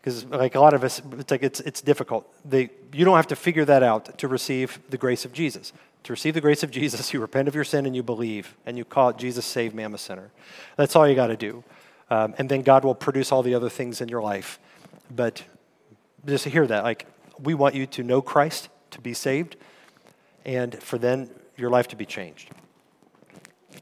Because, 0.00 0.24
like 0.26 0.54
a 0.54 0.60
lot 0.60 0.74
of 0.74 0.84
us, 0.84 1.02
it's 1.18 1.30
like 1.30 1.42
it's, 1.42 1.60
it's 1.60 1.80
difficult. 1.80 2.26
They, 2.48 2.70
you 2.92 3.04
don't 3.04 3.16
have 3.16 3.26
to 3.28 3.36
figure 3.36 3.64
that 3.64 3.82
out 3.82 4.18
to 4.18 4.28
receive 4.28 4.78
the 4.90 4.96
grace 4.98 5.24
of 5.24 5.32
Jesus. 5.32 5.72
To 6.04 6.12
receive 6.12 6.34
the 6.34 6.40
grace 6.40 6.62
of 6.62 6.70
Jesus, 6.78 7.12
you 7.12 7.20
repent 7.20 7.48
of 7.48 7.54
your 7.54 7.64
sin 7.64 7.84
and 7.84 7.96
you 7.96 8.02
believe, 8.02 8.56
and 8.64 8.78
you 8.78 8.84
call 8.84 9.08
it 9.10 9.16
Jesus, 9.16 9.44
save 9.44 9.74
me, 9.74 9.82
I'm 9.82 9.94
a 9.94 9.98
sinner. 9.98 10.30
That's 10.76 10.94
all 10.94 11.08
you 11.08 11.14
got 11.14 11.28
to 11.28 11.36
do. 11.36 11.64
Um, 12.10 12.34
and 12.38 12.48
then 12.48 12.62
God 12.62 12.84
will 12.84 12.94
produce 12.94 13.32
all 13.32 13.42
the 13.42 13.54
other 13.54 13.68
things 13.68 14.00
in 14.00 14.08
your 14.08 14.22
life. 14.22 14.58
But 15.14 15.42
just 16.26 16.44
to 16.44 16.50
hear 16.50 16.66
that, 16.66 16.84
like, 16.84 17.06
we 17.38 17.54
want 17.54 17.74
you 17.74 17.86
to 17.86 18.02
know 18.02 18.22
Christ, 18.22 18.68
to 18.92 19.00
be 19.00 19.14
saved, 19.14 19.56
and 20.44 20.80
for 20.82 20.98
then 20.98 21.30
your 21.56 21.70
life 21.70 21.88
to 21.88 21.96
be 21.96 22.06
changed. 22.06 22.50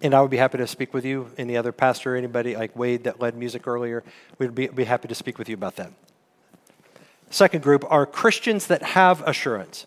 And 0.03 0.15
I 0.15 0.21
would 0.21 0.31
be 0.31 0.37
happy 0.37 0.59
to 0.59 0.67
speak 0.67 0.93
with 0.93 1.05
you. 1.05 1.31
Any 1.39 1.57
other 1.57 1.73
pastor, 1.73 2.17
anybody 2.17 2.57
like 2.57 2.77
Wade 2.77 3.05
that 3.05 3.21
led 3.21 3.37
music 3.37 3.67
earlier, 3.67 4.05
we'd 4.39 4.55
be, 4.55 4.67
be 4.69 4.85
happy 4.85 5.09
to 5.09 5.15
speak 5.15 5.39
with 5.39 5.49
you 5.49 5.55
about 5.55 5.77
that. 5.77 5.91
Second 7.31 7.63
group 7.63 7.85
are 7.91 8.07
Christians 8.07 8.67
that 8.67 8.83
have 8.83 9.27
assurance. 9.27 9.87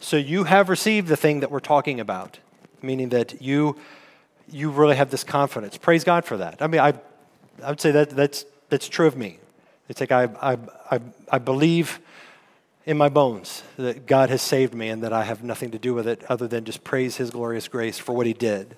So 0.00 0.16
you 0.16 0.44
have 0.44 0.68
received 0.68 1.08
the 1.08 1.16
thing 1.16 1.40
that 1.40 1.50
we're 1.50 1.60
talking 1.60 2.00
about, 2.00 2.38
meaning 2.82 3.10
that 3.10 3.42
you, 3.42 3.76
you 4.50 4.70
really 4.70 4.96
have 4.96 5.10
this 5.10 5.24
confidence. 5.24 5.76
Praise 5.76 6.04
God 6.04 6.24
for 6.24 6.36
that. 6.36 6.62
I 6.62 6.66
mean, 6.66 6.80
I, 6.80 6.94
I 7.62 7.70
would 7.70 7.80
say 7.80 7.90
that 7.90 8.10
that's, 8.10 8.44
that's 8.70 8.88
true 8.88 9.06
of 9.06 9.16
me. 9.16 9.38
It's 9.88 10.00
like 10.00 10.12
I, 10.12 10.24
I, 10.40 10.58
I, 10.90 11.00
I 11.30 11.38
believe 11.38 12.00
in 12.86 12.96
my 12.96 13.08
bones 13.08 13.62
that 13.76 14.06
God 14.06 14.30
has 14.30 14.40
saved 14.40 14.74
me 14.74 14.88
and 14.88 15.02
that 15.02 15.12
I 15.12 15.24
have 15.24 15.42
nothing 15.42 15.70
to 15.72 15.78
do 15.78 15.94
with 15.94 16.06
it 16.06 16.24
other 16.28 16.48
than 16.48 16.64
just 16.64 16.84
praise 16.84 17.16
His 17.16 17.30
glorious 17.30 17.68
grace 17.68 17.98
for 17.98 18.14
what 18.14 18.26
He 18.26 18.32
did. 18.32 18.76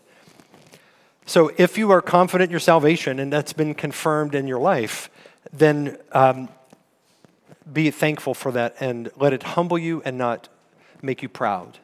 So 1.30 1.52
if 1.56 1.78
you 1.78 1.92
are 1.92 2.02
confident 2.02 2.48
in 2.48 2.50
your 2.50 2.58
salvation 2.58 3.20
and 3.20 3.32
that's 3.32 3.52
been 3.52 3.72
confirmed 3.72 4.34
in 4.34 4.48
your 4.48 4.58
life, 4.58 5.08
then 5.52 5.96
um, 6.10 6.48
be 7.72 7.92
thankful 7.92 8.34
for 8.34 8.50
that 8.50 8.74
and 8.80 9.12
let 9.14 9.32
it 9.32 9.44
humble 9.44 9.78
you 9.78 10.02
and 10.04 10.18
not 10.18 10.48
make 11.02 11.22
you 11.22 11.28
proud. 11.28 11.78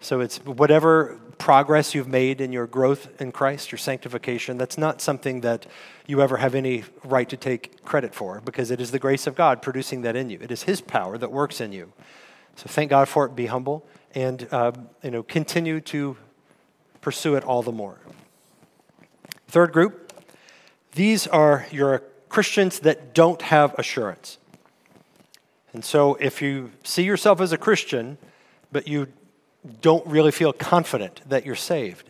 So 0.00 0.20
it's 0.20 0.38
whatever 0.46 1.20
progress 1.36 1.94
you've 1.94 2.08
made 2.08 2.40
in 2.40 2.50
your 2.50 2.66
growth 2.66 3.20
in 3.20 3.32
Christ, 3.32 3.70
your 3.70 3.78
sanctification, 3.78 4.56
that's 4.56 4.78
not 4.78 5.02
something 5.02 5.42
that 5.42 5.66
you 6.06 6.22
ever 6.22 6.38
have 6.38 6.54
any 6.54 6.84
right 7.04 7.28
to 7.28 7.36
take 7.36 7.84
credit 7.84 8.14
for 8.14 8.40
because 8.40 8.70
it 8.70 8.80
is 8.80 8.92
the 8.92 8.98
grace 8.98 9.26
of 9.26 9.34
God 9.34 9.60
producing 9.60 10.00
that 10.00 10.16
in 10.16 10.30
you. 10.30 10.38
It 10.40 10.50
is 10.50 10.62
His 10.62 10.80
power 10.80 11.18
that 11.18 11.30
works 11.30 11.60
in 11.60 11.72
you. 11.72 11.92
So 12.56 12.64
thank 12.66 12.88
God 12.88 13.10
for 13.10 13.26
it. 13.26 13.36
Be 13.36 13.44
humble 13.44 13.86
and 14.14 14.48
uh, 14.50 14.72
you 15.02 15.10
know 15.10 15.22
continue 15.22 15.82
to 15.82 16.16
pursue 17.02 17.34
it 17.34 17.44
all 17.44 17.62
the 17.62 17.72
more. 17.72 17.98
Third 19.48 19.72
group, 19.72 20.12
these 20.92 21.26
are 21.26 21.66
your 21.70 22.02
Christians 22.28 22.80
that 22.80 23.14
don't 23.14 23.40
have 23.42 23.74
assurance. 23.78 24.38
And 25.72 25.84
so 25.84 26.14
if 26.16 26.42
you 26.42 26.70
see 26.84 27.02
yourself 27.02 27.40
as 27.40 27.52
a 27.52 27.58
Christian, 27.58 28.18
but 28.70 28.86
you 28.86 29.08
don't 29.80 30.06
really 30.06 30.30
feel 30.30 30.52
confident 30.52 31.20
that 31.28 31.46
you're 31.46 31.54
saved, 31.54 32.08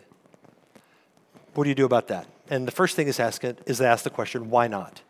what 1.53 1.63
do 1.63 1.69
you 1.69 1.75
do 1.75 1.85
about 1.85 2.07
that? 2.07 2.27
And 2.49 2.67
the 2.67 2.71
first 2.71 2.95
thing 2.95 3.07
is 3.07 3.19
ask 3.19 3.43
it, 3.43 3.59
is 3.65 3.77
to 3.77 3.87
ask 3.87 4.03
the 4.03 4.09
question, 4.09 4.49
why 4.49 4.67
not? 4.67 5.01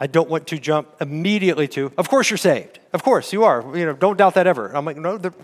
I 0.00 0.06
don't 0.06 0.30
want 0.30 0.46
to 0.48 0.58
jump 0.58 0.88
immediately 1.00 1.68
to, 1.68 1.92
of 1.98 2.08
course 2.08 2.30
you're 2.30 2.36
saved. 2.36 2.78
Of 2.92 3.02
course 3.02 3.32
you 3.32 3.44
are. 3.44 3.76
You 3.76 3.86
know, 3.86 3.92
don't 3.92 4.16
doubt 4.16 4.34
that 4.34 4.46
ever. 4.46 4.74
I'm 4.74 4.84
like, 4.84 4.96
no, 4.96 5.18
there, 5.18 5.34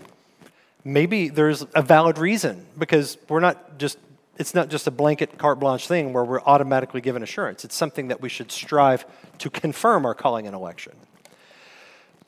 maybe 0.83 1.29
there's 1.29 1.65
a 1.75 1.81
valid 1.81 2.17
reason 2.17 2.65
because 2.77 3.17
we're 3.27 3.41
not 3.41 3.77
just 3.77 3.97
it's 4.37 4.53
not 4.53 4.69
just 4.69 4.87
a 4.87 4.91
blanket 4.91 5.37
carte 5.37 5.59
blanche 5.59 5.87
thing 5.87 6.13
where 6.13 6.23
we're 6.23 6.41
automatically 6.41 7.01
given 7.01 7.23
assurance. 7.23 7.63
It's 7.63 7.75
something 7.75 8.09
that 8.09 8.21
we 8.21 8.29
should 8.29 8.51
strive 8.51 9.05
to 9.39 9.49
confirm 9.49 10.05
our 10.05 10.13
calling 10.13 10.45
and 10.45 10.55
election. 10.55 10.93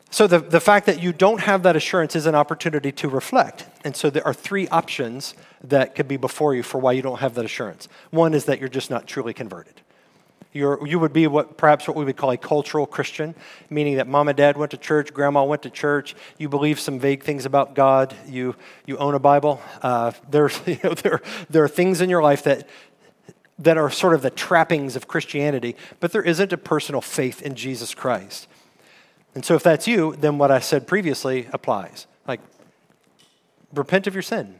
So, 0.09 0.25
the, 0.25 0.39
the 0.39 0.61
fact 0.61 0.85
that 0.85 1.03
you 1.03 1.11
don't 1.11 1.41
have 1.41 1.63
that 1.63 1.75
assurance 1.75 2.15
is 2.15 2.25
an 2.25 2.35
opportunity 2.35 2.93
to 2.93 3.09
reflect. 3.09 3.67
And 3.83 3.93
so, 3.93 4.09
there 4.09 4.25
are 4.25 4.33
three 4.33 4.67
options 4.69 5.33
that 5.65 5.95
could 5.95 6.07
be 6.07 6.15
before 6.15 6.55
you 6.55 6.63
for 6.63 6.77
why 6.79 6.93
you 6.93 7.01
don't 7.01 7.19
have 7.19 7.35
that 7.35 7.43
assurance. 7.43 7.89
One 8.09 8.33
is 8.33 8.45
that 8.45 8.59
you're 8.59 8.69
just 8.69 8.89
not 8.89 9.05
truly 9.05 9.33
converted. 9.33 9.81
You're, 10.53 10.85
you 10.87 10.97
would 10.99 11.13
be 11.13 11.27
what 11.27 11.57
perhaps 11.57 11.87
what 11.87 11.95
we 11.95 12.05
would 12.05 12.17
call 12.17 12.31
a 12.31 12.37
cultural 12.37 12.85
Christian, 12.85 13.35
meaning 13.69 13.97
that 13.97 14.07
mom 14.07 14.27
and 14.27 14.37
dad 14.37 14.57
went 14.57 14.71
to 14.71 14.77
church, 14.77 15.13
grandma 15.13 15.43
went 15.43 15.61
to 15.63 15.69
church. 15.69 16.15
You 16.37 16.49
believe 16.49 16.79
some 16.79 16.99
vague 16.99 17.23
things 17.23 17.45
about 17.45 17.75
God. 17.75 18.15
You 18.27 18.55
you 18.85 18.97
own 18.97 19.13
a 19.13 19.19
Bible. 19.19 19.61
Uh, 19.81 20.13
there's 20.29 20.59
you 20.65 20.79
know 20.83 20.93
there 20.93 21.21
there 21.49 21.63
are 21.63 21.69
things 21.69 22.01
in 22.01 22.09
your 22.09 22.23
life 22.23 22.43
that 22.43 22.67
that 23.59 23.77
are 23.77 23.89
sort 23.89 24.13
of 24.13 24.21
the 24.21 24.29
trappings 24.29 24.95
of 24.95 25.07
Christianity, 25.07 25.75
but 25.99 26.11
there 26.11 26.21
isn't 26.21 26.53
a 26.53 26.57
personal 26.57 27.01
faith 27.01 27.41
in 27.41 27.55
Jesus 27.55 27.95
Christ. 27.95 28.47
And 29.35 29.43
so, 29.43 29.55
if 29.55 29.63
that's 29.63 29.87
you, 29.87 30.15
then 30.17 30.37
what 30.37 30.51
I 30.51 30.59
said 30.59 30.87
previously 30.87 31.47
applies. 31.53 32.07
Like, 32.27 32.39
repent 33.73 34.07
of 34.07 34.15
your 34.15 34.23
sin, 34.23 34.59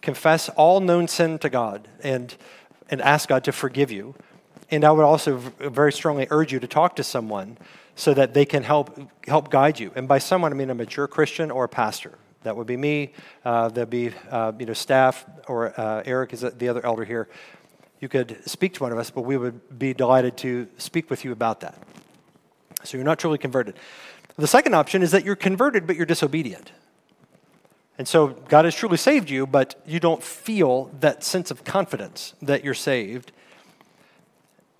confess 0.00 0.48
all 0.50 0.80
known 0.80 1.08
sin 1.08 1.38
to 1.40 1.50
God, 1.50 1.88
and 2.02 2.34
and 2.88 3.00
ask 3.02 3.28
God 3.28 3.44
to 3.44 3.52
forgive 3.52 3.90
you 3.90 4.14
and 4.70 4.84
I 4.84 4.90
would 4.90 5.04
also 5.04 5.36
very 5.36 5.92
strongly 5.92 6.26
urge 6.30 6.52
you 6.52 6.60
to 6.60 6.66
talk 6.66 6.96
to 6.96 7.04
someone 7.04 7.58
so 7.94 8.14
that 8.14 8.34
they 8.34 8.44
can 8.44 8.62
help, 8.62 8.98
help 9.26 9.50
guide 9.50 9.78
you. 9.78 9.92
And 9.94 10.08
by 10.08 10.18
someone, 10.18 10.52
I 10.52 10.54
mean 10.54 10.70
a 10.70 10.74
mature 10.74 11.06
Christian 11.06 11.50
or 11.50 11.64
a 11.64 11.68
pastor. 11.68 12.18
That 12.42 12.56
would 12.56 12.66
be 12.66 12.76
me. 12.76 13.12
Uh, 13.44 13.68
that'd 13.68 13.90
be 13.90 14.12
uh, 14.30 14.52
you 14.58 14.66
know 14.66 14.72
staff 14.72 15.26
or 15.46 15.78
uh, 15.78 16.02
Eric 16.06 16.32
is 16.32 16.40
the 16.40 16.68
other 16.68 16.84
elder 16.84 17.04
here. 17.04 17.28
you 18.00 18.08
could 18.08 18.38
speak 18.48 18.74
to 18.74 18.82
one 18.82 18.92
of 18.92 18.98
us, 18.98 19.10
but 19.10 19.22
we 19.22 19.36
would 19.36 19.78
be 19.78 19.92
delighted 19.92 20.38
to 20.38 20.66
speak 20.78 21.10
with 21.10 21.24
you 21.24 21.32
about 21.32 21.60
that. 21.60 21.76
So 22.82 22.96
you're 22.96 23.04
not 23.04 23.18
truly 23.18 23.36
converted. 23.36 23.76
The 24.36 24.46
second 24.46 24.74
option 24.74 25.02
is 25.02 25.10
that 25.10 25.24
you're 25.24 25.36
converted, 25.36 25.86
but 25.86 25.96
you're 25.96 26.06
disobedient. 26.06 26.72
And 27.98 28.08
so 28.08 28.28
God 28.28 28.64
has 28.64 28.74
truly 28.74 28.96
saved 28.96 29.28
you, 29.28 29.46
but 29.46 29.78
you 29.86 30.00
don't 30.00 30.22
feel 30.22 30.90
that 31.00 31.22
sense 31.22 31.50
of 31.50 31.64
confidence 31.64 32.32
that 32.40 32.64
you're 32.64 32.72
saved. 32.72 33.32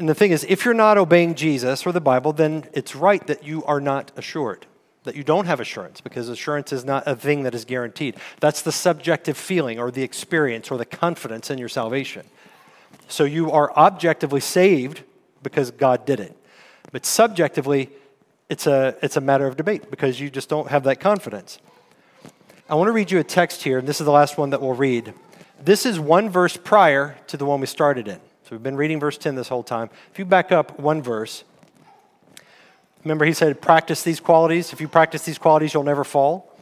And 0.00 0.08
the 0.08 0.14
thing 0.14 0.30
is, 0.30 0.46
if 0.48 0.64
you're 0.64 0.72
not 0.72 0.96
obeying 0.96 1.34
Jesus 1.34 1.86
or 1.86 1.92
the 1.92 2.00
Bible, 2.00 2.32
then 2.32 2.64
it's 2.72 2.96
right 2.96 3.24
that 3.26 3.44
you 3.44 3.62
are 3.64 3.82
not 3.82 4.12
assured, 4.16 4.64
that 5.04 5.14
you 5.14 5.22
don't 5.22 5.44
have 5.44 5.60
assurance, 5.60 6.00
because 6.00 6.30
assurance 6.30 6.72
is 6.72 6.86
not 6.86 7.02
a 7.06 7.14
thing 7.14 7.42
that 7.42 7.54
is 7.54 7.66
guaranteed. 7.66 8.16
That's 8.40 8.62
the 8.62 8.72
subjective 8.72 9.36
feeling 9.36 9.78
or 9.78 9.90
the 9.90 10.02
experience 10.02 10.70
or 10.70 10.78
the 10.78 10.86
confidence 10.86 11.50
in 11.50 11.58
your 11.58 11.68
salvation. 11.68 12.24
So 13.08 13.24
you 13.24 13.50
are 13.50 13.70
objectively 13.76 14.40
saved 14.40 15.02
because 15.42 15.70
God 15.70 16.06
did 16.06 16.18
it. 16.18 16.34
But 16.92 17.04
subjectively, 17.04 17.90
it's 18.48 18.66
a, 18.66 18.96
it's 19.02 19.18
a 19.18 19.20
matter 19.20 19.46
of 19.46 19.58
debate 19.58 19.90
because 19.90 20.18
you 20.18 20.30
just 20.30 20.48
don't 20.48 20.68
have 20.70 20.84
that 20.84 20.98
confidence. 20.98 21.58
I 22.70 22.74
want 22.74 22.88
to 22.88 22.92
read 22.92 23.10
you 23.10 23.18
a 23.18 23.24
text 23.24 23.62
here, 23.64 23.78
and 23.78 23.86
this 23.86 24.00
is 24.00 24.06
the 24.06 24.12
last 24.12 24.38
one 24.38 24.48
that 24.48 24.62
we'll 24.62 24.72
read. 24.72 25.12
This 25.62 25.84
is 25.84 26.00
one 26.00 26.30
verse 26.30 26.56
prior 26.56 27.18
to 27.26 27.36
the 27.36 27.44
one 27.44 27.60
we 27.60 27.66
started 27.66 28.08
in. 28.08 28.18
So 28.50 28.56
we've 28.56 28.64
been 28.64 28.76
reading 28.76 28.98
verse 28.98 29.16
10 29.16 29.36
this 29.36 29.46
whole 29.46 29.62
time. 29.62 29.90
If 30.10 30.18
you 30.18 30.24
back 30.24 30.50
up 30.50 30.80
one 30.80 31.02
verse, 31.02 31.44
remember 33.04 33.24
he 33.24 33.32
said, 33.32 33.60
practice 33.60 34.02
these 34.02 34.18
qualities. 34.18 34.72
If 34.72 34.80
you 34.80 34.88
practice 34.88 35.24
these 35.24 35.38
qualities, 35.38 35.72
you'll 35.72 35.84
never 35.84 36.02
fall. 36.02 36.52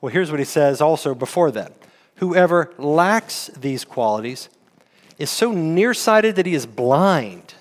Well, 0.00 0.12
here's 0.12 0.32
what 0.32 0.40
he 0.40 0.44
says 0.44 0.80
also 0.80 1.14
before 1.14 1.52
that 1.52 1.74
Whoever 2.16 2.74
lacks 2.76 3.52
these 3.56 3.84
qualities 3.84 4.48
is 5.16 5.30
so 5.30 5.52
nearsighted 5.52 6.34
that 6.34 6.46
he 6.46 6.54
is 6.54 6.66
blind, 6.66 7.54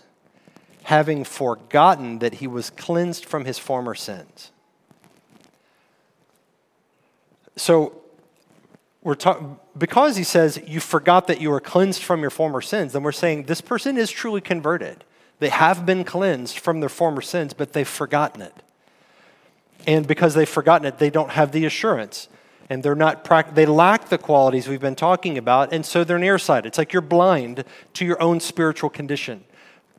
having 0.85 1.23
forgotten 1.23 2.17
that 2.17 2.35
he 2.35 2.47
was 2.47 2.71
cleansed 2.71 3.25
from 3.25 3.45
his 3.45 3.59
former 3.59 3.93
sins. 3.93 4.49
So, 7.57 8.00
we're 9.03 9.15
talking 9.15 9.57
because 9.77 10.15
he 10.15 10.23
says 10.23 10.61
you 10.67 10.79
forgot 10.79 11.27
that 11.27 11.41
you 11.41 11.49
were 11.49 11.59
cleansed 11.59 12.03
from 12.03 12.21
your 12.21 12.29
former 12.29 12.61
sins, 12.61 12.93
then 12.93 13.03
we're 13.03 13.11
saying 13.11 13.43
this 13.43 13.61
person 13.61 13.97
is 13.97 14.11
truly 14.11 14.41
converted. 14.41 15.03
They 15.39 15.49
have 15.49 15.85
been 15.85 16.03
cleansed 16.03 16.59
from 16.59 16.81
their 16.81 16.89
former 16.89 17.21
sins, 17.21 17.53
but 17.53 17.73
they've 17.73 17.87
forgotten 17.87 18.43
it. 18.43 18.53
And 19.87 20.07
because 20.07 20.35
they've 20.35 20.47
forgotten 20.47 20.85
it, 20.85 20.99
they 20.99 21.09
don't 21.09 21.31
have 21.31 21.51
the 21.51 21.65
assurance. 21.65 22.27
And 22.69 22.83
they're 22.83 22.95
not 22.95 23.27
they 23.55 23.65
lack 23.65 24.09
the 24.09 24.17
qualities 24.17 24.67
we've 24.67 24.79
been 24.79 24.95
talking 24.95 25.37
about, 25.37 25.73
and 25.73 25.85
so 25.85 26.03
they're 26.03 26.19
nearsighted. 26.19 26.67
It's 26.67 26.77
like 26.77 26.93
you're 26.93 27.01
blind 27.01 27.65
to 27.93 28.05
your 28.05 28.21
own 28.21 28.39
spiritual 28.39 28.89
condition. 28.89 29.43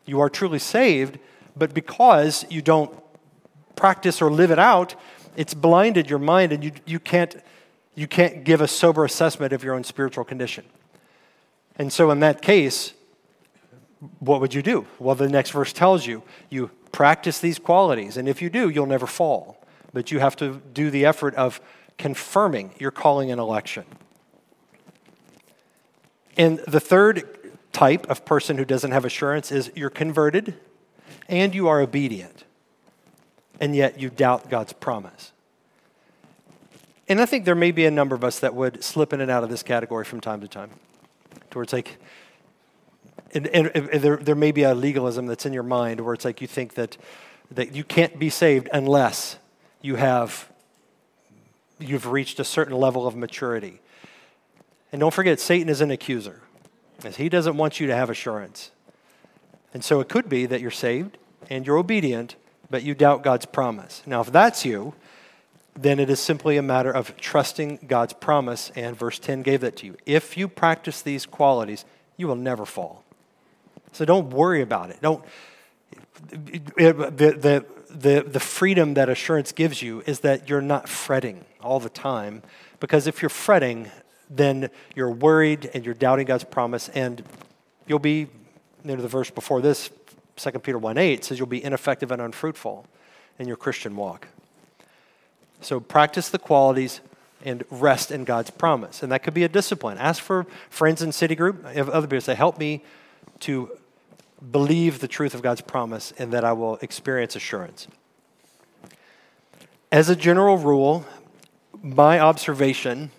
You 0.06 0.20
are 0.20 0.30
truly 0.30 0.58
saved, 0.58 1.18
but 1.56 1.74
because 1.74 2.46
you 2.48 2.62
don't 2.62 2.90
practice 3.76 4.22
or 4.22 4.30
live 4.30 4.50
it 4.50 4.58
out, 4.58 4.94
it's 5.36 5.54
blinded 5.54 6.08
your 6.08 6.18
mind 6.18 6.52
and 6.52 6.62
you, 6.64 6.72
you, 6.86 6.98
can't, 6.98 7.36
you 7.94 8.06
can't 8.06 8.44
give 8.44 8.60
a 8.60 8.68
sober 8.68 9.04
assessment 9.04 9.52
of 9.52 9.62
your 9.62 9.74
own 9.74 9.84
spiritual 9.84 10.24
condition. 10.24 10.64
And 11.76 11.92
so, 11.92 12.10
in 12.10 12.20
that 12.20 12.42
case, 12.42 12.94
what 14.18 14.40
would 14.40 14.54
you 14.54 14.62
do? 14.62 14.86
Well, 14.98 15.14
the 15.14 15.28
next 15.28 15.50
verse 15.50 15.72
tells 15.72 16.06
you 16.06 16.22
you 16.50 16.70
practice 16.90 17.38
these 17.38 17.58
qualities, 17.58 18.16
and 18.16 18.28
if 18.28 18.42
you 18.42 18.50
do, 18.50 18.68
you'll 18.68 18.86
never 18.86 19.06
fall. 19.06 19.64
But 19.92 20.10
you 20.10 20.20
have 20.20 20.36
to 20.36 20.60
do 20.72 20.90
the 20.90 21.04
effort 21.04 21.34
of 21.34 21.60
confirming 21.98 22.72
your 22.78 22.90
calling 22.90 23.30
and 23.30 23.40
election. 23.40 23.84
And 26.36 26.58
the 26.60 26.80
third 26.80 27.50
type 27.72 28.08
of 28.08 28.24
person 28.24 28.58
who 28.58 28.64
doesn't 28.64 28.90
have 28.90 29.04
assurance 29.04 29.52
is 29.52 29.70
you're 29.74 29.90
converted 29.90 30.54
and 31.28 31.54
you 31.54 31.68
are 31.68 31.80
obedient 31.80 32.44
and 33.60 33.76
yet 33.76 34.00
you 34.00 34.10
doubt 34.10 34.50
God's 34.50 34.72
promise. 34.72 35.32
And 37.12 37.20
I 37.20 37.26
think 37.26 37.44
there 37.44 37.54
may 37.54 37.72
be 37.72 37.84
a 37.84 37.90
number 37.90 38.14
of 38.14 38.24
us 38.24 38.38
that 38.38 38.54
would 38.54 38.82
slip 38.82 39.12
in 39.12 39.20
and 39.20 39.30
out 39.30 39.44
of 39.44 39.50
this 39.50 39.62
category 39.62 40.02
from 40.02 40.22
time 40.22 40.40
to 40.40 40.48
time. 40.48 40.70
Towards 41.50 41.74
like, 41.74 41.98
and, 43.34 43.46
and, 43.48 43.66
and 43.66 44.00
there, 44.00 44.16
there 44.16 44.34
may 44.34 44.50
be 44.50 44.62
a 44.62 44.74
legalism 44.74 45.26
that's 45.26 45.44
in 45.44 45.52
your 45.52 45.62
mind 45.62 46.00
where 46.00 46.14
it's 46.14 46.24
like 46.24 46.40
you 46.40 46.46
think 46.46 46.72
that, 46.72 46.96
that 47.50 47.74
you 47.74 47.84
can't 47.84 48.18
be 48.18 48.30
saved 48.30 48.70
unless 48.72 49.36
you 49.82 49.96
have 49.96 50.50
you've 51.78 52.06
reached 52.06 52.40
a 52.40 52.44
certain 52.44 52.78
level 52.78 53.06
of 53.06 53.14
maturity. 53.14 53.82
And 54.90 54.98
don't 54.98 55.12
forget, 55.12 55.38
Satan 55.38 55.68
is 55.68 55.82
an 55.82 55.90
accuser. 55.90 56.40
He 57.16 57.28
doesn't 57.28 57.58
want 57.58 57.78
you 57.78 57.86
to 57.88 57.94
have 57.94 58.08
assurance. 58.08 58.70
And 59.74 59.84
so 59.84 60.00
it 60.00 60.08
could 60.08 60.30
be 60.30 60.46
that 60.46 60.62
you're 60.62 60.70
saved 60.70 61.18
and 61.50 61.66
you're 61.66 61.76
obedient, 61.76 62.36
but 62.70 62.82
you 62.82 62.94
doubt 62.94 63.22
God's 63.22 63.44
promise. 63.44 64.02
Now, 64.06 64.22
if 64.22 64.32
that's 64.32 64.64
you, 64.64 64.94
then 65.74 65.98
it 65.98 66.10
is 66.10 66.20
simply 66.20 66.56
a 66.56 66.62
matter 66.62 66.90
of 66.90 67.16
trusting 67.16 67.80
God's 67.86 68.12
promise, 68.12 68.70
and 68.74 68.96
verse 68.96 69.18
10 69.18 69.42
gave 69.42 69.62
that 69.62 69.76
to 69.78 69.86
you. 69.86 69.96
If 70.04 70.36
you 70.36 70.48
practice 70.48 71.00
these 71.00 71.24
qualities, 71.24 71.84
you 72.16 72.28
will 72.28 72.36
never 72.36 72.66
fall. 72.66 73.04
So 73.92 74.04
don't 74.04 74.30
worry 74.30 74.60
about 74.60 74.90
it. 74.90 75.00
Don't, 75.00 75.24
the, 76.30 76.92
the, 76.92 77.66
the, 77.90 78.24
the 78.26 78.40
freedom 78.40 78.94
that 78.94 79.08
assurance 79.08 79.52
gives 79.52 79.82
you 79.82 80.02
is 80.06 80.20
that 80.20 80.48
you're 80.48 80.62
not 80.62 80.88
fretting 80.88 81.44
all 81.60 81.80
the 81.80 81.88
time, 81.88 82.42
because 82.80 83.06
if 83.06 83.22
you're 83.22 83.28
fretting, 83.28 83.90
then 84.28 84.70
you're 84.94 85.10
worried 85.10 85.70
and 85.72 85.84
you're 85.84 85.94
doubting 85.94 86.26
God's 86.26 86.44
promise, 86.44 86.88
and 86.90 87.22
you'll 87.86 87.98
be, 87.98 88.18
you 88.20 88.28
know, 88.84 88.96
the 88.96 89.08
verse 89.08 89.30
before 89.30 89.60
this, 89.60 89.90
2 90.36 90.50
Peter 90.60 90.78
1 90.78 90.98
8 90.98 91.24
says 91.24 91.38
you'll 91.38 91.46
be 91.46 91.62
ineffective 91.62 92.10
and 92.10 92.20
unfruitful 92.20 92.86
in 93.38 93.46
your 93.46 93.56
Christian 93.56 93.96
walk. 93.96 94.28
So 95.62 95.80
practice 95.80 96.28
the 96.28 96.38
qualities 96.38 97.00
and 97.44 97.64
rest 97.70 98.10
in 98.10 98.24
God's 98.24 98.50
promise. 98.50 99.02
And 99.02 99.10
that 99.12 99.22
could 99.22 99.34
be 99.34 99.44
a 99.44 99.48
discipline. 99.48 99.98
Ask 99.98 100.22
for 100.22 100.46
friends 100.70 101.02
in 101.02 101.12
city 101.12 101.34
group, 101.34 101.64
other 101.64 102.06
people 102.06 102.20
say, 102.20 102.34
help 102.34 102.58
me 102.58 102.82
to 103.40 103.70
believe 104.50 105.00
the 105.00 105.08
truth 105.08 105.34
of 105.34 105.42
God's 105.42 105.60
promise 105.60 106.12
and 106.18 106.32
that 106.32 106.44
I 106.44 106.52
will 106.52 106.76
experience 106.82 107.36
assurance. 107.36 107.88
As 109.90 110.08
a 110.08 110.16
general 110.16 110.56
rule, 110.56 111.04
my 111.82 112.20
observation 112.20 113.10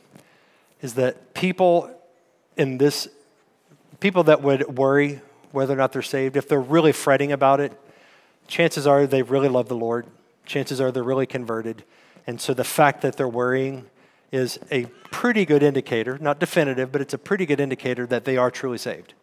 is 0.82 0.96
that 0.96 1.34
people 1.34 1.89
in 2.58 2.78
this, 2.78 3.08
people 4.00 4.24
that 4.24 4.41
would 4.41 4.78
worry 4.78 5.22
whether 5.52 5.74
or 5.74 5.78
not 5.78 5.94
they're 5.94 6.02
saved, 6.02 6.36
if 6.36 6.48
they're 6.48 6.60
really 6.60 6.91
fretting 6.91 7.32
about 7.32 7.60
it, 7.60 7.72
chances 8.48 8.88
are 8.88 9.06
they 9.06 9.22
really 9.22 9.50
love 9.50 9.68
the 9.68 9.76
Lord. 9.76 10.08
Chances 10.46 10.82
are 10.82 10.91
they're 10.91 11.04
really 11.04 11.26
converted. 11.26 11.84
And 12.26 12.40
so 12.40 12.54
the 12.54 12.64
fact 12.64 13.02
that 13.02 13.18
they're 13.18 13.28
worrying 13.28 13.90
is 14.32 14.60
a 14.72 14.86
pretty 15.12 15.46
good 15.46 15.62
indicator, 15.62 16.18
not 16.20 16.40
definitive, 16.40 16.92
but 16.92 17.02
it's 17.02 17.14
a 17.14 17.18
pretty 17.18 17.46
good 17.46 17.60
indicator 17.60 18.08
that 18.08 18.26
they 18.26 18.38
are 18.38 18.50
truly 18.50 18.78
saved. 18.78 19.14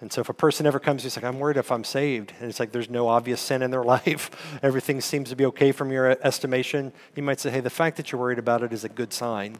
And 0.00 0.12
so 0.12 0.20
if 0.20 0.28
a 0.28 0.34
person 0.34 0.66
ever 0.66 0.78
comes, 0.78 1.02
he's 1.02 1.16
like, 1.16 1.24
I'm 1.24 1.40
worried 1.40 1.56
if 1.56 1.72
I'm 1.72 1.82
saved. 1.82 2.32
And 2.38 2.48
it's 2.48 2.60
like 2.60 2.70
there's 2.70 2.90
no 2.90 3.08
obvious 3.08 3.40
sin 3.40 3.62
in 3.62 3.70
their 3.70 3.82
life. 3.96 4.58
Everything 4.62 5.00
seems 5.00 5.30
to 5.30 5.36
be 5.36 5.46
okay 5.46 5.72
from 5.72 5.90
your 5.90 6.10
estimation. 6.24 6.92
You 7.16 7.22
might 7.22 7.40
say, 7.40 7.50
hey, 7.50 7.60
the 7.60 7.70
fact 7.70 7.96
that 7.96 8.12
you're 8.12 8.20
worried 8.20 8.38
about 8.38 8.62
it 8.62 8.72
is 8.72 8.84
a 8.84 8.88
good 8.88 9.12
sign 9.12 9.58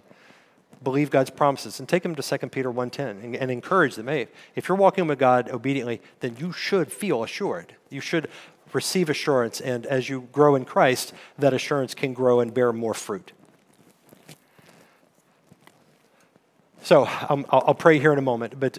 believe 0.82 1.10
God's 1.10 1.30
promises 1.30 1.80
and 1.80 1.88
take 1.88 2.02
them 2.02 2.14
to 2.14 2.22
2 2.22 2.48
Peter 2.48 2.72
1.10 2.72 3.22
and, 3.22 3.36
and 3.36 3.50
encourage 3.50 3.96
them. 3.96 4.06
Hey, 4.06 4.28
if 4.54 4.68
you're 4.68 4.78
walking 4.78 5.06
with 5.06 5.18
God 5.18 5.50
obediently, 5.50 6.00
then 6.20 6.36
you 6.38 6.52
should 6.52 6.92
feel 6.92 7.22
assured. 7.22 7.74
You 7.90 8.00
should 8.00 8.28
receive 8.72 9.08
assurance, 9.10 9.60
and 9.60 9.86
as 9.86 10.08
you 10.08 10.28
grow 10.32 10.54
in 10.54 10.64
Christ, 10.64 11.12
that 11.38 11.52
assurance 11.52 11.94
can 11.94 12.12
grow 12.12 12.40
and 12.40 12.52
bear 12.52 12.72
more 12.72 12.94
fruit. 12.94 13.32
So 16.82 17.06
um, 17.28 17.44
I'll, 17.50 17.64
I'll, 17.68 17.74
pray 17.74 17.98
here 17.98 18.12
in 18.12 18.18
a 18.18 18.22
moment, 18.22 18.58
but, 18.58 18.78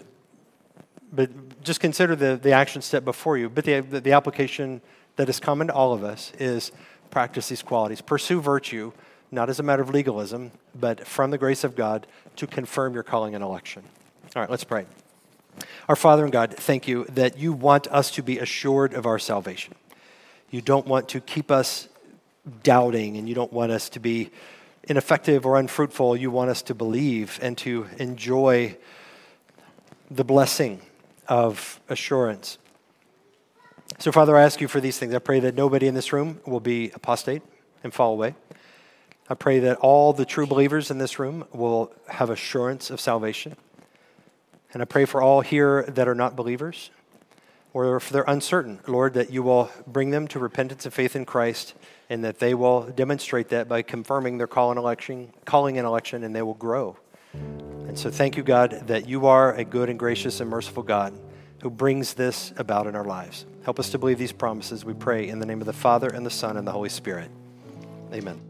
but 1.12 1.30
just 1.62 1.80
consider 1.80 2.16
the, 2.16 2.36
the 2.36 2.52
action 2.52 2.82
step 2.82 3.04
before 3.04 3.38
you. 3.38 3.48
But 3.48 3.64
the, 3.64 3.80
the, 3.80 4.00
the 4.00 4.12
application 4.12 4.80
that 5.16 5.28
is 5.28 5.38
common 5.38 5.68
to 5.68 5.74
all 5.74 5.92
of 5.92 6.02
us 6.02 6.32
is 6.38 6.72
practice 7.10 7.48
these 7.48 7.62
qualities. 7.62 8.00
Pursue 8.00 8.40
virtue 8.40 8.92
not 9.30 9.48
as 9.48 9.60
a 9.60 9.62
matter 9.62 9.82
of 9.82 9.90
legalism, 9.90 10.50
but 10.74 11.06
from 11.06 11.30
the 11.30 11.38
grace 11.38 11.62
of 11.62 11.76
God 11.76 12.06
to 12.36 12.46
confirm 12.46 12.94
your 12.94 13.02
calling 13.02 13.34
and 13.34 13.44
election. 13.44 13.82
All 14.34 14.42
right, 14.42 14.50
let's 14.50 14.64
pray. 14.64 14.86
Our 15.88 15.96
Father 15.96 16.24
and 16.24 16.32
God, 16.32 16.54
thank 16.54 16.86
you 16.86 17.04
that 17.06 17.38
you 17.38 17.52
want 17.52 17.86
us 17.88 18.10
to 18.12 18.22
be 18.22 18.38
assured 18.38 18.94
of 18.94 19.06
our 19.06 19.18
salvation. 19.18 19.74
You 20.50 20.60
don't 20.60 20.86
want 20.86 21.08
to 21.10 21.20
keep 21.20 21.50
us 21.50 21.88
doubting, 22.62 23.16
and 23.16 23.28
you 23.28 23.34
don't 23.34 23.52
want 23.52 23.72
us 23.72 23.88
to 23.90 24.00
be 24.00 24.30
ineffective 24.84 25.44
or 25.46 25.58
unfruitful. 25.58 26.16
You 26.16 26.30
want 26.30 26.50
us 26.50 26.62
to 26.62 26.74
believe 26.74 27.38
and 27.42 27.56
to 27.58 27.86
enjoy 27.98 28.76
the 30.10 30.24
blessing 30.24 30.80
of 31.28 31.80
assurance. 31.88 32.58
So, 33.98 34.10
Father, 34.10 34.36
I 34.36 34.42
ask 34.42 34.60
you 34.60 34.68
for 34.68 34.80
these 34.80 34.98
things. 34.98 35.14
I 35.14 35.18
pray 35.18 35.40
that 35.40 35.54
nobody 35.54 35.86
in 35.86 35.94
this 35.94 36.12
room 36.12 36.40
will 36.46 36.60
be 36.60 36.90
apostate 36.94 37.42
and 37.84 37.92
fall 37.92 38.12
away. 38.12 38.34
I 39.28 39.34
pray 39.34 39.60
that 39.60 39.76
all 39.76 40.12
the 40.12 40.24
true 40.24 40.46
believers 40.46 40.90
in 40.90 40.98
this 40.98 41.18
room 41.18 41.44
will 41.52 41.92
have 42.08 42.30
assurance 42.30 42.90
of 42.90 43.00
salvation. 43.00 43.56
And 44.72 44.82
I 44.82 44.84
pray 44.84 45.04
for 45.04 45.20
all 45.20 45.40
here 45.40 45.82
that 45.84 46.06
are 46.08 46.14
not 46.14 46.36
believers 46.36 46.90
or 47.72 47.96
if 47.96 48.10
they're 48.10 48.24
uncertain, 48.26 48.80
Lord, 48.86 49.14
that 49.14 49.30
you 49.30 49.42
will 49.42 49.70
bring 49.86 50.10
them 50.10 50.26
to 50.28 50.38
repentance 50.38 50.84
and 50.84 50.92
faith 50.92 51.14
in 51.14 51.24
Christ 51.24 51.74
and 52.08 52.24
that 52.24 52.40
they 52.40 52.54
will 52.54 52.82
demonstrate 52.82 53.48
that 53.50 53.68
by 53.68 53.82
confirming 53.82 54.38
their 54.38 54.48
call 54.48 54.70
and 54.70 54.78
election, 54.78 55.32
calling 55.44 55.78
and 55.78 55.86
election 55.86 56.24
and 56.24 56.34
they 56.34 56.42
will 56.42 56.54
grow. 56.54 56.96
And 57.32 57.98
so 57.98 58.10
thank 58.10 58.36
you, 58.36 58.42
God, 58.42 58.86
that 58.88 59.08
you 59.08 59.26
are 59.26 59.54
a 59.54 59.64
good 59.64 59.88
and 59.88 59.98
gracious 59.98 60.40
and 60.40 60.50
merciful 60.50 60.82
God 60.82 61.18
who 61.62 61.70
brings 61.70 62.14
this 62.14 62.52
about 62.56 62.86
in 62.86 62.96
our 62.96 63.04
lives. 63.04 63.46
Help 63.64 63.78
us 63.78 63.90
to 63.90 63.98
believe 63.98 64.18
these 64.18 64.32
promises, 64.32 64.84
we 64.84 64.94
pray, 64.94 65.28
in 65.28 65.38
the 65.38 65.46
name 65.46 65.60
of 65.60 65.66
the 65.66 65.72
Father, 65.72 66.08
and 66.08 66.24
the 66.24 66.30
Son, 66.30 66.56
and 66.56 66.66
the 66.66 66.72
Holy 66.72 66.88
Spirit. 66.88 67.30
Amen. 68.12 68.49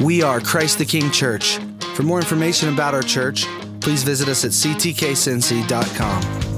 We 0.00 0.22
are 0.22 0.40
Christ 0.40 0.78
the 0.78 0.86
King 0.86 1.10
Church. 1.10 1.58
For 1.94 2.02
more 2.02 2.20
information 2.20 2.72
about 2.72 2.94
our 2.94 3.02
church, 3.02 3.44
please 3.80 4.02
visit 4.02 4.28
us 4.28 4.46
at 4.46 4.52
ctkcincy.com. 4.52 6.49